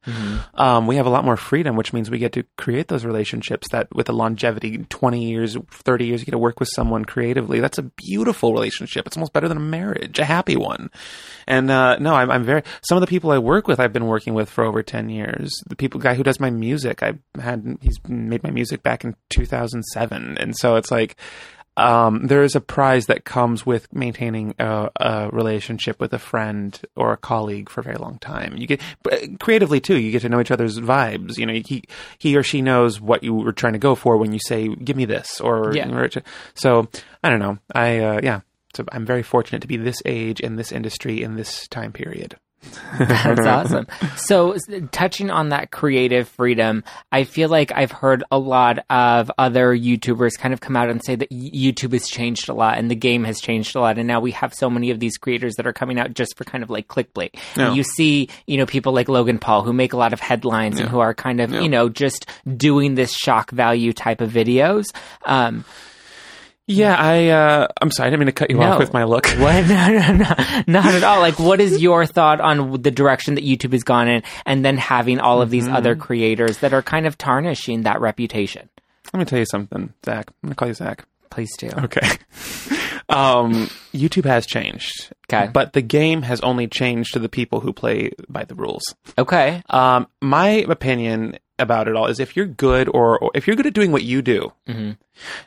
um, 0.55 0.87
we 0.87 0.95
have 0.95 1.05
a 1.05 1.09
lot 1.09 1.25
more 1.25 1.37
freedom, 1.37 1.75
which 1.75 1.91
means 1.91 2.09
we 2.09 2.17
get 2.17 2.31
to 2.31 2.43
create 2.57 2.87
those 2.87 3.03
relationships 3.05 3.67
that 3.71 3.93
with 3.93 4.07
a 4.09 4.13
longevity, 4.13 4.77
20 4.89 5.23
years, 5.29 5.57
30 5.69 6.05
years, 6.05 6.21
you 6.21 6.25
get 6.25 6.31
to 6.31 6.37
work 6.37 6.59
with 6.61 6.69
someone 6.73 7.03
creatively. 7.05 7.59
That's 7.59 7.77
a 7.77 7.83
beautiful 7.83 8.53
relationship. 8.53 9.05
It's 9.05 9.17
almost 9.17 9.33
better 9.33 9.47
than 9.49 9.57
a 9.57 9.61
marriage, 9.61 10.17
a 10.17 10.25
happy 10.25 10.55
one. 10.55 10.89
And, 11.45 11.69
uh, 11.69 11.97
no, 11.99 12.13
I'm, 12.15 12.31
I'm 12.31 12.43
very, 12.43 12.63
some 12.81 12.97
of 12.97 13.01
the 13.01 13.07
people 13.07 13.31
I 13.31 13.37
work 13.37 13.67
with, 13.67 13.79
I've 13.79 13.93
been 13.93 14.07
working 14.07 14.33
with 14.33 14.49
for 14.49 14.63
over 14.63 14.76
10 14.83 15.09
years. 15.09 15.51
The 15.67 15.75
people, 15.75 15.99
guy 15.99 16.13
who 16.15 16.23
does 16.23 16.39
my 16.39 16.49
music, 16.49 17.03
I 17.03 17.13
had, 17.39 17.77
he's 17.81 17.97
made 18.07 18.43
my 18.43 18.51
music 18.51 18.83
back 18.83 19.03
in 19.03 19.15
2007. 19.29 20.37
And 20.37 20.55
so 20.57 20.75
it's 20.75 20.91
like, 20.91 21.15
um, 21.75 22.25
there 22.25 22.41
is 22.41 22.55
a 22.55 22.59
prize 22.61 23.05
that 23.05 23.23
comes 23.23 23.63
with 23.63 23.93
maintaining 23.93 24.55
a, 24.57 24.89
a 24.99 25.29
relationship 25.31 25.99
with 25.99 26.11
a 26.11 26.17
friend 26.17 26.79
or 26.95 27.13
a 27.13 27.17
colleague 27.17 27.69
for 27.69 27.81
a 27.81 27.83
very 27.83 27.97
long 27.97 28.17
time. 28.17 28.57
You 28.57 28.65
get 28.65 28.81
creatively 29.39 29.79
too. 29.79 29.95
You 29.99 30.11
get 30.11 30.23
to 30.23 30.29
know 30.29 30.39
each 30.41 30.49
other's 30.49 30.79
vibes. 30.79 31.37
You 31.37 31.45
know, 31.45 31.53
he 31.53 31.83
he 32.17 32.35
or 32.35 32.41
she 32.41 32.63
knows 32.63 32.99
what 32.99 33.21
you 33.23 33.31
were 33.35 33.51
trying 33.53 33.73
to 33.73 33.79
go 33.79 33.93
for 33.93 34.17
when 34.17 34.33
you 34.33 34.39
say, 34.39 34.67
"Give 34.69 34.97
me 34.97 35.05
this," 35.05 35.39
or 35.39 35.71
Yeah. 35.75 35.87
or- 35.95 36.09
so. 36.55 36.87
I 37.23 37.29
don't 37.29 37.37
know. 37.39 37.59
I 37.75 37.99
uh, 37.99 38.19
yeah. 38.23 38.39
So 38.73 38.83
I'm 38.91 39.05
very 39.05 39.21
fortunate 39.21 39.61
to 39.61 39.67
be 39.67 39.77
this 39.77 40.01
age 40.03 40.39
in 40.39 40.55
this 40.55 40.71
industry 40.71 41.21
in 41.21 41.35
this 41.35 41.67
time 41.67 41.91
period. 41.91 42.37
That's 42.97 43.39
awesome. 43.45 43.87
So, 44.15 44.55
touching 44.91 45.29
on 45.29 45.49
that 45.49 45.71
creative 45.71 46.27
freedom, 46.27 46.83
I 47.11 47.23
feel 47.23 47.49
like 47.49 47.71
I've 47.71 47.91
heard 47.91 48.23
a 48.31 48.39
lot 48.39 48.79
of 48.89 49.31
other 49.37 49.75
YouTubers 49.75 50.37
kind 50.37 50.53
of 50.53 50.59
come 50.59 50.75
out 50.75 50.89
and 50.89 51.03
say 51.03 51.15
that 51.15 51.29
YouTube 51.29 51.93
has 51.93 52.07
changed 52.07 52.49
a 52.49 52.53
lot 52.53 52.77
and 52.77 52.89
the 52.89 52.95
game 52.95 53.23
has 53.23 53.39
changed 53.39 53.75
a 53.75 53.79
lot. 53.79 53.97
And 53.97 54.07
now 54.07 54.19
we 54.19 54.31
have 54.31 54.53
so 54.53 54.69
many 54.69 54.89
of 54.91 54.99
these 54.99 55.17
creators 55.17 55.55
that 55.55 55.67
are 55.67 55.73
coming 55.73 55.99
out 55.99 56.13
just 56.13 56.37
for 56.37 56.43
kind 56.43 56.63
of 56.63 56.69
like 56.69 56.87
clickbait. 56.87 57.35
Yeah. 57.55 57.73
You 57.73 57.83
see, 57.83 58.29
you 58.45 58.57
know, 58.57 58.65
people 58.65 58.93
like 58.93 59.09
Logan 59.09 59.39
Paul 59.39 59.63
who 59.63 59.73
make 59.73 59.93
a 59.93 59.97
lot 59.97 60.13
of 60.13 60.19
headlines 60.19 60.79
and 60.79 60.89
who 60.89 60.99
are 60.99 61.13
kind 61.13 61.39
of, 61.39 61.51
you 61.51 61.69
know, 61.69 61.89
just 61.89 62.27
doing 62.55 62.95
this 62.95 63.13
shock 63.13 63.51
value 63.51 63.93
type 63.93 64.21
of 64.21 64.31
videos. 64.31 64.85
Um, 65.25 65.63
Yeah, 66.67 66.95
I 66.95 67.29
uh, 67.29 67.67
I'm 67.81 67.91
sorry. 67.91 68.07
I 68.07 68.09
didn't 68.09 68.19
mean 68.19 68.25
to 68.27 68.31
cut 68.33 68.49
you 68.51 68.57
No. 68.57 68.73
off 68.73 68.79
with 68.79 68.91
my 68.93 69.05
look. 69.05 69.25
What? 69.37 69.65
No, 69.67 69.87
no, 69.87 70.13
no, 70.13 70.35
not 70.67 70.85
at 70.93 71.03
all. 71.03 71.19
Like, 71.21 71.39
what 71.39 71.61
is 71.61 71.81
your 71.81 72.05
thought 72.05 72.41
on 72.41 72.81
the 72.81 72.91
direction 72.91 73.35
that 73.35 73.45
YouTube 73.45 73.71
has 73.71 73.83
gone 73.83 74.07
in, 74.09 74.21
and 74.45 74.65
then 74.65 74.77
having 74.77 75.19
all 75.19 75.41
of 75.41 75.49
these 75.49 75.65
Mm-hmm. 75.65 75.75
other 75.75 75.95
creators 75.95 76.57
that 76.59 76.73
are 76.73 76.81
kind 76.81 77.07
of 77.07 77.17
tarnishing 77.17 77.83
that 77.83 78.01
reputation? 78.01 78.67
Let 79.13 79.19
me 79.19 79.25
tell 79.25 79.39
you 79.39 79.45
something, 79.45 79.93
Zach. 80.05 80.27
I'm 80.43 80.47
gonna 80.49 80.55
call 80.55 80.67
you 80.67 80.73
Zach. 80.73 81.05
Please 81.29 81.55
do. 81.57 81.69
Okay. 81.69 82.01
um, 83.09 83.69
YouTube 83.93 84.25
has 84.25 84.45
changed. 84.45 85.11
Okay. 85.31 85.49
But 85.51 85.73
the 85.73 85.81
game 85.81 86.21
has 86.23 86.41
only 86.41 86.67
changed 86.67 87.13
to 87.13 87.19
the 87.19 87.29
people 87.29 87.59
who 87.61 87.71
play 87.73 88.11
by 88.27 88.43
the 88.43 88.55
rules. 88.55 88.83
Okay. 89.17 89.61
Um, 89.69 90.07
my 90.21 90.65
opinion 90.67 91.37
about 91.59 91.87
it 91.87 91.95
all 91.95 92.07
is 92.07 92.19
if 92.19 92.35
you're 92.35 92.45
good 92.45 92.87
or, 92.89 93.17
or 93.19 93.31
if 93.33 93.47
you're 93.47 93.55
good 93.55 93.65
at 93.67 93.73
doing 93.73 93.91
what 93.91 94.03
you 94.03 94.21
do, 94.21 94.51
Mm-hmm. 94.67 94.91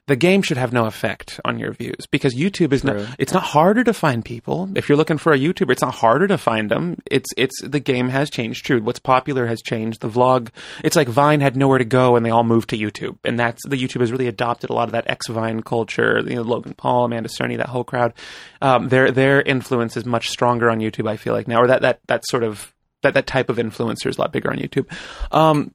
the 0.06 0.16
game 0.16 0.42
should 0.42 0.56
have 0.56 0.72
no 0.72 0.86
effect 0.86 1.38
on 1.44 1.58
your 1.58 1.72
views 1.72 2.06
because 2.10 2.34
YouTube 2.34 2.72
is 2.72 2.80
True. 2.80 3.04
not, 3.04 3.16
it's 3.18 3.32
not 3.32 3.42
harder 3.42 3.84
to 3.84 3.92
find 3.92 4.24
people. 4.24 4.68
If 4.74 4.88
you're 4.88 4.96
looking 4.98 5.18
for 5.18 5.32
a 5.32 5.38
YouTuber, 5.38 5.70
it's 5.70 5.82
not 5.82 5.94
harder 5.94 6.26
to 6.26 6.38
find 6.38 6.70
them. 6.70 6.96
It's, 7.08 7.28
it's, 7.36 7.54
the 7.62 7.78
game 7.80 8.08
has 8.08 8.30
changed. 8.30 8.64
True. 8.64 8.80
What's 8.80 8.98
popular 8.98 9.46
has 9.46 9.60
changed. 9.62 10.00
The 10.00 10.08
vlog, 10.08 10.48
it's 10.82 10.96
like 10.96 11.06
Vine 11.08 11.40
had 11.40 11.54
nowhere 11.56 11.78
to 11.78 11.84
go 11.84 12.16
and 12.16 12.24
they 12.26 12.30
all 12.30 12.42
moved 12.44 12.70
to 12.70 12.78
YouTube. 12.78 13.18
And 13.24 13.38
that's, 13.38 13.60
the 13.68 13.76
YouTube 13.76 14.00
has 14.00 14.10
really 14.10 14.26
adopted 14.26 14.70
a 14.70 14.72
lot 14.72 14.88
of 14.88 14.92
that 14.92 15.08
ex 15.08 15.28
Vine 15.28 15.62
culture. 15.62 16.20
You 16.26 16.36
know, 16.36 16.42
Logan 16.42 16.74
Paul, 16.74 17.04
Amanda 17.04 17.28
Cerny, 17.28 17.58
that 17.58 17.68
whole 17.68 17.84
crowd. 17.84 18.14
Um, 18.62 18.88
their, 18.88 19.10
their 19.12 19.42
influence 19.42 19.96
is 19.96 20.04
much 20.04 20.28
stronger 20.30 20.70
on 20.70 20.80
YouTube, 20.80 21.08
I 21.08 21.16
feel 21.16 21.34
like 21.34 21.46
now, 21.46 21.60
or 21.60 21.66
that, 21.68 21.82
that, 21.82 22.00
that 22.08 22.26
sort 22.26 22.42
of, 22.42 22.74
that, 23.02 23.14
that 23.14 23.26
type 23.26 23.48
of 23.48 23.56
influencer 23.58 24.06
is 24.08 24.18
a 24.18 24.20
lot 24.20 24.32
bigger 24.32 24.50
on 24.50 24.58
YouTube. 24.58 24.86
Um, 25.32 25.72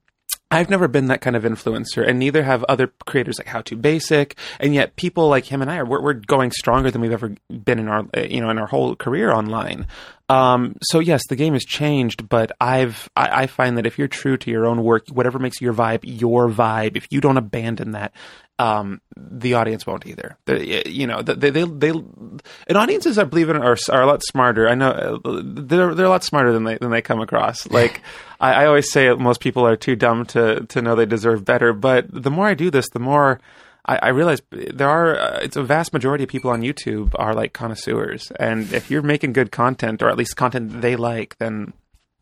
I've 0.52 0.70
never 0.70 0.88
been 0.88 1.08
that 1.08 1.22
kind 1.22 1.36
of 1.36 1.44
influencer, 1.44 2.08
and 2.08 2.20
neither 2.20 2.44
have 2.44 2.64
other 2.66 2.88
creators 3.06 3.40
like 3.40 3.48
How 3.48 3.62
to 3.62 3.76
Basic. 3.76 4.38
And 4.60 4.74
yet, 4.74 4.96
people 4.96 5.28
like 5.28 5.46
him 5.46 5.62
and 5.62 5.72
I 5.72 5.78
are 5.78 5.86
we're, 5.86 6.02
we're 6.02 6.14
going 6.14 6.52
stronger 6.52 6.92
than 6.92 7.02
we've 7.02 7.12
ever 7.12 7.36
been 7.50 7.80
in 7.80 7.88
our 7.88 8.06
you 8.16 8.42
know 8.42 8.50
in 8.50 8.58
our 8.58 8.68
whole 8.68 8.96
career 8.96 9.32
online. 9.32 9.88
Um, 10.28 10.76
so 10.82 11.00
yes, 11.00 11.22
the 11.30 11.36
game 11.36 11.54
has 11.54 11.64
changed, 11.64 12.28
but 12.28 12.52
I've 12.60 13.10
I, 13.16 13.44
I 13.44 13.48
find 13.48 13.78
that 13.78 13.86
if 13.86 14.00
you're 14.00 14.08
true 14.08 14.38
to 14.38 14.50
your 14.50 14.66
own 14.66 14.84
work, 14.84 15.08
whatever 15.10 15.38
makes 15.38 15.62
your 15.62 15.74
vibe 15.74 16.00
your 16.04 16.50
vibe, 16.50 16.98
if 16.98 17.08
you 17.12 17.22
don't 17.22 17.38
abandon 17.38 17.92
that, 17.92 18.12
um, 18.58 19.02
the 19.18 19.56
audience 19.56 19.86
won't 19.86 20.08
either. 20.08 20.38
The, 20.46 20.90
you 20.90 21.08
know, 21.08 21.22
they, 21.22 21.50
they, 21.50 21.64
they, 21.66 21.90
and 21.90 22.78
audiences, 22.78 23.18
I 23.18 23.26
believe 23.26 23.50
in, 23.50 23.58
are, 23.58 23.78
are 23.90 24.02
a 24.02 24.06
lot 24.06 24.24
smarter. 24.24 24.70
I 24.70 24.76
know 24.76 25.20
uh, 25.26 25.42
they're, 25.44 25.94
they're 25.94 26.06
a 26.06 26.10
lot 26.10 26.24
smarter 26.24 26.54
than 26.54 26.64
they, 26.64 26.78
than 26.78 26.92
they 26.92 27.02
come 27.02 27.22
across. 27.22 27.68
Like, 27.76 28.02
I, 28.40 28.54
I 28.54 28.66
always 28.68 28.90
say 28.90 29.14
most 29.14 29.42
people 29.42 29.68
are 29.68 29.76
too 29.76 29.98
dumb 29.98 30.26
to, 30.28 30.66
to 30.68 30.82
know 30.82 30.96
they 30.96 31.06
deserve 31.06 31.44
better. 31.44 31.74
But 31.74 32.06
the 32.10 32.32
more 32.32 32.48
I 32.48 32.54
do 32.54 32.72
this, 32.72 32.88
the 32.88 33.00
more 33.00 33.42
I, 33.86 33.98
I 34.04 34.08
realize 34.10 34.42
there 34.52 34.90
are, 34.90 35.18
uh, 35.18 35.40
it's 35.42 35.56
a 35.56 35.64
vast 35.64 35.94
majority 35.94 36.24
of 36.24 36.30
people 36.30 36.52
on 36.52 36.62
YouTube 36.62 37.14
are 37.20 37.34
like 37.34 37.54
connoisseurs. 37.54 38.32
And 38.40 38.72
if 38.74 38.90
you're 38.90 39.02
making 39.02 39.34
good 39.34 39.52
content, 39.52 40.02
or 40.02 40.10
at 40.10 40.18
least 40.18 40.36
content 40.36 40.82
they 40.82 40.96
like, 40.96 41.38
then 41.38 41.74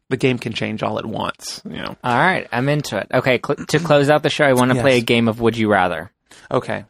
the 0.10 0.18
game 0.18 0.38
can 0.38 0.54
change 0.54 0.84
all 0.84 1.00
at 1.00 1.06
once, 1.06 1.62
you 1.66 1.78
know? 1.78 1.96
All 2.04 2.18
right. 2.18 2.48
I'm 2.52 2.70
into 2.70 2.98
it. 2.98 3.08
Okay. 3.14 3.40
Cl- 3.46 3.66
to 3.66 3.80
close 3.80 4.10
out 4.10 4.24
the 4.24 4.30
show, 4.30 4.46
I 4.46 4.54
want 4.54 4.72
to 4.72 4.82
play 4.82 4.98
a 4.98 5.02
game 5.02 5.28
of 5.28 5.40
Would 5.42 5.58
You 5.58 5.72
Rather. 5.72 6.12
Okay. 6.52 6.86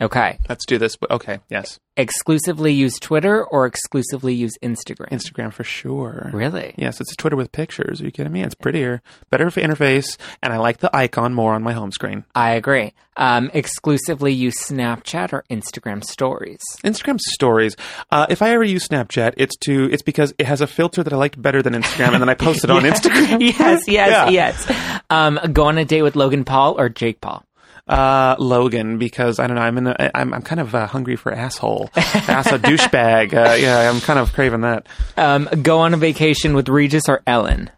Okay. 0.00 0.38
Let's 0.48 0.66
do 0.66 0.76
this. 0.78 0.96
Okay. 1.10 1.38
Yes. 1.48 1.78
Exclusively 1.96 2.72
use 2.72 2.98
Twitter 2.98 3.44
or 3.44 3.66
exclusively 3.66 4.34
use 4.34 4.52
Instagram? 4.60 5.10
Instagram 5.10 5.52
for 5.52 5.62
sure. 5.62 6.30
Really? 6.34 6.74
Yes, 6.76 7.00
it's 7.00 7.12
a 7.12 7.16
Twitter 7.16 7.36
with 7.36 7.52
pictures. 7.52 8.00
Are 8.00 8.04
you 8.04 8.10
kidding 8.10 8.32
me? 8.32 8.42
It's 8.42 8.56
prettier, 8.56 9.00
better 9.30 9.48
for 9.52 9.60
interface, 9.60 10.16
and 10.42 10.52
I 10.52 10.56
like 10.58 10.78
the 10.78 10.94
icon 10.94 11.32
more 11.34 11.54
on 11.54 11.62
my 11.62 11.72
home 11.72 11.92
screen. 11.92 12.24
I 12.34 12.54
agree. 12.54 12.92
Um, 13.16 13.48
exclusively 13.54 14.32
use 14.32 14.56
Snapchat 14.58 15.32
or 15.32 15.44
Instagram 15.48 16.02
stories. 16.02 16.58
Instagram 16.82 17.20
stories. 17.20 17.76
Uh, 18.10 18.26
if 18.28 18.42
I 18.42 18.50
ever 18.50 18.64
use 18.64 18.88
Snapchat, 18.88 19.34
it's 19.36 19.56
to 19.58 19.88
it's 19.92 20.02
because 20.02 20.34
it 20.38 20.46
has 20.46 20.60
a 20.60 20.66
filter 20.66 21.04
that 21.04 21.12
I 21.12 21.16
liked 21.16 21.40
better 21.40 21.62
than 21.62 21.74
Instagram, 21.74 22.14
and 22.14 22.20
then 22.20 22.28
I 22.28 22.34
post 22.46 22.64
it 22.64 22.70
on 22.70 22.82
Instagram. 22.82 23.40
yes, 23.58 23.84
yes, 23.86 24.10
Yeah. 24.10 24.28
yes. 24.30 25.00
Um, 25.10 25.38
go 25.52 25.66
on 25.66 25.78
a 25.78 25.84
date 25.84 26.02
with 26.02 26.16
Logan 26.16 26.44
Paul 26.44 26.74
or 26.80 26.88
Jake 26.88 27.20
Paul. 27.20 27.44
Uh, 27.86 28.34
Logan, 28.38 28.96
because 28.96 29.38
I 29.38 29.46
don't 29.46 29.56
know, 29.56 29.62
I'm 29.62 29.76
in 29.76 29.86
a, 29.88 30.10
I'm 30.14 30.32
I'm 30.32 30.40
kind 30.42 30.60
of 30.60 30.74
uh, 30.74 30.86
hungry 30.86 31.16
for 31.16 31.32
asshole, 31.32 31.90
asshole 31.96 32.58
douchebag. 32.58 33.34
Uh, 33.34 33.54
yeah, 33.54 33.90
I'm 33.90 34.00
kind 34.00 34.18
of 34.18 34.32
craving 34.32 34.62
that. 34.62 34.86
Um, 35.18 35.48
go 35.62 35.80
on 35.80 35.92
a 35.92 35.98
vacation 35.98 36.54
with 36.54 36.68
Regis 36.70 37.08
or 37.08 37.22
Ellen. 37.26 37.70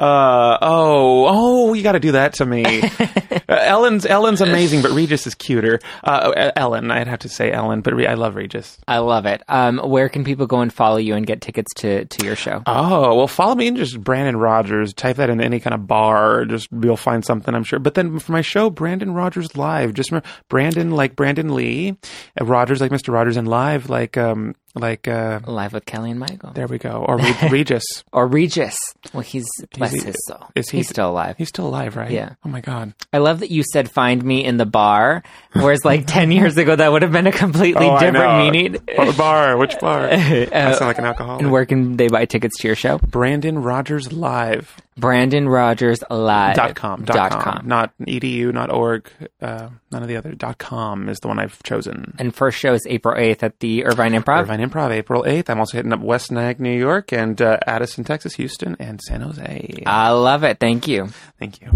Uh 0.00 0.56
oh 0.62 1.26
oh 1.28 1.74
you 1.74 1.82
got 1.82 1.92
to 1.92 2.00
do 2.00 2.12
that 2.12 2.34
to 2.34 2.46
me. 2.46 2.64
uh, 3.00 3.38
Ellen's 3.48 4.06
Ellen's 4.06 4.40
amazing, 4.40 4.82
but 4.82 4.92
Regis 4.92 5.26
is 5.26 5.34
cuter. 5.34 5.80
Uh, 6.04 6.50
Ellen, 6.56 6.90
I'd 6.90 7.08
have 7.08 7.18
to 7.20 7.28
say 7.28 7.50
Ellen, 7.50 7.80
but 7.80 7.92
Re- 7.94 8.06
I 8.06 8.14
love 8.14 8.36
Regis. 8.36 8.78
I 8.86 8.98
love 8.98 9.26
it. 9.26 9.42
Um, 9.48 9.78
where 9.78 10.08
can 10.08 10.22
people 10.24 10.46
go 10.46 10.60
and 10.60 10.72
follow 10.72 10.96
you 10.98 11.14
and 11.16 11.26
get 11.26 11.40
tickets 11.40 11.74
to 11.78 12.04
to 12.04 12.24
your 12.24 12.36
show? 12.36 12.62
Oh 12.66 13.16
well, 13.16 13.26
follow 13.26 13.56
me 13.56 13.66
and 13.66 13.76
just 13.76 14.00
Brandon 14.00 14.36
Rogers. 14.36 14.94
Type 14.94 15.16
that 15.16 15.28
in 15.28 15.40
any 15.40 15.58
kind 15.60 15.74
of 15.74 15.86
bar, 15.86 16.44
just 16.44 16.68
you'll 16.70 16.96
find 16.96 17.24
something, 17.24 17.54
I'm 17.54 17.64
sure. 17.64 17.78
But 17.78 17.94
then 17.94 18.20
for 18.20 18.32
my 18.32 18.42
show, 18.42 18.70
Brandon 18.70 19.12
Rogers 19.12 19.39
live. 19.56 19.94
Just 19.94 20.10
remember, 20.10 20.28
Brandon 20.48 20.90
like 20.90 21.16
Brandon 21.16 21.54
Lee, 21.54 21.96
uh, 22.40 22.44
Rogers 22.44 22.80
like 22.80 22.90
Mr. 22.90 23.12
Rogers, 23.12 23.36
and 23.36 23.48
live 23.48 23.88
like 23.90 24.16
um 24.16 24.54
like 24.74 25.08
uh 25.08 25.40
Live 25.46 25.72
with 25.72 25.84
Kelly 25.84 26.10
and 26.12 26.20
Michael, 26.20 26.52
there 26.52 26.66
we 26.66 26.78
go 26.78 27.04
or 27.08 27.18
Re- 27.18 27.34
Regis. 27.50 27.82
or 28.12 28.26
Regis. 28.26 28.76
Well, 29.12 29.22
he's 29.22 29.46
bless 29.76 29.92
he- 29.92 30.00
his 30.00 30.16
soul. 30.26 30.46
is 30.54 30.68
he- 30.70 30.78
he's 30.78 30.88
still 30.88 31.10
alive. 31.10 31.36
He's 31.38 31.48
still 31.48 31.66
alive, 31.66 31.96
right? 31.96 32.10
Yeah. 32.10 32.34
Oh 32.44 32.48
my 32.48 32.60
god. 32.60 32.94
I 33.12 33.18
love 33.18 33.40
that 33.40 33.50
you 33.50 33.62
said 33.72 33.90
"find 33.90 34.22
me 34.24 34.44
in 34.44 34.56
the 34.58 34.66
bar," 34.66 35.22
whereas 35.54 35.84
like 35.84 36.06
ten 36.06 36.30
years 36.30 36.56
ago 36.56 36.76
that 36.76 36.92
would 36.92 37.02
have 37.02 37.12
been 37.12 37.26
a 37.26 37.32
completely 37.32 37.86
Oh, 37.86 37.94
I 37.94 38.00
different 38.00 38.32
know. 38.32 38.38
meaning. 38.50 38.76
What 38.94 39.16
bar? 39.16 39.56
Which 39.56 39.78
bar? 39.80 40.08
I 40.10 40.44
sound 40.46 40.80
like 40.82 40.98
an 40.98 41.04
alcoholic. 41.06 41.42
And 41.42 41.50
where 41.50 41.66
can 41.66 41.96
they 41.96 42.08
buy 42.08 42.24
tickets 42.26 42.58
to 42.60 42.68
your 42.68 42.76
show? 42.76 42.98
Brandon 42.98 43.58
Rogers 43.58 44.12
live 44.12 44.76
Brandon 44.96 45.48
Rogers 45.48 46.02
Live 46.10 46.56
dot 46.56 46.74
com 46.76 47.04
dot, 47.04 47.30
com. 47.32 47.66
not 47.66 47.92
edu 48.00 48.52
not 48.52 48.70
org 48.70 49.10
uh, 49.40 49.70
none 49.90 50.02
of 50.02 50.08
the 50.08 50.16
other 50.16 50.32
dot 50.34 50.58
com 50.58 51.08
is 51.08 51.18
the 51.20 51.28
one 51.28 51.38
I've 51.38 51.62
chosen. 51.62 52.14
And 52.18 52.34
first 52.34 52.58
show 52.58 52.72
is 52.72 52.86
April 52.88 53.16
eighth 53.16 53.42
at 53.42 53.60
the 53.60 53.84
Irvine 53.84 54.12
Improv. 54.12 54.42
Irvine 54.42 54.60
Improv 54.60 54.90
April 54.90 55.24
eighth. 55.26 55.50
I'm 55.50 55.58
also 55.58 55.76
hitting 55.76 55.92
up 55.92 56.00
West 56.00 56.30
Nyack 56.30 56.60
New 56.60 56.76
York 56.76 57.12
and 57.12 57.40
uh, 57.40 57.58
Addison 57.66 58.04
Texas, 58.04 58.34
Houston, 58.34 58.76
and 58.78 59.00
San 59.00 59.20
Jose. 59.20 59.82
I 59.86 60.10
love 60.10 60.44
it. 60.44 60.58
Thank 60.58 60.88
you. 60.88 61.08
Thank 61.38 61.60
you. 61.60 61.70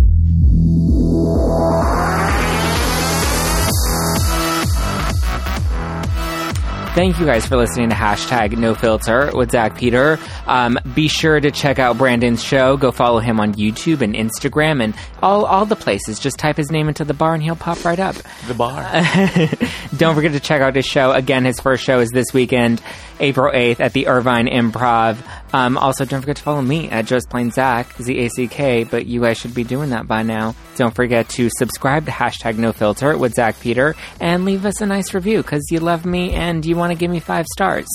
Thank 6.94 7.18
you 7.18 7.26
guys 7.26 7.44
for 7.44 7.56
listening 7.56 7.88
to 7.88 7.96
hashtag 7.96 8.56
No 8.56 8.72
Filter 8.76 9.32
with 9.34 9.50
Zach 9.50 9.76
Peter. 9.76 10.16
Um, 10.46 10.78
be 10.94 11.08
sure 11.08 11.40
to 11.40 11.50
check 11.50 11.80
out 11.80 11.98
Brandon's 11.98 12.40
show. 12.40 12.76
Go 12.76 12.92
follow 12.92 13.18
him 13.18 13.40
on 13.40 13.54
YouTube 13.54 14.00
and 14.00 14.14
Instagram 14.14 14.80
and 14.80 14.94
all 15.20 15.44
all 15.44 15.66
the 15.66 15.74
places. 15.74 16.20
Just 16.20 16.38
type 16.38 16.56
his 16.56 16.70
name 16.70 16.86
into 16.86 17.04
the 17.04 17.12
bar 17.12 17.34
and 17.34 17.42
he'll 17.42 17.56
pop 17.56 17.84
right 17.84 17.98
up. 17.98 18.14
The 18.46 18.54
bar. 18.54 18.84
Don't 19.96 20.14
forget 20.14 20.32
to 20.34 20.40
check 20.40 20.62
out 20.62 20.76
his 20.76 20.86
show. 20.86 21.10
Again, 21.10 21.44
his 21.44 21.58
first 21.58 21.82
show 21.82 21.98
is 21.98 22.10
this 22.10 22.26
weekend, 22.32 22.80
April 23.18 23.52
8th 23.52 23.80
at 23.80 23.92
the 23.92 24.06
Irvine 24.06 24.46
Improv. 24.46 25.18
Um, 25.52 25.78
also, 25.78 26.04
don't 26.04 26.20
forget 26.20 26.36
to 26.38 26.42
follow 26.42 26.62
me 26.62 26.90
at 26.90 27.06
Just 27.06 27.30
Plain 27.30 27.52
Zach, 27.52 27.94
Z-A-C-K, 28.02 28.84
but 28.84 29.06
you 29.06 29.20
guys 29.20 29.38
should 29.38 29.54
be 29.54 29.62
doing 29.62 29.90
that 29.90 30.08
by 30.08 30.24
now. 30.24 30.56
Don't 30.74 30.92
forget 30.92 31.28
to 31.30 31.48
subscribe 31.58 32.06
to 32.06 32.10
hashtag 32.10 32.58
no 32.58 32.72
filter 32.72 33.16
with 33.16 33.34
Zach 33.34 33.60
Peter 33.60 33.94
and 34.20 34.44
leave 34.44 34.64
us 34.66 34.80
a 34.80 34.86
nice 34.86 35.14
review 35.14 35.42
because 35.42 35.62
you 35.70 35.78
love 35.78 36.04
me 36.04 36.32
and 36.32 36.66
you 36.66 36.74
want 36.84 36.98
to 36.98 36.98
give 36.98 37.10
me 37.10 37.20
five 37.20 37.46
stars. 37.46 37.86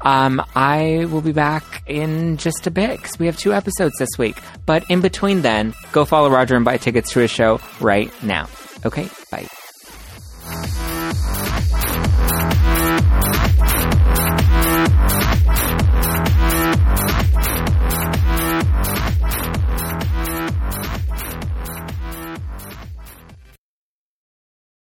Um, 0.00 0.42
I 0.56 1.06
will 1.10 1.20
be 1.20 1.32
back 1.32 1.82
in 1.86 2.36
just 2.36 2.66
a 2.66 2.70
bit 2.70 2.96
because 2.96 3.18
we 3.18 3.26
have 3.26 3.36
two 3.36 3.52
episodes 3.52 3.94
this 3.98 4.10
week. 4.18 4.40
But 4.66 4.84
in 4.90 5.00
between 5.00 5.42
then, 5.42 5.74
go 5.92 6.04
follow 6.04 6.30
Roger 6.30 6.56
and 6.56 6.64
buy 6.64 6.78
tickets 6.78 7.12
to 7.12 7.20
his 7.20 7.30
show 7.30 7.60
right 7.80 8.10
now. 8.22 8.48
Okay, 8.84 9.08
bye. 9.30 9.46